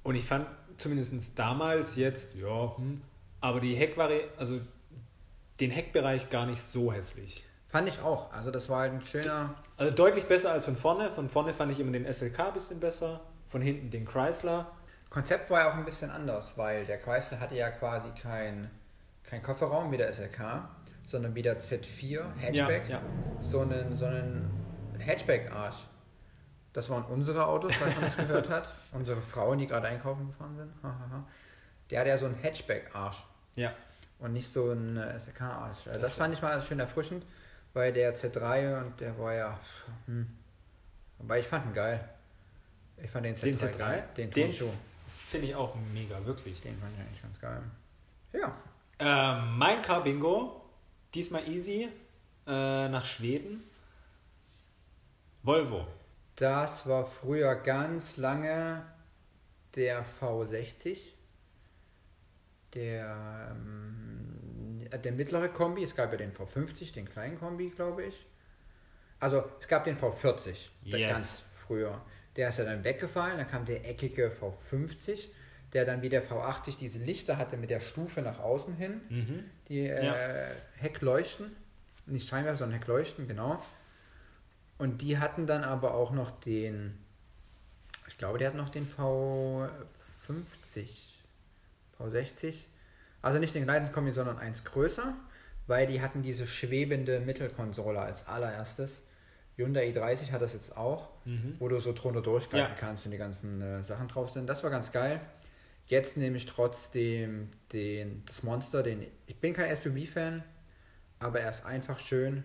Und 0.02 0.14
ich 0.16 0.26
fand 0.26 0.46
zumindest 0.76 1.38
damals 1.38 1.96
jetzt, 1.96 2.35
ja, 2.35 2.76
hm, 2.76 3.00
aber 3.40 3.61
die 3.61 3.74
Heckvari 3.76 4.24
also 4.37 4.61
den 5.62 5.70
Heckbereich 5.70 6.29
gar 6.29 6.44
nicht 6.44 6.61
so 6.61 6.92
hässlich. 6.92 7.44
Fand 7.68 7.88
ich 7.88 8.01
auch. 8.01 8.33
Also 8.33 8.51
das 8.51 8.68
war 8.68 8.81
halt 8.81 8.92
ein 8.92 9.03
schöner. 9.03 9.55
Also 9.77 9.94
deutlich 9.94 10.27
besser 10.27 10.53
als 10.53 10.64
von 10.64 10.77
vorne. 10.77 11.11
Von 11.11 11.29
vorne 11.29 11.55
fand 11.55 11.72
ich 11.72 11.81
immer 11.81 11.92
den 11.92 12.12
SLK 12.12 12.48
ein 12.48 12.53
bisschen 12.53 12.81
besser. 12.81 13.20
Von 13.46 13.62
hinten 13.62 13.90
den 13.90 14.05
Chrysler. 14.05 14.72
Konzept 15.09 15.51
war 15.51 15.61
ja 15.61 15.70
auch 15.70 15.75
ein 15.75 15.85
bisschen 15.85 16.11
anders, 16.11 16.59
weil 16.59 16.85
der 16.85 16.98
Chrysler 16.98 17.38
hatte 17.38 17.55
ja 17.55 17.70
quasi 17.70 18.11
kein, 18.11 18.70
kein 19.22 19.40
Kofferraum 19.40 19.92
wie 19.92 19.96
der 19.96 20.12
SLK, 20.12 20.68
sondern 21.07 21.35
wie 21.35 21.42
der 21.42 21.61
Z4 21.61 22.25
Hatchback. 22.38 22.88
Ja, 22.88 22.96
ja. 22.96 23.03
So 23.40 23.61
einen, 23.61 23.96
so 23.96 24.07
einen 24.07 24.51
Hatchback-Arsch. 24.98 25.77
Das 26.72 26.90
waren 26.90 27.05
unsere 27.05 27.46
Autos, 27.46 27.75
falls 27.77 27.94
man 27.94 28.05
das 28.05 28.16
gehört 28.16 28.48
hat. 28.48 28.72
Unsere 28.92 29.20
Frauen, 29.20 29.59
die 29.59 29.66
gerade 29.66 29.88
einkaufen 29.88 30.27
gefahren 30.27 30.57
sind. 30.57 30.72
Der 31.90 32.01
hatte 32.01 32.09
ja 32.09 32.18
so 32.18 32.27
einen 32.27 32.35
Hatchback-Arsch 32.35 33.22
Ja. 33.55 33.72
Und 34.22 34.32
nicht 34.32 34.52
so 34.52 34.70
einen 34.70 34.96
äh, 34.96 35.18
SLK-Arsch. 35.18 35.87
Also 35.87 35.90
das 35.90 36.00
Das 36.00 36.14
fand 36.14 36.35
ich 36.35 36.42
mal 36.42 36.61
schön 36.61 36.78
erfrischend, 36.78 37.24
weil 37.74 37.92
der 37.92 38.16
Z3 38.16 38.85
und 38.85 39.00
der 39.00 39.18
war 39.18 39.35
ja. 39.35 39.61
Hm. 40.06 40.26
Aber 41.18 41.38
ich 41.38 41.46
fand 41.46 41.66
ihn 41.66 41.74
geil. 41.74 42.08
Ich 43.02 43.11
fand 43.11 43.26
den 43.26 43.37
Z3, 43.37 43.42
Den 43.42 43.58
Z3? 43.58 43.76
geil. 43.76 44.08
Den, 44.16 44.30
Den-. 44.30 44.52
Finde 45.28 45.46
ich 45.46 45.54
auch 45.54 45.74
mega, 45.92 46.24
wirklich. 46.24 46.61
Den 46.61 46.78
fand 46.78 46.92
ich 46.94 47.00
eigentlich 47.00 47.22
ganz 47.22 47.40
geil. 47.40 47.62
Ja. 48.32 48.54
Ähm, 48.98 49.58
mein 49.58 49.82
Car 49.82 50.04
Bingo 50.04 50.62
Diesmal 51.14 51.46
easy. 51.48 51.88
Äh, 52.46 52.88
nach 52.88 53.04
Schweden. 53.04 53.62
Volvo. 55.42 55.87
Das 56.37 56.87
war 56.88 57.06
früher 57.06 57.54
ganz 57.54 58.16
lange 58.16 58.82
der 59.74 60.04
V60. 60.20 60.98
Der, 62.74 63.54
ähm, 63.56 64.88
der 65.02 65.12
mittlere 65.12 65.48
Kombi. 65.48 65.82
Es 65.82 65.94
gab 65.94 66.11
ja 66.12 66.18
den 66.18 66.32
V50, 66.32 66.92
den 66.94 67.08
kleinen 67.08 67.38
Kombi, 67.38 67.70
glaube 67.70 68.04
ich. 68.04 68.26
Also 69.20 69.44
es 69.61 69.68
gab 69.68 69.85
den 69.85 69.96
V40, 69.96 70.56
der 70.90 70.98
Yes. 71.00 71.11
ganz 71.11 71.42
früher. 71.66 72.00
Der 72.37 72.48
ist 72.48 72.58
ja 72.58 72.64
dann 72.64 72.82
weggefallen. 72.82 73.37
Dann 73.38 73.46
kam 73.46 73.64
der 73.64 73.88
eckige 73.88 74.30
V50, 74.30 75.28
der 75.72 75.85
dann 75.85 76.02
wie 76.02 76.08
der 76.08 76.26
V80 76.26 76.78
diese 76.78 76.98
Lichter 76.98 77.37
hatte 77.38 77.56
mit 77.56 77.70
der 77.70 77.80
Stufe 77.80 78.22
nach 78.22 78.38
außen 78.40 78.74
hin. 78.74 79.00
Mhm. 79.08 79.44
Die 79.68 79.87
äh, 79.88 80.04
Ja. 80.04 80.14
Heckleuchten, 80.76 81.54
nicht 82.06 82.26
Scheinwerfer, 82.28 82.58
sondern 82.58 82.78
Heckleuchten, 82.80 83.28
genau. 83.28 83.62
Und 84.78 85.02
die 85.02 85.18
hatten 85.18 85.46
dann 85.46 85.62
aber 85.62 85.94
auch 85.94 86.11
noch 86.11 86.30
den, 86.40 86.98
ich 88.08 88.18
glaube, 88.18 88.38
die 88.38 88.46
hatten 88.46 88.56
noch 88.56 88.70
den 88.70 88.88
V50, 88.88 89.70
V60. 92.02 92.64
Also 93.22 93.38
nicht 93.38 93.54
den 93.54 93.66
Leidenskombi, 93.66 94.10
sondern 94.10 94.38
eins 94.38 94.64
größer, 94.64 95.14
weil 95.66 95.86
die 95.86 96.00
hatten 96.02 96.22
diese 96.22 96.46
schwebende 96.46 97.20
Mittelkonsole 97.20 98.00
als 98.00 98.26
allererstes. 98.26 99.02
Hyundai 99.56 99.88
i30 99.90 100.32
hat 100.32 100.42
das 100.42 100.54
jetzt 100.54 100.76
auch, 100.76 101.10
Mhm. 101.24 101.56
wo 101.58 101.68
du 101.68 101.78
so 101.78 101.92
drunter 101.92 102.22
durchgreifen 102.22 102.74
Ja. 102.74 102.80
kannst 102.80 103.04
und 103.04 103.12
die 103.12 103.18
ganzen 103.18 103.60
äh, 103.60 103.82
Sachen 103.84 104.08
drauf 104.08 104.30
sind. 104.30 104.48
Das 104.48 104.62
war 104.62 104.70
ganz 104.70 104.90
geil. 104.92 105.20
Jetzt 105.86 106.16
nehme 106.16 106.36
ich 106.36 106.46
trotzdem 106.46 107.50
den, 107.72 108.24
das 108.26 108.42
Monster, 108.42 108.82
den 108.82 109.06
ich 109.26 109.36
bin 109.40 109.52
kein 109.52 109.74
SUV-Fan, 109.76 110.42
aber 111.18 111.40
er 111.40 111.50
ist 111.50 111.66
einfach 111.66 111.98
schön. 111.98 112.44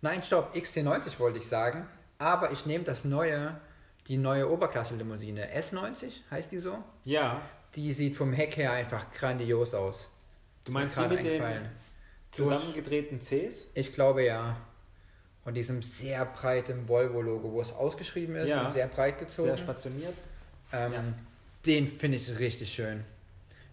Nein, 0.00 0.22
stopp, 0.22 0.54
XC90 0.54 1.18
wollte 1.18 1.38
ich 1.38 1.48
sagen, 1.48 1.86
aber 2.18 2.52
ich 2.52 2.66
nehme 2.66 2.84
das 2.84 3.04
neue, 3.04 3.60
die 4.06 4.16
neue 4.16 4.48
Oberklasse-Limousine 4.50 5.48
S90, 5.58 6.22
heißt 6.30 6.52
die 6.52 6.58
so? 6.58 6.82
Ja. 7.04 7.42
Die 7.74 7.92
sieht 7.92 8.16
vom 8.16 8.32
Heck 8.32 8.56
her 8.56 8.72
einfach 8.72 9.10
grandios 9.12 9.74
aus. 9.74 10.08
Du 10.64 10.72
meinst 10.72 10.96
die 10.96 11.00
gerade 11.00 11.14
mit 11.16 11.24
den 11.24 11.42
eingefallen. 11.42 11.70
zusammengedrehten 12.30 13.20
Cs? 13.20 13.70
Ich 13.74 13.92
glaube 13.92 14.24
ja. 14.24 14.56
Und 15.44 15.54
diesem 15.54 15.82
sehr 15.82 16.24
breiten 16.26 16.88
Volvo-Logo, 16.88 17.52
wo 17.52 17.60
es 17.60 17.72
ausgeschrieben 17.72 18.36
ist 18.36 18.50
Ja. 18.50 18.64
und 18.66 18.70
sehr 18.72 18.86
breit 18.88 19.18
gezogen. 19.18 19.48
Sehr 19.48 19.56
stationiert. 19.56 20.14
Ähm, 20.72 20.92
Ja. 20.92 21.04
Den 21.66 21.88
finde 21.98 22.16
ich 22.18 22.38
richtig 22.38 22.72
schön. 22.72 23.04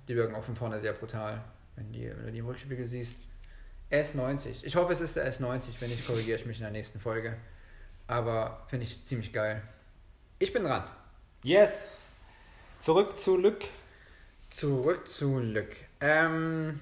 Die 0.08 0.16
wirken 0.16 0.36
auch 0.36 0.44
von 0.44 0.56
vorne 0.56 0.80
sehr 0.80 0.94
brutal, 0.94 1.44
wenn, 1.76 1.92
die, 1.92 2.08
wenn 2.10 2.26
du 2.28 2.32
die 2.32 2.38
im 2.40 2.46
Rückspiegel 2.48 2.88
siehst. 2.88 3.16
S90. 3.92 4.64
Ich 4.66 4.76
hoffe, 4.76 4.94
es 4.94 5.02
ist 5.02 5.16
der 5.16 5.32
S90. 5.32 5.80
Wenn 5.80 5.90
nicht, 5.90 6.06
korrigiere 6.06 6.38
ich 6.40 6.46
mich 6.46 6.58
in 6.58 6.64
der 6.64 6.72
nächsten 6.72 7.00
Folge. 7.00 7.36
Aber 8.08 8.66
finde 8.70 8.86
ich 8.86 9.04
ziemlich 9.06 9.32
geil. 9.34 9.62
Ich 10.40 10.52
bin 10.54 10.64
dran. 10.64 10.84
Yes. 11.44 11.88
Zurück 12.80 13.20
zu 13.20 13.38
Lück. 13.38 13.64
Zurück 14.56 15.10
zu 15.10 15.40
Lück. 15.40 15.76
Ähm, 16.00 16.80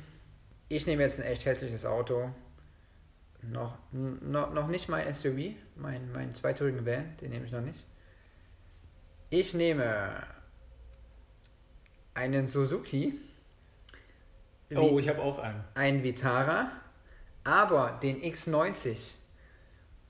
ich 0.69 0.85
nehme 0.85 1.01
jetzt 1.01 1.19
ein 1.19 1.25
echt 1.25 1.43
hässliches 1.43 1.87
Auto. 1.87 2.29
Noch, 3.41 3.79
noch, 3.91 4.53
noch 4.53 4.67
nicht 4.67 4.89
mein 4.89 5.11
SUV, 5.11 5.55
mein, 5.75 6.11
mein 6.11 6.35
zweitürigen 6.35 6.85
Van, 6.85 7.17
den 7.17 7.31
nehme 7.31 7.47
ich 7.47 7.51
noch 7.51 7.61
nicht. 7.61 7.83
Ich 9.31 9.55
nehme 9.55 10.21
einen 12.13 12.47
Suzuki, 12.47 13.19
Oh, 14.75 14.99
ich 14.99 15.09
habe 15.09 15.23
auch 15.23 15.39
einen. 15.39 15.63
ein 15.73 16.03
Vitara, 16.03 16.71
aber 17.43 17.99
den 18.03 18.21
X90. 18.21 19.13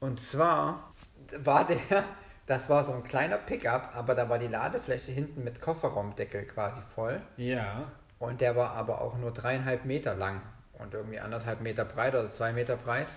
Und 0.01 0.19
zwar 0.19 0.93
war 1.37 1.65
der, 1.65 2.03
das 2.45 2.69
war 2.69 2.83
so 2.83 2.93
ein 2.93 3.03
kleiner 3.03 3.37
Pickup, 3.37 3.91
aber 3.95 4.15
da 4.15 4.27
war 4.29 4.37
die 4.39 4.47
Ladefläche 4.47 5.11
hinten 5.11 5.43
mit 5.43 5.61
Kofferraumdeckel 5.61 6.45
quasi 6.45 6.81
voll. 6.95 7.21
Ja. 7.37 7.91
Und 8.19 8.41
der 8.41 8.55
war 8.55 8.71
aber 8.71 9.01
auch 9.01 9.17
nur 9.17 9.31
dreieinhalb 9.31 9.85
Meter 9.85 10.15
lang 10.15 10.41
und 10.73 10.93
irgendwie 10.93 11.19
anderthalb 11.19 11.61
Meter 11.61 11.85
breit 11.85 12.13
oder 12.13 12.29
zwei 12.29 12.51
Meter 12.53 12.75
breit. 12.77 13.07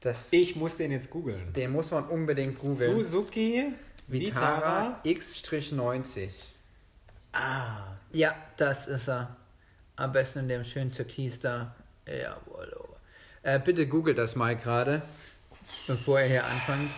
Das, 0.00 0.32
Ich 0.32 0.56
muss 0.56 0.76
den 0.76 0.90
jetzt 0.90 1.10
googeln. 1.10 1.52
den 1.52 1.70
muss 1.70 1.90
man 1.90 2.04
unbedingt 2.08 2.58
googeln. 2.58 3.04
Suzuki 3.04 3.72
Vitara 4.08 4.98
X-90. 5.04 6.30
Ah. 7.32 7.82
Ja, 8.12 8.34
das 8.56 8.88
ist 8.88 9.08
er. 9.08 9.36
Am 9.96 10.12
besten 10.12 10.40
in 10.40 10.48
dem 10.48 10.64
schönen 10.64 10.90
Türkis 10.92 11.38
da. 11.40 11.74
Jawohl. 12.06 12.76
oh. 12.78 12.88
Äh, 13.42 13.58
bitte 13.60 13.86
googelt 13.86 14.18
das 14.18 14.34
mal 14.36 14.56
gerade, 14.56 15.02
bevor 15.86 16.20
ihr 16.20 16.26
hier 16.26 16.44
anfangt. 16.46 16.90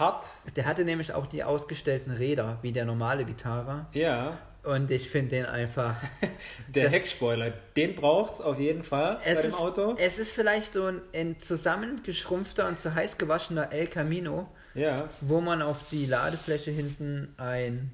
Hat. 0.00 0.26
Der 0.56 0.64
hatte 0.66 0.84
nämlich 0.84 1.12
auch 1.14 1.26
die 1.26 1.44
ausgestellten 1.44 2.10
Räder, 2.12 2.58
wie 2.62 2.72
der 2.72 2.84
normale 2.86 3.28
Vitara. 3.28 3.86
Ja. 3.92 4.38
Und 4.62 4.90
ich 4.90 5.08
finde 5.08 5.36
den 5.36 5.46
einfach 5.46 5.94
Der 6.68 6.90
Heckspoiler, 6.90 7.52
den 7.76 7.94
braucht's 7.94 8.40
auf 8.42 8.58
jeden 8.58 8.82
Fall 8.82 9.18
bei 9.24 9.34
dem 9.34 9.44
ist, 9.46 9.54
Auto. 9.54 9.94
Es 9.98 10.18
ist 10.18 10.32
vielleicht 10.34 10.74
so 10.74 10.84
ein, 10.86 11.00
ein 11.14 11.38
zusammengeschrumpfter 11.40 12.66
und 12.68 12.78
zu 12.80 12.94
heiß 12.94 13.16
gewaschener 13.16 13.72
El 13.72 13.86
Camino, 13.86 14.48
Ja. 14.74 15.08
wo 15.22 15.40
man 15.40 15.62
auf 15.62 15.78
die 15.90 16.04
Ladefläche 16.04 16.70
hinten 16.72 17.32
ein, 17.38 17.90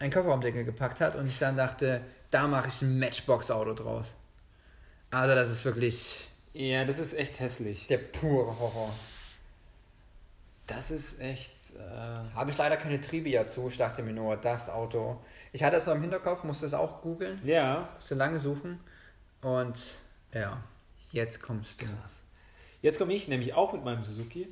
ein 0.00 0.10
Kofferraumdeckel 0.10 0.64
gepackt 0.64 1.00
hat 1.00 1.14
und 1.16 1.26
ich 1.26 1.38
dann 1.38 1.56
dachte, 1.56 2.02
da 2.30 2.46
mache 2.46 2.68
ich 2.68 2.82
ein 2.82 2.98
Matchbox-Auto 2.98 3.72
draus. 3.74 4.06
Also 5.10 5.34
das 5.34 5.50
ist 5.50 5.64
wirklich 5.64 6.28
Ja, 6.52 6.84
das 6.84 6.98
ist 6.98 7.14
echt 7.14 7.40
hässlich. 7.40 7.86
der 7.86 7.98
pure 7.98 8.58
Horror. 8.58 8.92
Das 10.66 10.90
ist 10.90 11.20
echt. 11.20 11.52
Äh, 11.76 12.34
Habe 12.34 12.50
ich 12.50 12.58
leider 12.58 12.76
keine 12.76 13.00
Trivia 13.00 13.46
zu, 13.46 13.68
ich 13.68 13.78
dachte 13.78 14.02
mir 14.02 14.12
nur, 14.12 14.36
das 14.36 14.68
Auto. 14.68 15.20
Ich 15.52 15.62
hatte 15.62 15.76
es 15.76 15.86
noch 15.86 15.94
im 15.94 16.02
Hinterkopf, 16.02 16.44
musste 16.44 16.66
es 16.66 16.74
auch 16.74 17.02
googeln, 17.02 17.40
ja. 17.44 17.88
musste 17.96 18.14
lange 18.14 18.38
suchen 18.38 18.80
und 19.42 19.78
ja, 20.32 20.62
jetzt 21.12 21.42
kommst 21.42 21.80
du. 21.82 21.86
Krass. 21.86 22.22
Jetzt 22.80 22.98
komme 22.98 23.12
ich 23.12 23.28
nämlich 23.28 23.54
auch 23.54 23.72
mit 23.72 23.84
meinem 23.84 24.02
Suzuki. 24.02 24.48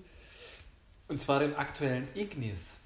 Und 1.08 1.18
zwar 1.18 1.40
den 1.40 1.56
aktuellen 1.56 2.06
Ignis. 2.14 2.78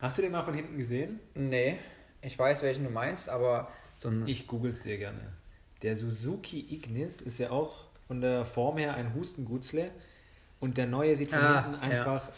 Hast 0.00 0.18
du 0.18 0.22
den 0.22 0.32
mal 0.32 0.44
von 0.44 0.54
hinten 0.54 0.76
gesehen? 0.76 1.20
Nee, 1.34 1.78
ich 2.22 2.38
weiß, 2.38 2.62
welchen 2.62 2.84
du 2.84 2.90
meinst, 2.90 3.28
aber 3.28 3.70
so 3.96 4.08
ein 4.08 4.26
Ich 4.26 4.46
google's 4.46 4.82
dir 4.82 4.98
gerne. 4.98 5.20
Der 5.82 5.94
Suzuki 5.94 6.74
Ignis 6.74 7.20
ist 7.20 7.38
ja 7.38 7.50
auch 7.50 7.84
von 8.06 8.20
der 8.20 8.44
Form 8.44 8.78
her 8.78 8.94
ein 8.94 9.14
Hustengutzle. 9.14 9.90
Und 10.60 10.76
der 10.76 10.86
neue 10.86 11.16
sieht 11.16 11.30
von 11.30 11.38
Ah, 11.38 11.62
hinten 11.64 11.74
ja. 11.74 11.80
einfach 12.04 12.28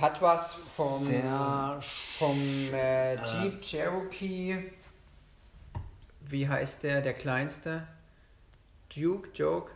Hat 0.00 0.20
was 0.22 0.54
vom, 0.54 1.06
vom 2.18 2.38
äh, 2.72 3.16
Ah. 3.16 3.42
Jeep 3.42 3.60
Cherokee. 3.62 4.72
Wie 6.20 6.48
heißt 6.48 6.82
der, 6.84 7.02
der 7.02 7.14
kleinste? 7.14 7.86
Duke, 8.94 9.28
Joke? 9.34 9.72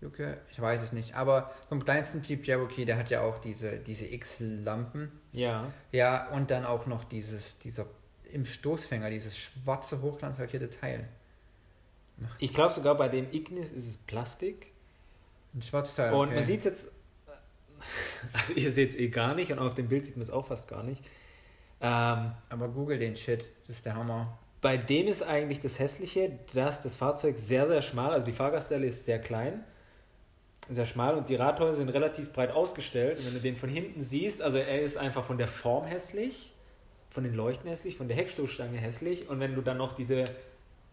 Duke? 0.00 0.38
Ich 0.52 0.60
weiß 0.60 0.82
es 0.82 0.92
nicht. 0.92 1.14
Aber 1.14 1.50
vom 1.68 1.84
kleinsten 1.84 2.22
Jeep 2.22 2.44
Cherokee, 2.44 2.84
der 2.84 2.96
hat 2.96 3.10
ja 3.10 3.22
auch 3.22 3.38
diese, 3.40 3.78
diese 3.78 4.06
X-Lampen. 4.06 5.10
Ja. 5.32 5.70
Ja, 5.92 6.28
und 6.30 6.50
dann 6.50 6.64
auch 6.64 6.86
noch 6.86 7.04
dieses, 7.04 7.58
dieser 7.58 7.86
im 8.30 8.46
Stoßfänger, 8.46 9.10
dieses 9.10 9.36
schwarze, 9.38 10.02
hochglanzlackierte 10.02 10.70
Teil. 10.70 11.08
Ich 12.38 12.52
glaube 12.52 12.72
sogar 12.72 12.96
bei 12.96 13.08
dem 13.08 13.30
Ignis 13.32 13.70
ist 13.72 13.86
es 13.88 13.96
Plastik. 13.96 14.72
Ein 15.54 15.62
Schwarzteil. 15.62 16.12
Und 16.12 16.28
okay. 16.28 16.34
man 16.36 16.44
sieht 16.44 16.60
es 16.60 16.64
jetzt, 16.64 16.92
also 18.32 18.52
ihr 18.54 18.70
seht 18.70 18.90
es 18.90 18.96
eh 18.96 19.08
gar 19.08 19.34
nicht 19.34 19.52
und 19.52 19.58
auf 19.58 19.74
dem 19.74 19.88
Bild 19.88 20.06
sieht 20.06 20.16
man 20.16 20.22
es 20.22 20.30
auch 20.30 20.46
fast 20.46 20.68
gar 20.68 20.82
nicht. 20.82 21.04
Ähm, 21.80 22.32
Aber 22.48 22.68
google 22.68 22.98
den 22.98 23.16
Shit, 23.16 23.44
das 23.66 23.76
ist 23.76 23.86
der 23.86 23.94
Hammer. 23.94 24.38
bei 24.60 24.76
dem 24.76 25.06
ist 25.06 25.22
eigentlich 25.22 25.60
das 25.60 25.78
Hässliche, 25.78 26.38
dass 26.54 26.80
das 26.80 26.96
Fahrzeug 26.96 27.36
sehr, 27.36 27.66
sehr 27.66 27.82
schmal, 27.82 28.12
also 28.12 28.24
die 28.24 28.32
Fahrgaststelle 28.32 28.86
ist 28.86 29.04
sehr 29.04 29.18
klein, 29.18 29.62
sehr 30.70 30.86
schmal 30.86 31.14
und 31.14 31.28
die 31.28 31.34
Radhäuser 31.34 31.76
sind 31.76 31.90
relativ 31.90 32.32
breit 32.32 32.50
ausgestellt. 32.50 33.18
Und 33.18 33.26
wenn 33.26 33.34
du 33.34 33.40
den 33.40 33.56
von 33.56 33.68
hinten 33.68 34.00
siehst, 34.00 34.40
also 34.40 34.56
er 34.56 34.80
ist 34.80 34.96
einfach 34.96 35.22
von 35.22 35.36
der 35.36 35.48
Form 35.48 35.84
hässlich, 35.84 36.54
von 37.10 37.22
den 37.22 37.34
Leuchten 37.34 37.68
hässlich, 37.68 37.96
von 37.98 38.08
der 38.08 38.16
Heckstoßstange 38.16 38.78
hässlich 38.78 39.28
und 39.28 39.40
wenn 39.40 39.54
du 39.54 39.60
dann 39.60 39.76
noch 39.76 39.92
diese 39.92 40.24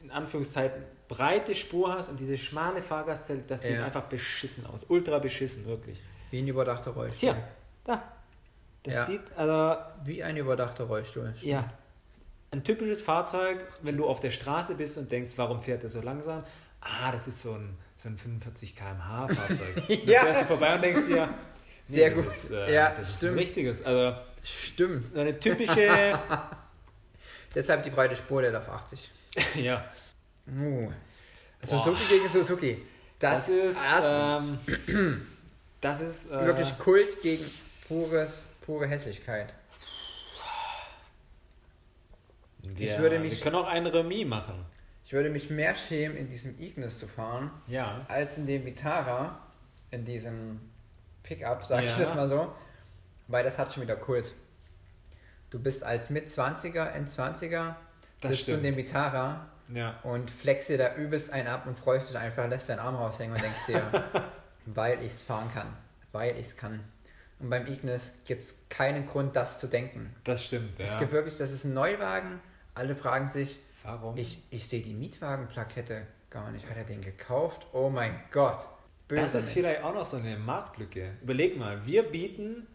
in 0.04 0.12
Anführungszeichen 0.12 0.84
breite 1.08 1.54
Spur 1.56 1.94
hast 1.94 2.10
und 2.10 2.20
diese 2.20 2.38
schmale 2.38 2.82
Fahrgastzelle, 2.82 3.44
das 3.48 3.64
sieht 3.64 3.76
Ja. 3.78 3.86
einfach 3.86 4.04
beschissen 4.04 4.66
aus. 4.66 4.86
Ultra 4.88 5.20
beschissen, 5.20 5.66
wirklich. 5.66 6.02
Wie 6.32 6.40
ein 6.40 6.48
überdachter 6.48 6.92
Rollstuhl. 6.92 7.20
Hier, 7.34 7.44
da. 7.84 8.02
Das 8.84 8.94
Ja. 8.96 9.06
sieht, 9.06 9.22
also, 9.36 9.80
Wie 10.06 10.24
ein 10.24 10.38
überdachter 10.38 10.86
Rollstuhl. 10.86 11.34
ja. 11.42 11.70
Ein 12.54 12.64
typisches 12.66 13.02
Fahrzeug, 13.02 13.60
wenn 13.82 13.96
du 13.96 14.06
auf 14.08 14.20
der 14.20 14.32
Straße 14.32 14.76
bist 14.76 14.98
und 14.98 15.10
denkst, 15.12 15.32
warum 15.38 15.62
fährt 15.62 15.84
er 15.84 15.90
so 15.90 16.02
langsam? 16.02 16.44
Ah, 16.82 17.12
das 17.12 17.28
ist 17.30 17.42
so 17.44 17.54
ein, 17.54 17.78
so 17.96 18.10
ein 18.10 18.18
45 18.18 18.76
km/h 18.76 19.28
Fahrzeug. 19.30 19.76
Dann 19.88 19.98
Ja. 20.06 20.20
fährst 20.22 20.42
du 20.42 20.46
vorbei 20.46 20.76
und 20.76 20.84
denkst 20.84 21.06
dir, 21.08 21.28
nee, 21.28 21.34
Sehr 21.86 22.10
das 22.10 22.18
gut. 22.20 22.28
Ist, 22.28 22.52
äh, 22.52 22.74
Ja, 22.74 22.90
das 22.90 23.08
ist 23.08 23.14
ein 23.16 23.18
stimmt. 23.18 23.38
richtiges. 23.40 23.82
Also, 23.86 24.18
Stimmt. 24.44 25.14
so 25.14 25.20
eine 25.20 25.40
typische, 25.40 26.20
Deshalb 27.56 27.84
die 27.84 27.90
breite 27.90 28.16
Spur, 28.16 28.42
der 28.42 28.52
darf 28.52 28.68
80. 28.70 29.12
ja. 29.56 29.86
Uh. 30.48 30.92
Suzuki 31.64 32.04
gegen 32.10 32.30
Suzuki. 32.30 32.82
Das, 33.20 33.48
Das, 33.48 33.50
ist, 33.50 33.78
ähm, 34.10 35.28
das 35.82 36.02
ist 36.02 36.32
äh, 36.32 36.46
wirklich 36.46 36.78
Kult 36.80 37.22
gegen 37.22 37.46
pures, 37.88 38.48
pure 38.66 38.88
Hässlichkeit. 38.88 39.54
wir, 42.64 42.92
ich 42.94 42.98
würde 43.00 43.20
mich- 43.20 43.34
Wir 43.34 43.40
können 43.42 43.56
auch 43.56 43.68
ein 43.68 43.86
Remis 43.88 44.26
machen. 44.28 44.66
Ich 45.06 45.14
würde 45.14 45.30
mich 45.30 45.50
mehr 45.50 45.76
schämen, 45.76 46.16
in 46.18 46.30
diesem 46.30 46.58
Ignis 46.60 46.98
zu 46.98 47.08
fahren, 47.08 47.52
Ja. 47.68 48.06
als 48.08 48.38
in 48.38 48.48
dem 48.48 48.66
Vitara, 48.66 49.40
in 49.92 50.06
diesem 50.06 50.62
Pickup, 51.24 51.66
sag 51.66 51.84
Ja. 51.84 51.92
ich 51.92 51.98
das 51.98 52.16
mal 52.16 52.28
so, 52.28 52.54
weil 53.28 53.44
das 53.44 53.60
hat 53.60 53.74
schon 53.74 53.84
wieder 53.84 53.98
Kult. 53.98 54.34
Du 55.50 55.60
bist 55.60 55.84
als 55.84 56.10
Mit-20er, 56.10 56.92
End-20er, 56.94 57.76
Das 58.22 58.32
sitzt 58.38 58.48
du 58.48 58.54
in 58.54 58.64
dem 58.64 58.76
Vitara 58.78 59.48
Ja. 59.74 60.00
und 60.04 60.32
flexst 60.32 60.70
dir 60.70 60.78
da 60.78 60.96
übelst 60.96 61.32
einen 61.32 61.48
ab 61.48 61.66
und 61.68 61.78
freust 61.78 62.10
dich 62.12 62.18
einfach, 62.18 62.48
lässt 62.48 62.70
deinen 62.70 62.80
Arm 62.80 62.96
raushängen 62.96 63.36
und 63.36 63.42
denkst 63.44 63.66
dir, 63.68 63.84
weil 64.68 65.00
ich 65.04 65.14
es 65.14 65.24
fahren 65.24 65.50
kann, 65.54 65.74
weil 66.12 66.32
ich 66.38 66.48
es 66.48 66.56
kann. 66.56 66.84
Und 67.40 67.50
beim 67.50 67.66
Ignis 67.66 68.12
gibt 68.26 68.44
es 68.44 68.54
keinen 68.70 69.08
Grund, 69.08 69.36
das 69.36 69.60
zu 69.60 69.68
denken. 69.68 70.16
Das 70.24 70.46
stimmt, 70.46 70.78
ja. 70.78 70.86
Es 70.86 70.98
gibt 71.00 71.12
wirklich, 71.12 71.38
das 71.38 71.52
ist 71.52 71.64
ein 71.66 71.74
Neuwagen, 71.74 72.40
alle 72.76 72.96
fragen 72.96 73.30
sich, 73.30 73.60
Warum? 73.84 74.16
ich, 74.16 74.44
ich 74.52 74.68
sehe 74.68 74.82
die 74.84 74.94
Mietwagenplakette 74.94 76.06
gar 76.30 76.52
nicht. 76.52 76.70
Hat 76.70 76.78
er 76.78 76.84
den 76.84 77.02
gekauft? 77.02 77.66
Oh 77.74 77.90
mein 77.90 78.20
Gott. 78.32 78.60
Böse 79.08 79.22
das 79.24 79.34
ist 79.36 79.46
nicht. 79.46 79.54
vielleicht 79.56 79.84
auch 79.84 79.94
noch 79.96 80.06
so 80.06 80.18
eine 80.18 80.38
Marktlücke. 80.38 81.14
Überleg 81.24 81.58
mal, 81.58 81.84
wir 81.86 82.04
bieten 82.04 82.68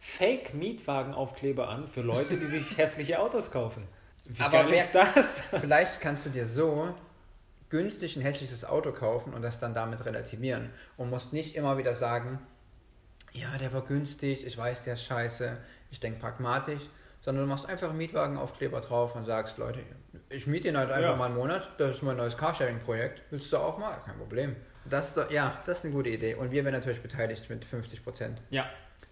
Fake-Mietwagenaufkleber 0.00 1.68
an 1.68 1.86
für 1.86 2.00
Leute, 2.00 2.36
die 2.36 2.46
sich 2.46 2.76
hässliche 2.78 3.20
Autos 3.20 3.50
kaufen. 3.50 3.86
Wie 4.28 4.42
Aber 4.42 4.64
geil 4.64 4.72
ist 4.72 4.94
das? 4.94 5.40
Vielleicht 5.60 6.00
kannst 6.00 6.26
du 6.26 6.30
dir 6.30 6.46
so 6.46 6.94
günstig 7.68 8.16
ein 8.16 8.22
hässliches 8.22 8.64
Auto 8.64 8.92
kaufen 8.92 9.34
und 9.34 9.42
das 9.42 9.58
dann 9.58 9.74
damit 9.74 10.04
relativieren 10.04 10.70
und 10.96 11.10
musst 11.10 11.32
nicht 11.32 11.56
immer 11.56 11.78
wieder 11.78 11.94
sagen, 11.94 12.38
ja, 13.32 13.56
der 13.58 13.72
war 13.72 13.82
günstig, 13.82 14.46
ich 14.46 14.56
weiß, 14.56 14.82
der 14.82 14.94
ist 14.94 15.04
scheiße, 15.04 15.56
ich 15.90 16.00
denke 16.00 16.20
pragmatisch, 16.20 16.82
sondern 17.22 17.44
du 17.44 17.48
machst 17.50 17.68
einfach 17.68 17.88
einen 17.88 17.98
Mietwagenaufkleber 17.98 18.80
drauf 18.80 19.14
und 19.14 19.24
sagst, 19.24 19.58
Leute, 19.58 19.80
ich 20.30 20.46
miete 20.46 20.68
ihn 20.68 20.76
halt 20.78 20.90
einfach 20.90 21.10
Ja. 21.10 21.16
mal 21.16 21.26
einen 21.26 21.34
Monat, 21.36 21.68
das 21.78 21.96
ist 21.96 22.02
mein 22.02 22.16
neues 22.16 22.36
Carsharing-Projekt, 22.38 23.22
willst 23.30 23.52
du 23.52 23.58
auch 23.58 23.78
mal? 23.78 23.96
Kein 24.06 24.16
Problem. 24.16 24.56
Das 24.84 25.08
ist 25.08 25.16
doch, 25.16 25.30
ja, 25.30 25.60
das 25.66 25.78
ist 25.78 25.84
eine 25.84 25.92
gute 25.92 26.08
Idee 26.10 26.34
und 26.36 26.52
wir 26.52 26.64
werden 26.64 26.74
natürlich 26.74 27.02
beteiligt 27.02 27.50
mit 27.50 27.64
50 27.64 28.04
Prozent. 28.04 28.40
Ja. 28.50 28.66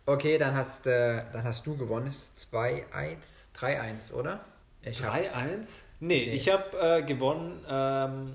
Okay, 0.07 0.39
dann 0.39 0.55
hast, 0.55 0.87
äh, 0.87 1.23
dann 1.33 1.43
hast 1.45 1.67
du 1.67 1.77
gewonnen. 1.77 2.07
Es 2.09 2.17
ist 2.45 2.55
2-1, 2.55 3.17
3-1, 3.59 4.13
oder? 4.13 4.45
Ich 4.87 5.03
hab- 5.03 5.15
3-1? 5.15 5.85
Nee, 6.01 6.27
Nee. 6.27 6.33
ich 6.33 6.49
habe 6.49 6.79
äh, 6.79 7.03
gewonnen. 7.03 7.65
Ähm, 7.69 8.35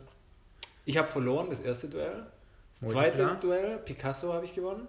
ich 0.85 0.97
habe 0.97 1.07
verloren, 1.07 1.49
das 1.49 1.59
erste 1.59 1.89
Duell. 1.89 2.25
Das 2.79 2.91
zweite 2.91 3.23
Multipler. 3.23 3.35
Duell, 3.41 3.77
Picasso 3.79 4.33
habe 4.33 4.45
ich 4.45 4.53
gewonnen. 4.55 4.87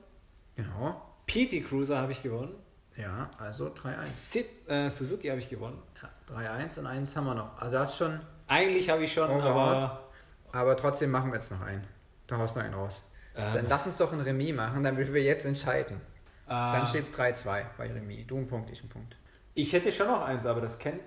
Genau. 0.57 1.01
PT 1.27 1.61
Cruiser 1.67 1.99
habe 1.99 2.13
ich 2.13 2.23
gewonnen. 2.23 2.55
Ja, 2.97 3.31
also 3.39 3.69
3-1. 3.69 4.05
Sit, 4.05 4.47
äh, 4.69 4.89
Suzuki 4.89 5.29
habe 5.29 5.39
ich 5.39 5.49
gewonnen. 5.49 5.81
Ja, 6.03 6.35
3-1 6.35 6.79
und 6.79 6.87
1 6.87 7.17
haben 7.17 7.25
wir 7.27 7.35
noch. 7.35 7.59
Also 7.59 7.73
das 7.79 7.97
schon, 7.97 8.21
Eigentlich 8.47 8.91
habe 8.91 9.05
ich 9.05 9.13
schon, 9.13 9.31
Overall. 9.31 9.75
aber 9.77 10.09
aber 10.53 10.77
trotzdem 10.77 11.11
machen 11.13 11.31
wir 11.31 11.37
jetzt 11.39 11.53
noch 11.53 11.61
einen. 11.61 11.87
Du 12.27 12.37
haust 12.37 12.57
noch 12.57 12.65
einen 12.65 12.75
raus. 12.75 13.01
ähm, 13.37 13.55
Dann 13.55 13.69
lass 13.69 13.87
uns 13.87 13.97
doch 13.97 14.13
ein 14.13 14.21
Remis 14.21 14.55
machen, 14.55 14.83
damit 14.83 15.13
wir 15.13 15.23
jetzt 15.23 15.47
entscheiden. 15.47 16.01
Dann 16.49 16.83
äh, 16.83 16.87
steht 16.89 17.03
es 17.05 17.13
3-2 17.15 17.65
bei 17.79 17.87
Remis. 17.93 18.27
Du 18.27 18.37
ein 18.39 18.49
Punkt, 18.49 18.71
ich 18.71 18.83
ein 18.83 18.89
Punkt. 18.89 19.17
ich 19.55 19.73
hätte 19.73 19.93
schon 19.93 20.09
noch 20.09 20.23
eins, 20.23 20.45
aber 20.47 20.61
das 20.61 20.79
kennt 20.79 21.01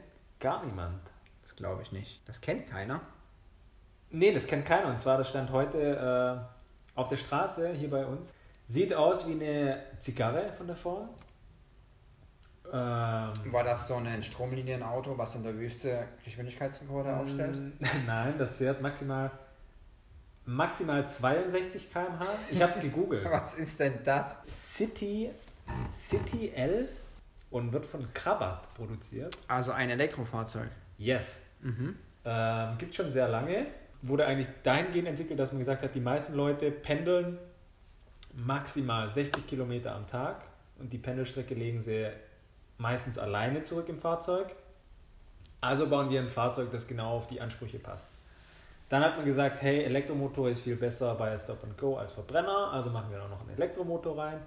gar 0.43 0.63
niemand. 0.63 1.01
Das 1.41 1.55
glaube 1.55 1.81
ich 1.81 1.91
nicht. 1.91 2.21
Das 2.27 2.41
kennt 2.41 2.67
keiner. 2.67 3.01
Nee, 4.11 4.31
das 4.31 4.45
kennt 4.45 4.65
keiner. 4.65 4.89
Und 4.89 4.99
zwar, 4.99 5.17
das 5.17 5.29
stand 5.29 5.51
heute 5.51 6.45
äh, 6.95 6.99
auf 6.99 7.07
der 7.07 7.15
Straße 7.15 7.73
hier 7.73 7.89
bei 7.89 8.05
uns. 8.05 8.31
Sieht 8.65 8.93
aus 8.93 9.27
wie 9.27 9.31
eine 9.31 9.81
Zigarre 9.99 10.53
von 10.53 10.67
der 10.67 10.75
Form. 10.75 11.09
Ähm, 12.65 12.71
War 13.51 13.63
das 13.63 13.87
so 13.87 13.95
ein 13.95 14.23
Stromlinienauto, 14.23 15.17
was 15.17 15.35
in 15.35 15.43
der 15.43 15.55
Wüste 15.55 16.07
Geschwindigkeitsrekorde 16.23 17.15
aufstellt? 17.15 17.55
Mm, 17.57 17.85
Nein, 18.05 18.37
das 18.37 18.57
fährt 18.57 18.81
maximal 18.81 19.31
maximal 20.45 21.07
62 21.07 21.91
km/h. 21.91 22.25
Ich 22.51 22.61
habe 22.61 22.73
es 22.73 22.79
gegoogelt. 22.81 23.23
Was 23.31 23.55
ist 23.55 23.79
denn 23.79 23.99
das? 24.03 24.39
City 24.75 25.31
City 25.91 26.51
L 26.53 26.89
und 27.53 27.71
wird 27.71 27.85
von 27.85 28.11
Krabat 28.15 28.73
produziert. 28.73 29.37
Also 29.47 29.73
ein 29.73 29.91
Elektrofahrzeug. 29.91 30.69
Yes. 30.97 31.45
Mhm. 31.61 31.95
Ähm, 32.25 32.77
gibt 32.79 32.95
schon 32.95 33.11
sehr 33.11 33.29
lange. 33.29 33.67
Wurde 34.01 34.25
eigentlich 34.25 34.47
dahingehend 34.63 35.07
entwickelt, 35.07 35.39
dass 35.39 35.51
man 35.51 35.59
gesagt 35.59 35.83
hat, 35.83 35.93
die 35.93 35.99
meisten 35.99 36.33
Leute 36.33 36.71
pendeln 36.71 37.37
maximal 38.33 39.07
60 39.07 39.45
Kilometer 39.45 39.93
am 39.93 40.07
Tag 40.07 40.45
und 40.79 40.91
die 40.91 40.97
Pendelstrecke 40.97 41.53
legen 41.53 41.79
sie 41.79 42.07
meistens 42.79 43.19
alleine 43.19 43.61
zurück 43.61 43.87
im 43.87 43.99
Fahrzeug. 43.99 44.47
Also 45.61 45.87
bauen 45.87 46.09
wir 46.09 46.21
ein 46.21 46.29
Fahrzeug, 46.29 46.71
das 46.71 46.87
genau 46.87 47.11
auf 47.11 47.27
die 47.27 47.39
Ansprüche 47.39 47.77
passt. 47.77 48.09
Dann 48.89 49.03
hat 49.03 49.15
man 49.15 49.25
gesagt, 49.25 49.61
hey, 49.61 49.83
Elektromotor 49.83 50.49
ist 50.49 50.61
viel 50.61 50.75
besser 50.75 51.13
bei 51.13 51.37
Stop 51.37 51.63
and 51.63 51.77
Go 51.77 51.97
als 51.97 52.13
Verbrenner, 52.13 52.71
also 52.73 52.89
machen 52.89 53.11
wir 53.11 53.19
da 53.19 53.27
noch 53.27 53.41
einen 53.41 53.51
Elektromotor 53.51 54.17
rein. 54.17 54.39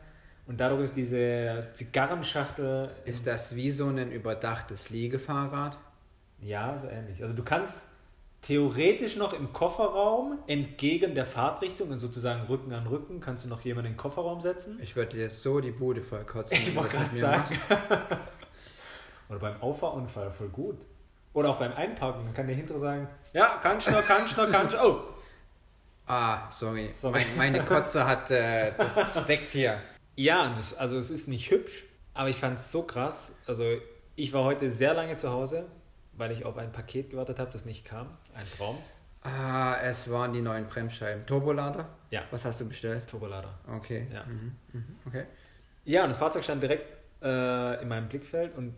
Und 0.46 0.58
dadurch 0.60 0.82
ist 0.84 0.96
diese 0.96 1.68
Zigarrenschachtel 1.74 2.88
Ist 3.04 3.26
das 3.26 3.54
wie 3.56 3.70
so 3.70 3.86
ein 3.88 4.12
überdachtes 4.12 4.90
Liegefahrrad? 4.90 5.76
Ja, 6.40 6.76
so 6.78 6.86
ähnlich. 6.86 7.20
Also 7.22 7.34
du 7.34 7.42
kannst 7.42 7.88
theoretisch 8.42 9.16
noch 9.16 9.32
im 9.32 9.52
Kofferraum 9.52 10.38
entgegen 10.46 11.14
der 11.16 11.26
Fahrtrichtung 11.26 11.90
und 11.90 11.98
sozusagen 11.98 12.42
Rücken 12.42 12.72
an 12.72 12.86
Rücken 12.86 13.20
kannst 13.20 13.44
du 13.44 13.48
noch 13.48 13.62
jemanden 13.62 13.88
in 13.88 13.92
den 13.94 13.98
Kofferraum 13.98 14.40
setzen. 14.40 14.78
Ich 14.80 14.94
würde 14.94 15.16
jetzt 15.16 15.42
so 15.42 15.58
die 15.60 15.72
Bude 15.72 16.02
voll 16.02 16.24
kotzen, 16.24 16.56
Ich 16.56 16.66
wenn 16.66 16.74
du 16.76 16.82
das 16.82 16.92
mit 16.92 17.00
gerade 17.00 17.14
mir 17.14 17.20
sagen. 17.20 17.42
machst. 17.68 18.10
Oder 19.28 19.38
beim 19.40 19.60
Auffahrunfall 19.60 20.30
voll 20.30 20.48
gut. 20.50 20.78
Oder 21.32 21.50
auch 21.50 21.58
beim 21.58 21.72
Einparken. 21.72 22.24
Dann 22.24 22.34
kann 22.34 22.46
der 22.46 22.54
hintere 22.54 22.78
sagen, 22.78 23.08
ja, 23.32 23.58
kannst 23.60 23.90
noch, 23.90 24.04
kannst 24.06 24.36
noch, 24.36 24.48
kannst 24.48 24.76
Oh, 24.80 25.00
Ah, 26.06 26.48
sorry. 26.50 26.90
Sorry. 26.94 27.14
Mein, 27.36 27.52
meine 27.52 27.64
Kotze 27.64 28.06
hat, 28.06 28.30
äh, 28.30 28.72
das 28.78 29.20
steckt 29.24 29.50
hier. 29.50 29.80
Ja, 30.16 30.52
das, 30.54 30.74
also 30.74 30.96
es 30.96 31.10
ist 31.10 31.28
nicht 31.28 31.50
hübsch, 31.50 31.84
aber 32.14 32.28
ich 32.28 32.36
fand 32.36 32.58
es 32.58 32.72
so 32.72 32.82
krass. 32.82 33.34
Also 33.46 33.76
ich 34.16 34.32
war 34.32 34.44
heute 34.44 34.70
sehr 34.70 34.94
lange 34.94 35.16
zu 35.16 35.30
Hause, 35.30 35.66
weil 36.14 36.32
ich 36.32 36.44
auf 36.44 36.56
ein 36.56 36.72
Paket 36.72 37.10
gewartet 37.10 37.38
habe, 37.38 37.50
das 37.50 37.64
nicht 37.64 37.84
kam. 37.84 38.08
Ein 38.34 38.46
Traum. 38.56 38.78
Ah, 39.22 39.76
es 39.82 40.10
waren 40.10 40.32
die 40.32 40.40
neuen 40.40 40.66
Bremsscheiben. 40.66 41.26
Turbolader? 41.26 41.88
Ja. 42.10 42.22
Was 42.30 42.44
hast 42.44 42.60
du 42.60 42.68
bestellt? 42.68 43.08
Turbolader. 43.08 43.52
Okay. 43.76 44.06
Ja. 44.12 44.24
Mhm. 44.24 44.56
Mhm. 44.72 44.96
Okay. 45.06 45.24
Ja, 45.84 46.02
und 46.02 46.10
das 46.10 46.18
Fahrzeug 46.18 46.44
stand 46.44 46.62
direkt 46.62 46.86
äh, 47.22 47.82
in 47.82 47.88
meinem 47.88 48.08
Blickfeld 48.08 48.54
und 48.54 48.74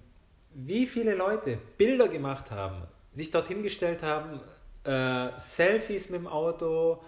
wie 0.55 0.86
viele 0.86 1.14
Leute 1.14 1.59
Bilder 1.76 2.09
gemacht 2.09 2.51
haben, 2.51 2.82
sich 3.14 3.30
dorthin 3.30 3.62
gestellt 3.62 4.03
haben, 4.03 4.41
äh, 4.84 5.39
Selfies 5.39 6.11
mit 6.11 6.20
dem 6.20 6.26
Auto, 6.26 7.03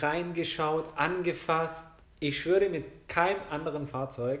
reingeschaut, 0.00 0.86
angefasst. 0.96 1.86
Ich 2.20 2.40
schwöre, 2.40 2.68
mit 2.68 3.08
keinem 3.08 3.40
anderen 3.50 3.86
Fahrzeug 3.86 4.40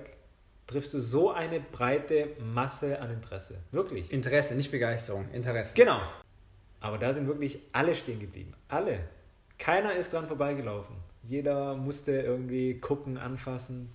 triffst 0.66 0.92
du 0.94 1.00
so 1.00 1.30
eine 1.30 1.60
breite 1.60 2.28
Masse 2.40 3.00
an 3.00 3.10
Interesse. 3.12 3.58
Wirklich. 3.72 4.12
Interesse, 4.12 4.54
nicht 4.54 4.70
Begeisterung. 4.70 5.30
Interesse. 5.32 5.72
Genau. 5.74 6.00
Aber 6.80 6.98
da 6.98 7.12
sind 7.12 7.26
wirklich 7.26 7.60
alle 7.72 7.94
stehen 7.94 8.20
geblieben. 8.20 8.52
Alle. 8.68 9.00
Keiner 9.58 9.94
ist 9.94 10.12
dran 10.12 10.26
vorbeigelaufen. 10.28 10.96
Jeder 11.22 11.74
musste 11.74 12.12
irgendwie 12.12 12.78
gucken, 12.78 13.16
anfassen. 13.18 13.92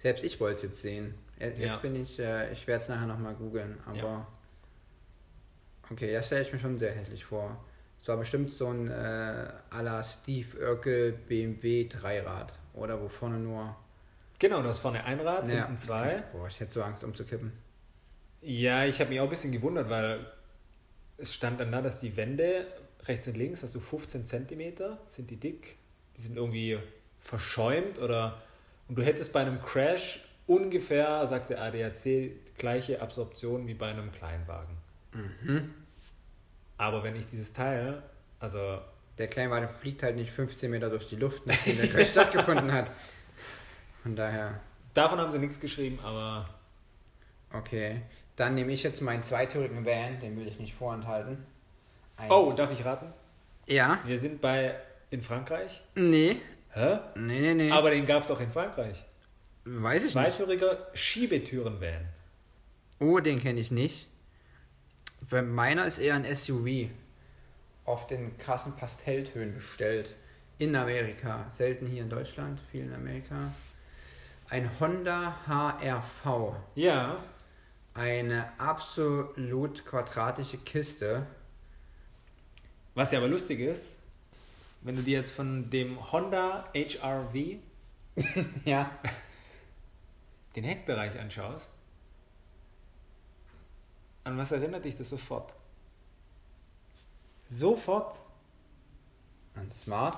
Selbst 0.00 0.24
ich 0.24 0.40
wollte 0.40 0.56
es 0.56 0.62
jetzt 0.62 0.82
sehen. 0.82 1.14
Jetzt 1.38 1.58
Ja. 1.58 1.76
bin 1.78 1.96
ich, 1.96 2.18
äh, 2.18 2.52
ich 2.52 2.66
werde 2.66 2.82
es 2.82 2.88
nachher 2.88 3.06
nochmal 3.06 3.34
googeln, 3.34 3.78
aber. 3.86 3.96
Ja. 3.96 4.26
Okay, 5.90 6.12
das 6.12 6.26
stelle 6.26 6.42
ich 6.42 6.52
mir 6.52 6.58
schon 6.58 6.78
sehr 6.78 6.92
hässlich 6.92 7.24
vor. 7.24 7.62
Es 8.00 8.08
war 8.08 8.16
bestimmt 8.16 8.50
so 8.50 8.66
ein 8.68 8.88
äh, 8.88 8.92
à 9.70 9.82
la 9.82 10.02
Steve 10.02 10.58
Urkel 10.58 11.12
BMW 11.12 11.86
Dreirad. 11.88 12.52
Oder 12.74 13.00
wo 13.00 13.08
vorne 13.08 13.38
nur. 13.38 13.76
Genau, 14.38 14.62
du 14.62 14.68
hast 14.68 14.80
vorne 14.80 15.04
ein 15.04 15.20
Rad, 15.20 15.46
Ja, 15.48 15.66
hinten 15.66 15.78
zwei. 15.78 16.16
okay. 16.16 16.22
Boah, 16.32 16.46
ich 16.48 16.58
hätte 16.60 16.72
so 16.72 16.82
Angst 16.82 17.04
umzukippen. 17.04 17.52
Ja, 18.40 18.84
ich 18.84 18.98
habe 19.00 19.10
mich 19.10 19.20
auch 19.20 19.24
ein 19.24 19.30
bisschen 19.30 19.52
gewundert, 19.52 19.88
weil 19.88 20.26
es 21.18 21.32
stand 21.34 21.60
dann 21.60 21.70
da, 21.70 21.80
dass 21.80 22.00
die 22.00 22.16
Wände 22.16 22.66
rechts 23.04 23.28
und 23.28 23.36
links, 23.36 23.62
hast 23.62 23.74
du 23.74 23.80
15 23.80 24.26
Zentimeter, 24.26 24.98
sind 25.06 25.30
die 25.30 25.36
dick, 25.36 25.76
die 26.16 26.22
sind 26.22 26.36
irgendwie 26.36 26.78
verschäumt 27.20 27.98
oder 27.98 28.42
und 28.88 28.96
du 28.98 29.02
hättest 29.02 29.32
bei 29.32 29.40
einem 29.40 29.60
Crash 29.60 30.24
ungefähr, 30.46 31.24
sagt 31.26 31.50
der 31.50 31.62
ADAC, 31.62 32.32
gleiche 32.58 33.00
Absorption 33.00 33.66
wie 33.66 33.74
bei 33.74 33.88
einem 33.90 34.10
Kleinwagen. 34.10 34.76
Mhm. 35.12 35.72
Aber 36.78 37.04
wenn 37.04 37.14
ich 37.16 37.26
dieses 37.26 37.52
Teil, 37.52 38.02
also 38.40 38.80
Der 39.18 39.28
Kleinwagen 39.28 39.68
fliegt 39.68 40.02
halt 40.02 40.16
nicht 40.16 40.30
15 40.30 40.70
Meter 40.70 40.90
durch 40.90 41.06
die 41.06 41.16
Luft, 41.16 41.46
nachdem 41.46 41.76
der 41.76 41.88
Crash 41.88 42.08
stattgefunden 42.10 42.72
hat. 42.72 42.90
Von 44.02 44.16
daher, 44.16 44.60
davon 44.94 45.18
haben 45.18 45.30
sie 45.30 45.38
nichts 45.38 45.60
geschrieben, 45.60 45.98
aber 46.02 46.48
okay. 47.52 48.02
Dann 48.36 48.54
nehme 48.54 48.72
ich 48.72 48.82
jetzt 48.82 49.00
meinen 49.02 49.22
zweitürigen 49.22 49.84
Van, 49.84 50.20
den 50.20 50.38
will 50.38 50.48
ich 50.48 50.58
nicht 50.58 50.74
vorenthalten. 50.74 51.44
Ein, 52.16 52.30
oh, 52.30 52.52
darf 52.52 52.70
ich 52.70 52.84
raten? 52.84 53.12
Ja? 53.66 54.00
Wir 54.04 54.18
sind 54.18 54.40
bei 54.40 54.74
in 55.10 55.20
Frankreich. 55.20 55.82
Nee. 55.94 56.36
Hä? 56.70 56.98
Nee, 57.14 57.40
nee, 57.40 57.54
nee. 57.54 57.70
Aber 57.70 57.90
den 57.90 58.06
gab 58.06 58.24
es 58.24 58.30
auch 58.30 58.40
in 58.40 58.50
Frankreich. 58.50 59.04
Weiß 59.64 59.98
ich 59.98 60.14
nicht. 60.14 60.34
Zweitüriger 60.34 60.88
Schiebetürenvan. 60.94 62.08
Oh, 62.98 63.20
den 63.20 63.38
kenne 63.38 63.60
ich 63.60 63.70
nicht. 63.70 64.08
Weil 65.20 65.42
meiner 65.42 65.86
ist 65.86 65.98
eher 65.98 66.14
ein 66.14 66.24
SUV. 66.24 66.88
Auf 67.84 68.06
den 68.06 68.36
krassen 68.38 68.76
Pastelltönen 68.76 69.54
bestellt. 69.54 70.14
In 70.58 70.76
Amerika. 70.76 71.46
Selten 71.50 71.86
hier 71.86 72.02
in 72.02 72.10
Deutschland, 72.10 72.60
viel 72.70 72.84
in 72.84 72.94
Amerika. 72.94 73.52
Ein 74.48 74.70
Honda 74.78 75.34
HRV. 75.46 76.54
Ja, 76.74 77.24
Eine 77.94 78.48
absolut 78.58 79.84
quadratische 79.84 80.58
Kiste. 80.58 81.26
was 82.94 83.10
ja 83.12 83.18
aber 83.18 83.28
lustig 83.28 83.60
ist, 83.60 83.98
wenn 84.82 84.94
du 84.94 85.02
dir 85.02 85.18
jetzt 85.18 85.32
von 85.32 85.68
dem 85.70 86.12
Honda 86.12 86.68
HRV 86.74 87.58
Ja. 88.64 88.90
den 90.54 90.64
Heckbereich 90.64 91.18
anschaust, 91.18 91.70
an 94.24 94.38
was 94.38 94.52
erinnert 94.52 94.84
dich 94.84 94.96
das 94.96 95.08
sofort? 95.10 95.54
Sofort 97.52 98.14
Ein 99.54 99.70
Smart. 99.70 100.16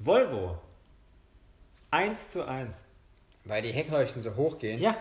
Volvo. 0.00 0.58
1 1.92 2.30
zu 2.30 2.44
1. 2.44 2.82
Weil 3.44 3.62
die 3.62 3.70
Heckleuchten 3.70 4.20
so 4.20 4.34
hoch 4.34 4.58
gehen. 4.58 4.80
Ja, 4.80 4.96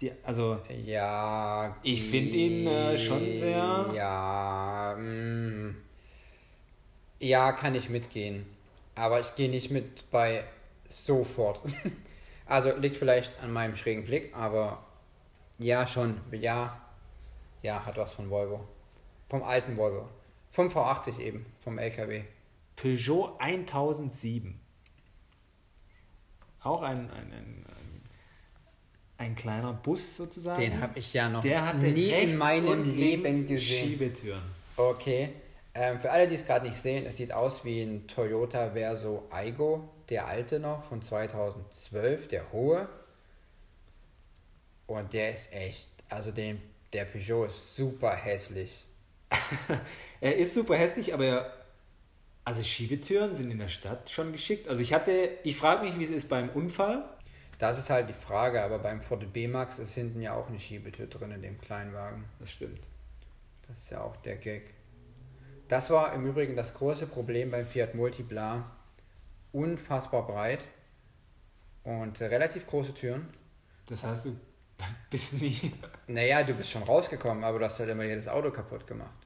die, 0.00 0.12
also 0.22 0.58
Ja. 0.84 1.76
Ich 1.82 2.02
find 2.04 2.32
ihn, 2.32 2.66
äh, 2.66 2.96
schon 2.96 3.20
sehr- 3.34 3.90
Ja. 3.94 4.96
mm. 4.98 5.76
ja, 7.20 7.52
kann 7.52 7.74
ich 7.74 7.90
mitgehen. 7.90 8.46
Aber 8.94 9.20
ich 9.20 9.34
gehe 9.34 9.50
nicht 9.50 9.70
mit 9.70 10.10
bei 10.10 10.44
sofort. 10.88 11.60
also 12.46 12.74
liegt 12.76 12.96
vielleicht 12.96 13.38
an 13.42 13.52
meinem 13.52 13.76
schrägen 13.76 14.06
Blick, 14.06 14.34
aber 14.34 14.82
ja, 15.58 15.86
schon. 15.86 16.22
Ja. 16.32 16.80
Ja, 17.62 17.84
hat 17.84 17.98
was 17.98 18.12
von 18.12 18.30
Volvo. 18.30 18.66
Vom 19.28 19.42
alten 19.42 19.76
Volvo. 19.76 20.08
Vom 20.54 20.68
V80 20.68 21.18
eben. 21.18 21.46
Vom 21.64 21.78
LKW. 21.78 22.22
Peugeot 22.76 23.36
1007. 23.40 24.60
Auch 26.62 26.82
ein, 26.82 26.96
ein, 26.96 27.10
ein, 27.10 27.32
ein, 27.32 28.02
ein 29.18 29.34
kleiner 29.34 29.72
Bus 29.72 30.16
sozusagen. 30.16 30.60
Den 30.60 30.80
habe 30.80 30.96
ich 30.96 31.12
ja 31.12 31.28
noch 31.28 31.42
nie 31.42 32.08
in 32.10 32.38
meinem 32.38 32.88
Leben 32.88 33.48
gesehen. 33.48 33.88
Schiebetüren. 33.88 34.42
Okay. 34.76 35.30
Ähm, 35.74 35.98
für 35.98 36.12
alle, 36.12 36.28
die 36.28 36.36
es 36.36 36.46
gerade 36.46 36.66
nicht 36.66 36.78
sehen, 36.78 37.04
es 37.04 37.16
sieht 37.16 37.32
aus 37.32 37.64
wie 37.64 37.82
ein 37.82 38.06
Toyota 38.06 38.70
Verso 38.70 39.26
Aigo, 39.30 39.88
der 40.08 40.28
alte 40.28 40.60
noch 40.60 40.84
von 40.84 41.02
2012, 41.02 42.28
der 42.28 42.52
hohe. 42.52 42.88
Und 44.86 45.12
der 45.14 45.32
ist 45.32 45.52
echt, 45.52 45.88
also 46.08 46.30
den, 46.30 46.62
der 46.92 47.06
Peugeot 47.06 47.46
ist 47.46 47.74
super 47.74 48.14
hässlich. 48.14 48.83
Er 50.20 50.36
ist 50.36 50.54
super 50.54 50.74
hässlich, 50.74 51.12
aber 51.12 51.24
er, 51.26 51.52
also 52.44 52.62
Schiebetüren 52.62 53.34
sind 53.34 53.50
in 53.50 53.58
der 53.58 53.68
Stadt 53.68 54.08
schon 54.08 54.32
geschickt. 54.32 54.68
Also 54.68 54.80
ich 54.80 54.94
hatte, 54.94 55.28
ich 55.42 55.54
frage 55.56 55.84
mich, 55.84 55.98
wie 55.98 56.04
es 56.04 56.10
ist 56.10 56.30
beim 56.30 56.48
Unfall. 56.48 57.04
Das 57.58 57.78
ist 57.78 57.90
halt 57.90 58.08
die 58.08 58.14
Frage, 58.14 58.62
aber 58.62 58.78
beim 58.78 59.02
Ford 59.02 59.32
B-Max 59.32 59.78
ist 59.78 59.92
hinten 59.92 60.22
ja 60.22 60.34
auch 60.34 60.48
eine 60.48 60.58
Schiebetür 60.58 61.06
drin 61.08 61.30
in 61.30 61.42
dem 61.42 61.60
Kleinwagen. 61.60 62.24
Das 62.38 62.50
stimmt. 62.50 62.80
Das 63.68 63.78
ist 63.78 63.90
ja 63.90 64.00
auch 64.00 64.16
der 64.16 64.36
Gag. 64.36 64.74
Das 65.68 65.90
war 65.90 66.14
im 66.14 66.26
Übrigen 66.26 66.56
das 66.56 66.74
große 66.74 67.06
Problem 67.06 67.50
beim 67.50 67.66
Fiat 67.66 67.94
Multipla. 67.94 68.70
Unfassbar 69.52 70.26
breit 70.26 70.60
und 71.84 72.20
äh, 72.20 72.26
relativ 72.26 72.66
große 72.66 72.94
Türen. 72.94 73.28
Das 73.86 74.04
heißt, 74.04 74.26
du 74.26 74.36
bist 75.10 75.34
nie. 75.34 75.72
Naja, 76.06 76.42
du 76.42 76.54
bist 76.54 76.70
schon 76.70 76.82
rausgekommen, 76.82 77.44
aber 77.44 77.58
du 77.58 77.66
hast 77.66 77.78
halt 77.78 77.90
immer 77.90 78.04
jedes 78.04 78.26
Auto 78.26 78.50
kaputt 78.50 78.86
gemacht. 78.86 79.23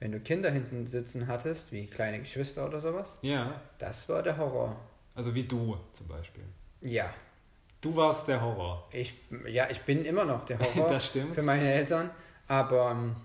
Wenn 0.00 0.12
du 0.12 0.20
Kinder 0.20 0.50
hinten 0.50 0.86
sitzen 0.86 1.26
hattest, 1.28 1.70
wie 1.72 1.86
kleine 1.86 2.18
Geschwister 2.20 2.66
oder 2.66 2.80
sowas, 2.80 3.18
Ja, 3.22 3.60
das 3.78 4.08
war 4.08 4.22
der 4.22 4.36
Horror. 4.38 4.76
also 5.14 5.34
wie 5.34 5.44
du 5.44 5.76
zum 5.92 6.08
Beispiel. 6.08 6.44
Ja, 6.80 7.12
Du 7.82 7.96
warst 7.96 8.28
der 8.28 8.40
Horror. 8.42 8.86
ich, 8.92 9.14
ja, 9.46 9.68
ich 9.70 9.80
bin 9.82 10.04
immer 10.04 10.24
noch 10.26 10.44
der 10.44 10.58
Horror 10.58 10.88
Das 10.92 11.06
stimmt. 11.08 11.34
für 11.34 11.42
meine 11.42 11.70
Eltern, 11.72 12.10
aber 12.48 12.90
ähm, 12.90 13.16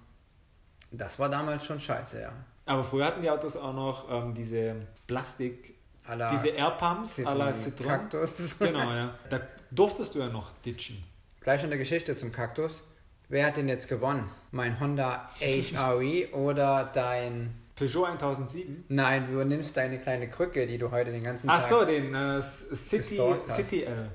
das 0.92 1.20
war 1.20 1.28
damals 1.30 1.66
schon 1.66 1.80
scheiße, 1.80 2.22
ja. 2.22 2.32
Aber 2.66 2.84
früher 2.84 3.06
hatten 3.06 3.22
die 3.22 3.30
Autos 3.30 3.58
auch 3.58 3.74
noch 3.74 4.10
ähm, 4.10 4.34
diese 4.34 4.76
Plastik, 5.08 5.76
la 6.08 6.30
diese 6.32 6.50
Airpumps 6.50 7.20
à 7.20 7.34
la 7.36 7.50
Citroën. 7.52 7.86
Kaktus. 7.86 8.58
Genau, 8.60 8.92
ja. 8.94 9.14
Da 9.30 9.42
durftest 9.72 10.16
du 10.16 10.20
ja 10.20 10.28
noch 10.30 10.52
ditchen. 10.66 11.04
Gleich 11.42 11.64
eine 11.64 11.78
Geschichte 11.78 12.16
zum 12.18 12.32
Kaktus. 12.32 12.82
Wer 13.30 13.48
hat 13.48 13.58
denn 13.58 13.68
jetzt 13.68 13.88
gewonnen? 13.88 14.30
Mein 14.52 14.80
Honda 14.80 15.30
HRE 15.40 16.30
oder 16.34 16.86
dein... 16.94 17.62
Peugeot 17.76 18.06
1007. 18.06 18.86
Nein, 18.88 19.28
du 19.30 19.44
nimmst 19.44 19.76
deine 19.76 20.00
kleine 20.00 20.30
Krücke, 20.30 20.66
die 20.66 20.78
du 20.78 20.92
heute 20.92 21.12
den 21.12 21.24
ganzen 21.24 21.50
Ach 21.50 21.60
Tag... 21.60 21.70
so, 21.70 21.86
den 21.86 22.14
äh, 22.16 22.42
City. 22.42 23.20
City 23.48 23.84
L 23.84 24.10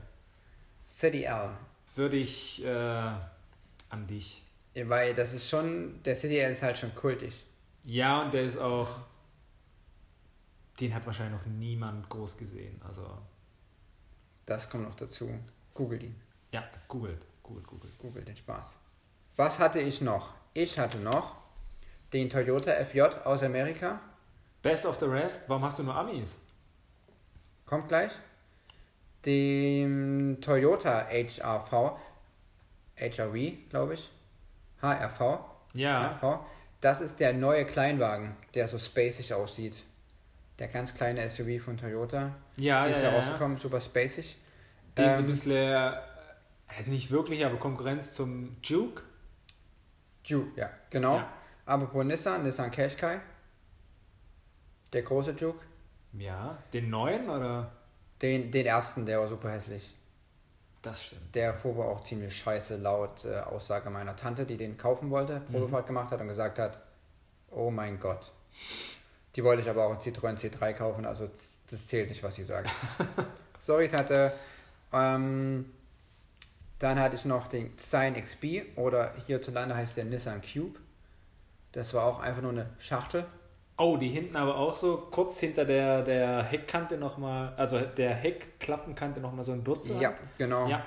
City 0.88 1.24
L. 1.24 1.50
würde 1.94 2.16
ich 2.16 2.64
äh, 2.64 2.68
an 2.70 4.06
dich. 4.08 4.42
Ja, 4.74 4.88
Weil 4.88 5.14
das 5.14 5.34
ist 5.34 5.48
schon, 5.48 6.02
der 6.04 6.14
City 6.14 6.38
L 6.38 6.52
ist 6.52 6.62
halt 6.62 6.78
schon 6.78 6.94
kultig. 6.94 7.44
Ja, 7.84 8.22
und 8.22 8.32
der 8.32 8.44
ist 8.44 8.56
auch. 8.58 8.88
Den 10.80 10.94
hat 10.94 11.04
wahrscheinlich 11.04 11.38
noch 11.38 11.46
niemand 11.46 12.08
groß 12.08 12.38
gesehen. 12.38 12.80
Also, 12.86 13.06
Das 14.46 14.70
kommt 14.70 14.84
noch 14.84 14.94
dazu. 14.94 15.28
Google 15.74 16.02
ihn. 16.02 16.16
ja, 16.52 16.64
googelt. 16.88 17.26
Googelt, 17.42 17.66
googelt. 17.66 17.98
Google 17.98 18.24
den 18.24 18.36
Spaß. 18.36 18.76
Was 19.41 19.59
hatte 19.59 19.80
ich 19.80 20.03
noch? 20.03 20.34
Ich 20.53 20.78
hatte 20.78 20.99
noch 20.99 21.34
den 22.12 22.28
Toyota 22.28 22.72
FJ 22.84 23.01
aus 23.24 23.43
Amerika. 23.43 23.99
Best 24.61 24.84
of 24.84 25.01
the 25.01 25.07
rest, 25.07 25.49
warum 25.49 25.64
hast 25.64 25.78
du 25.78 25.82
nur 25.82 25.95
Amis? 25.95 26.43
Kommt 27.64 27.88
gleich. 27.88 28.12
Den 29.24 30.43
Toyota 30.43 31.07
HRV. 31.09 31.72
HRV, 32.99 33.34
glaube 33.70 33.95
ich. 33.95 34.11
HRV. 34.82 35.38
Ja, 35.72 36.18
HRV. 36.20 36.41
Das 36.82 37.01
ist 37.01 37.18
der 37.18 37.32
neue 37.32 37.64
Kleinwagen, 37.64 38.36
der 38.55 38.68
so 38.68 38.76
spacig 38.76 39.32
aussieht. 39.32 39.76
Der 40.59 40.68
ganz 40.68 40.93
kleine 40.93 41.30
SUV 41.30 41.64
von 41.64 41.78
Toyota. 41.78 42.34
ja, 42.59 42.84
Die 42.84 42.91
ja. 42.91 42.97
ist 42.97 43.03
ja 43.03 43.11
ja, 43.11 43.16
rausgekommen, 43.18 43.57
super 43.57 43.80
spacig. 43.80 44.36
Den 44.99 45.05
so 45.07 45.11
Ähm, 45.12 45.18
ein 45.20 45.26
bisschen. 45.26 45.72
Äh, 45.72 45.93
nicht 46.84 47.11
wirklich, 47.11 47.47
aber 47.47 47.57
Konkurrenz 47.57 48.12
zum 48.12 48.59
Juke. 48.62 49.05
Juke, 50.24 50.60
ja, 50.60 50.70
genau. 50.90 51.16
Ja. 51.16 51.32
Aber 51.66 51.86
pro 51.86 52.02
Nissan, 52.02 52.42
Nissan 52.42 52.70
Qashqai. 52.70 53.20
Der 54.92 55.02
große 55.02 55.32
Juke. 55.32 55.64
Ja, 56.12 56.58
den 56.72 56.90
neuen 56.90 57.28
oder? 57.28 57.70
Den, 58.20 58.50
den 58.50 58.66
ersten, 58.66 59.06
der 59.06 59.20
war 59.20 59.28
super 59.28 59.50
hässlich. 59.50 59.94
Das 60.82 61.04
stimmt. 61.04 61.34
Der 61.34 61.54
fuhr 61.54 61.72
aber 61.72 61.86
auch 61.86 62.02
ziemlich 62.04 62.36
scheiße 62.36 62.76
laut 62.76 63.24
äh, 63.24 63.38
Aussage 63.40 63.90
meiner 63.90 64.16
Tante, 64.16 64.46
die 64.46 64.56
den 64.56 64.76
kaufen 64.76 65.10
wollte, 65.10 65.40
Probefahrt 65.50 65.86
gemacht 65.86 66.10
hat 66.10 66.20
und 66.20 66.28
gesagt 66.28 66.58
hat, 66.58 66.80
oh 67.50 67.70
mein 67.70 68.00
Gott. 68.00 68.32
Die 69.36 69.44
wollte 69.44 69.62
ich 69.62 69.68
aber 69.68 69.86
auch 69.86 69.92
in 69.92 69.98
Citroën 69.98 70.36
C3 70.36 70.72
kaufen, 70.72 71.06
also 71.06 71.28
das 71.70 71.86
zählt 71.86 72.08
nicht, 72.08 72.22
was 72.22 72.34
sie 72.34 72.44
sagt. 72.44 72.70
Sorry, 73.60 73.88
Tante. 73.88 74.32
Ähm, 74.92 75.66
dann 76.80 76.98
hatte 76.98 77.14
ich 77.14 77.24
noch 77.26 77.46
den 77.46 77.72
Sign 77.76 78.20
XB 78.20 78.76
oder 78.76 79.12
hierzulande 79.26 79.76
heißt 79.76 79.96
der 79.96 80.06
Nissan 80.06 80.40
Cube. 80.40 80.78
Das 81.72 81.94
war 81.94 82.04
auch 82.04 82.20
einfach 82.20 82.42
nur 82.42 82.52
eine 82.52 82.70
Schachtel. 82.78 83.24
Oh, 83.76 83.96
die 83.96 84.08
hinten 84.08 84.34
aber 84.36 84.56
auch 84.56 84.74
so 84.74 84.96
kurz 85.10 85.38
hinter 85.38 85.64
der, 85.64 86.02
der 86.02 86.42
Heckkante 86.42 86.96
nochmal, 86.96 87.52
also 87.56 87.80
der 87.80 88.14
Heckklappenkante 88.14 89.20
nochmal 89.20 89.44
so 89.44 89.52
ein 89.52 89.62
Bürzel. 89.62 90.00
Ja, 90.00 90.14
genau. 90.36 90.68
Ja. 90.68 90.82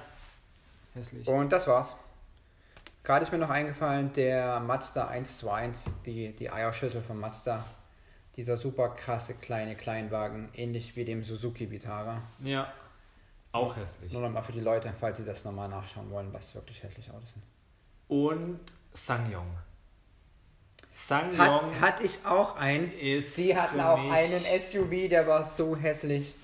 Hässlich. 0.94 1.28
Und 1.28 1.52
das 1.52 1.68
war's. 1.68 1.96
Gerade 3.04 3.24
ist 3.24 3.32
mir 3.32 3.38
noch 3.38 3.50
eingefallen, 3.50 4.14
der 4.14 4.60
Mazda 4.62 5.08
121, 5.08 5.94
die, 6.06 6.34
die 6.34 6.50
Eierschüssel 6.50 7.02
von 7.02 7.20
Mazda. 7.20 7.64
Dieser 8.36 8.58
super 8.58 8.90
krasse 8.90 9.36
kleine 9.36 9.76
Kleinwagen, 9.76 10.50
ähnlich 10.56 10.96
wie 10.96 11.06
dem 11.06 11.24
Suzuki 11.24 11.70
Vitara. 11.70 12.22
Ja. 12.40 12.72
Auch 13.54 13.76
hässlich. 13.78 14.12
Nur 14.12 14.22
nochmal 14.24 14.44
für 14.44 14.52
die 14.52 14.60
Leute, 14.60 14.94
falls 15.00 15.18
sie 15.18 15.26
das 15.26 15.44
nochmal 15.46 15.70
nachschauen 15.70 16.10
wollen, 16.12 16.34
was 16.34 16.54
wirklich 16.56 16.82
hässliche 16.84 17.12
Autos 17.14 17.30
sind. 17.32 17.44
Und 18.08 18.60
Sangyong. 18.94 19.48
Sangyong 20.90 21.40
Hat, 21.40 21.82
hatte 21.82 22.04
ich 22.04 22.26
auch 22.26 22.56
einen. 22.58 22.92
Sie 23.36 23.56
hatten 23.56 23.80
auch 23.80 24.12
einen 24.12 24.40
SUV, 24.62 25.10
der 25.10 25.28
war 25.28 25.44
so 25.44 25.76
hässlich. 25.76 26.36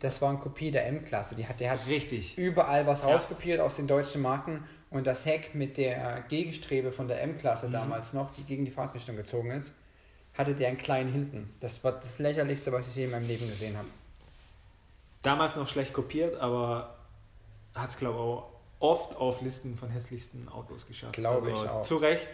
Das 0.00 0.20
war 0.20 0.30
eine 0.30 0.38
Kopie 0.38 0.70
der 0.72 0.86
M-Klasse. 0.88 1.36
Die 1.36 1.46
hat, 1.46 1.60
der 1.60 1.70
hat 1.72 1.86
Richtig. 1.86 2.36
überall 2.36 2.86
was 2.86 3.02
Ja. 3.02 3.08
rauskopiert 3.08 3.60
aus 3.60 3.76
den 3.76 3.86
deutschen 3.86 4.20
Marken 4.22 4.64
und 4.90 5.06
das 5.06 5.24
Heck 5.26 5.54
mit 5.54 5.76
der 5.76 6.22
Gegenstrebe 6.28 6.90
von 6.90 7.06
der 7.06 7.22
M-Klasse 7.22 7.68
Mhm. 7.68 7.72
damals 7.72 8.12
noch, 8.12 8.32
die 8.34 8.42
gegen 8.42 8.64
die 8.64 8.72
Fahrtrichtung 8.72 9.14
gezogen 9.16 9.52
ist, 9.52 9.72
hatte 10.34 10.54
der 10.56 10.68
einen 10.68 10.78
kleinen 10.78 11.12
hinten. 11.12 11.54
Das 11.60 11.84
war 11.84 11.92
das 11.92 12.18
lächerlichste, 12.18 12.72
was 12.72 12.88
ich 12.88 12.96
je 12.96 13.04
in 13.04 13.10
meinem 13.12 13.28
Leben 13.28 13.48
gesehen 13.48 13.76
habe. 13.76 13.86
Damals 15.22 15.56
noch 15.56 15.68
schlecht 15.68 15.92
kopiert, 15.92 16.38
aber 16.40 16.98
hat 17.74 17.90
es, 17.90 17.96
glaube 17.96 18.14
ich, 18.16 18.20
auch 18.20 18.52
oft 18.80 19.16
auf 19.16 19.40
Listen 19.40 19.76
von 19.76 19.90
hässlichsten 19.90 20.48
Autos 20.48 20.86
geschafft. 20.86 21.14
Glaube 21.14 21.50
also, 21.50 21.64
ich 21.64 21.70
auch. 21.70 21.82
Zu 21.82 21.96
Recht. 21.96 22.28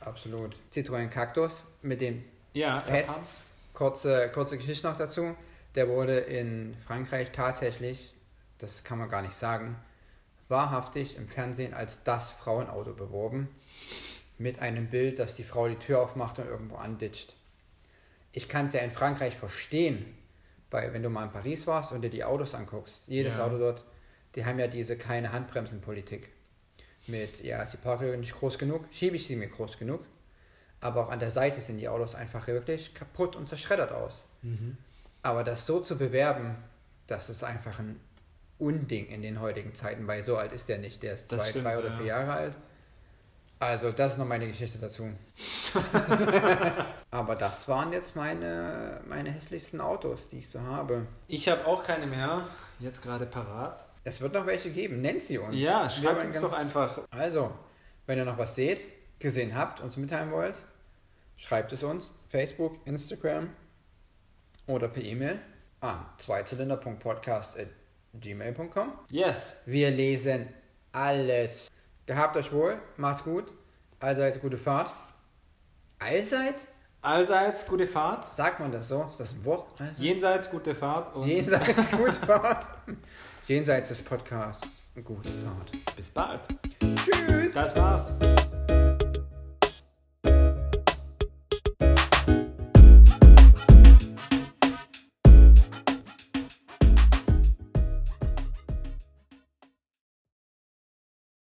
Absolut. 0.00 0.56
Citroën 0.72 1.08
Cactus 1.08 1.62
mit 1.80 2.00
den 2.00 2.24
Ja. 2.52 2.84
Airpumps. 2.86 3.40
Kurze, 3.72 4.30
kurze 4.32 4.58
Geschichte 4.58 4.86
noch 4.86 4.98
dazu. 4.98 5.34
Der 5.74 5.88
wurde 5.88 6.18
in 6.18 6.76
Frankreich 6.86 7.32
tatsächlich, 7.32 8.12
das 8.58 8.84
kann 8.84 8.98
man 8.98 9.08
gar 9.08 9.22
nicht 9.22 9.34
sagen, 9.34 9.76
wahrhaftig 10.48 11.16
im 11.16 11.28
Fernsehen 11.28 11.72
als 11.72 12.04
das 12.04 12.30
Frauenauto 12.30 12.92
beworben. 12.92 13.48
Mit 14.36 14.58
einem 14.58 14.88
Bild, 14.88 15.18
dass 15.18 15.34
die 15.34 15.44
Frau 15.44 15.68
die 15.68 15.76
Tür 15.76 16.02
aufmacht 16.02 16.38
und 16.38 16.46
irgendwo 16.46 16.76
anditscht. 16.76 17.32
Ich 18.32 18.48
kann 18.48 18.66
es 18.66 18.74
ja 18.74 18.80
in 18.80 18.90
Frankreich 18.90 19.34
verstehen, 19.34 20.04
weil 20.72 20.92
wenn 20.92 21.02
du 21.02 21.10
mal 21.10 21.24
in 21.24 21.30
Paris 21.30 21.66
warst 21.66 21.92
und 21.92 22.02
dir 22.02 22.10
die 22.10 22.24
Autos 22.24 22.54
anguckst, 22.54 23.04
jedes 23.06 23.36
Ja. 23.36 23.46
Auto 23.46 23.58
dort, 23.58 23.84
die 24.34 24.44
haben 24.44 24.58
ja 24.58 24.66
diese 24.66 24.96
keine 24.96 25.32
Handbremsenpolitik. 25.32 26.28
Mit, 27.06 27.42
ja, 27.42 27.64
sie 27.66 27.76
parke 27.78 28.16
nicht 28.16 28.34
groß 28.34 28.58
genug, 28.58 28.84
schiebe 28.90 29.16
ich 29.16 29.26
sie 29.26 29.36
mir 29.36 29.48
groß 29.48 29.78
genug. 29.78 30.02
Aber 30.80 31.06
auch 31.06 31.10
an 31.10 31.20
der 31.20 31.30
Seite 31.30 31.60
sehen 31.60 31.78
die 31.78 31.88
Autos 31.88 32.14
einfach 32.14 32.46
wirklich 32.46 32.94
kaputt 32.94 33.36
und 33.36 33.48
zerschreddert 33.48 33.92
aus. 33.92 34.24
Mhm. 34.42 34.76
Aber 35.22 35.44
das 35.44 35.66
so 35.66 35.80
zu 35.80 35.96
bewerben, 35.96 36.56
das 37.06 37.30
ist 37.30 37.44
einfach 37.44 37.78
ein 37.78 38.00
Unding 38.58 39.06
in 39.06 39.22
den 39.22 39.40
heutigen 39.40 39.74
Zeiten, 39.74 40.06
weil 40.06 40.24
so 40.24 40.36
alt 40.36 40.52
ist 40.52 40.68
der 40.68 40.78
nicht. 40.78 41.02
Der 41.02 41.14
ist 41.14 41.30
Das 41.32 41.40
zwei, 41.40 41.50
stimmt, 41.50 41.64
drei 41.66 41.78
oder 41.78 41.88
ja. 41.90 41.96
vier 41.98 42.06
Jahre 42.06 42.32
alt. 42.32 42.56
Also, 43.62 43.92
das 43.92 44.12
ist 44.14 44.18
noch 44.18 44.26
meine 44.26 44.48
Geschichte 44.48 44.76
dazu. 44.78 45.08
Aber 47.12 47.36
das 47.36 47.68
waren 47.68 47.92
jetzt 47.92 48.16
meine, 48.16 49.00
meine 49.06 49.30
hässlichsten 49.30 49.80
Autos, 49.80 50.26
die 50.26 50.38
ich 50.40 50.50
so 50.50 50.60
habe. 50.60 51.06
Ich 51.28 51.48
habe 51.48 51.64
auch 51.66 51.84
keine 51.84 52.08
mehr, 52.08 52.48
jetzt 52.80 53.02
gerade 53.02 53.24
parat. 53.24 53.84
Es 54.02 54.20
wird 54.20 54.32
noch 54.34 54.46
welche 54.46 54.70
geben. 54.70 55.00
Nennt 55.00 55.22
sie 55.22 55.38
uns. 55.38 55.54
Ja, 55.56 55.88
schreibt 55.88 56.24
uns 56.24 56.34
ganz- 56.34 56.40
doch 56.50 56.58
einfach. 56.58 57.02
Also, 57.10 57.52
wenn 58.06 58.18
ihr 58.18 58.24
noch 58.24 58.36
was 58.36 58.56
seht, 58.56 58.84
gesehen 59.20 59.54
habt, 59.54 59.78
uns 59.80 59.96
mitteilen 59.96 60.32
wollt, 60.32 60.56
schreibt 61.36 61.72
es 61.72 61.84
uns. 61.84 62.10
Facebook, 62.26 62.80
Instagram 62.84 63.50
oder 64.66 64.88
per 64.88 65.04
E-Mail 65.04 65.38
an 65.80 66.04
zweizylinder.podcast.gmail.com. 66.18 68.92
Yes. 69.10 69.58
Wir 69.66 69.92
lesen 69.92 70.48
alles. 70.90 71.68
Gehabt 72.06 72.36
euch 72.36 72.52
wohl, 72.52 72.78
macht's 72.96 73.24
gut. 73.24 73.52
Allseits 74.00 74.40
gute 74.40 74.58
Fahrt. 74.58 74.90
Allseits? 75.98 76.66
Allseits 77.00 77.66
gute 77.66 77.86
Fahrt. 77.86 78.34
Sagt 78.34 78.60
man 78.60 78.72
das 78.72 78.88
so? 78.88 79.06
Ist 79.10 79.20
das 79.20 79.32
ein 79.34 79.44
Wort? 79.44 79.68
Allseits? 79.80 79.98
Jenseits 80.00 80.50
gute 80.50 80.74
Fahrt. 80.74 81.14
Und 81.14 81.26
Jenseits 81.26 81.90
gute 81.92 82.12
Fahrt. 82.12 82.68
Jenseits 83.46 83.88
des 83.88 84.02
Podcasts 84.02 84.82
gute 85.04 85.30
Fahrt. 85.30 85.96
bis 85.96 86.10
bald. 86.10 86.40
Tschüss. 86.80 87.54
Das 87.54 87.76
war's. 87.76 88.12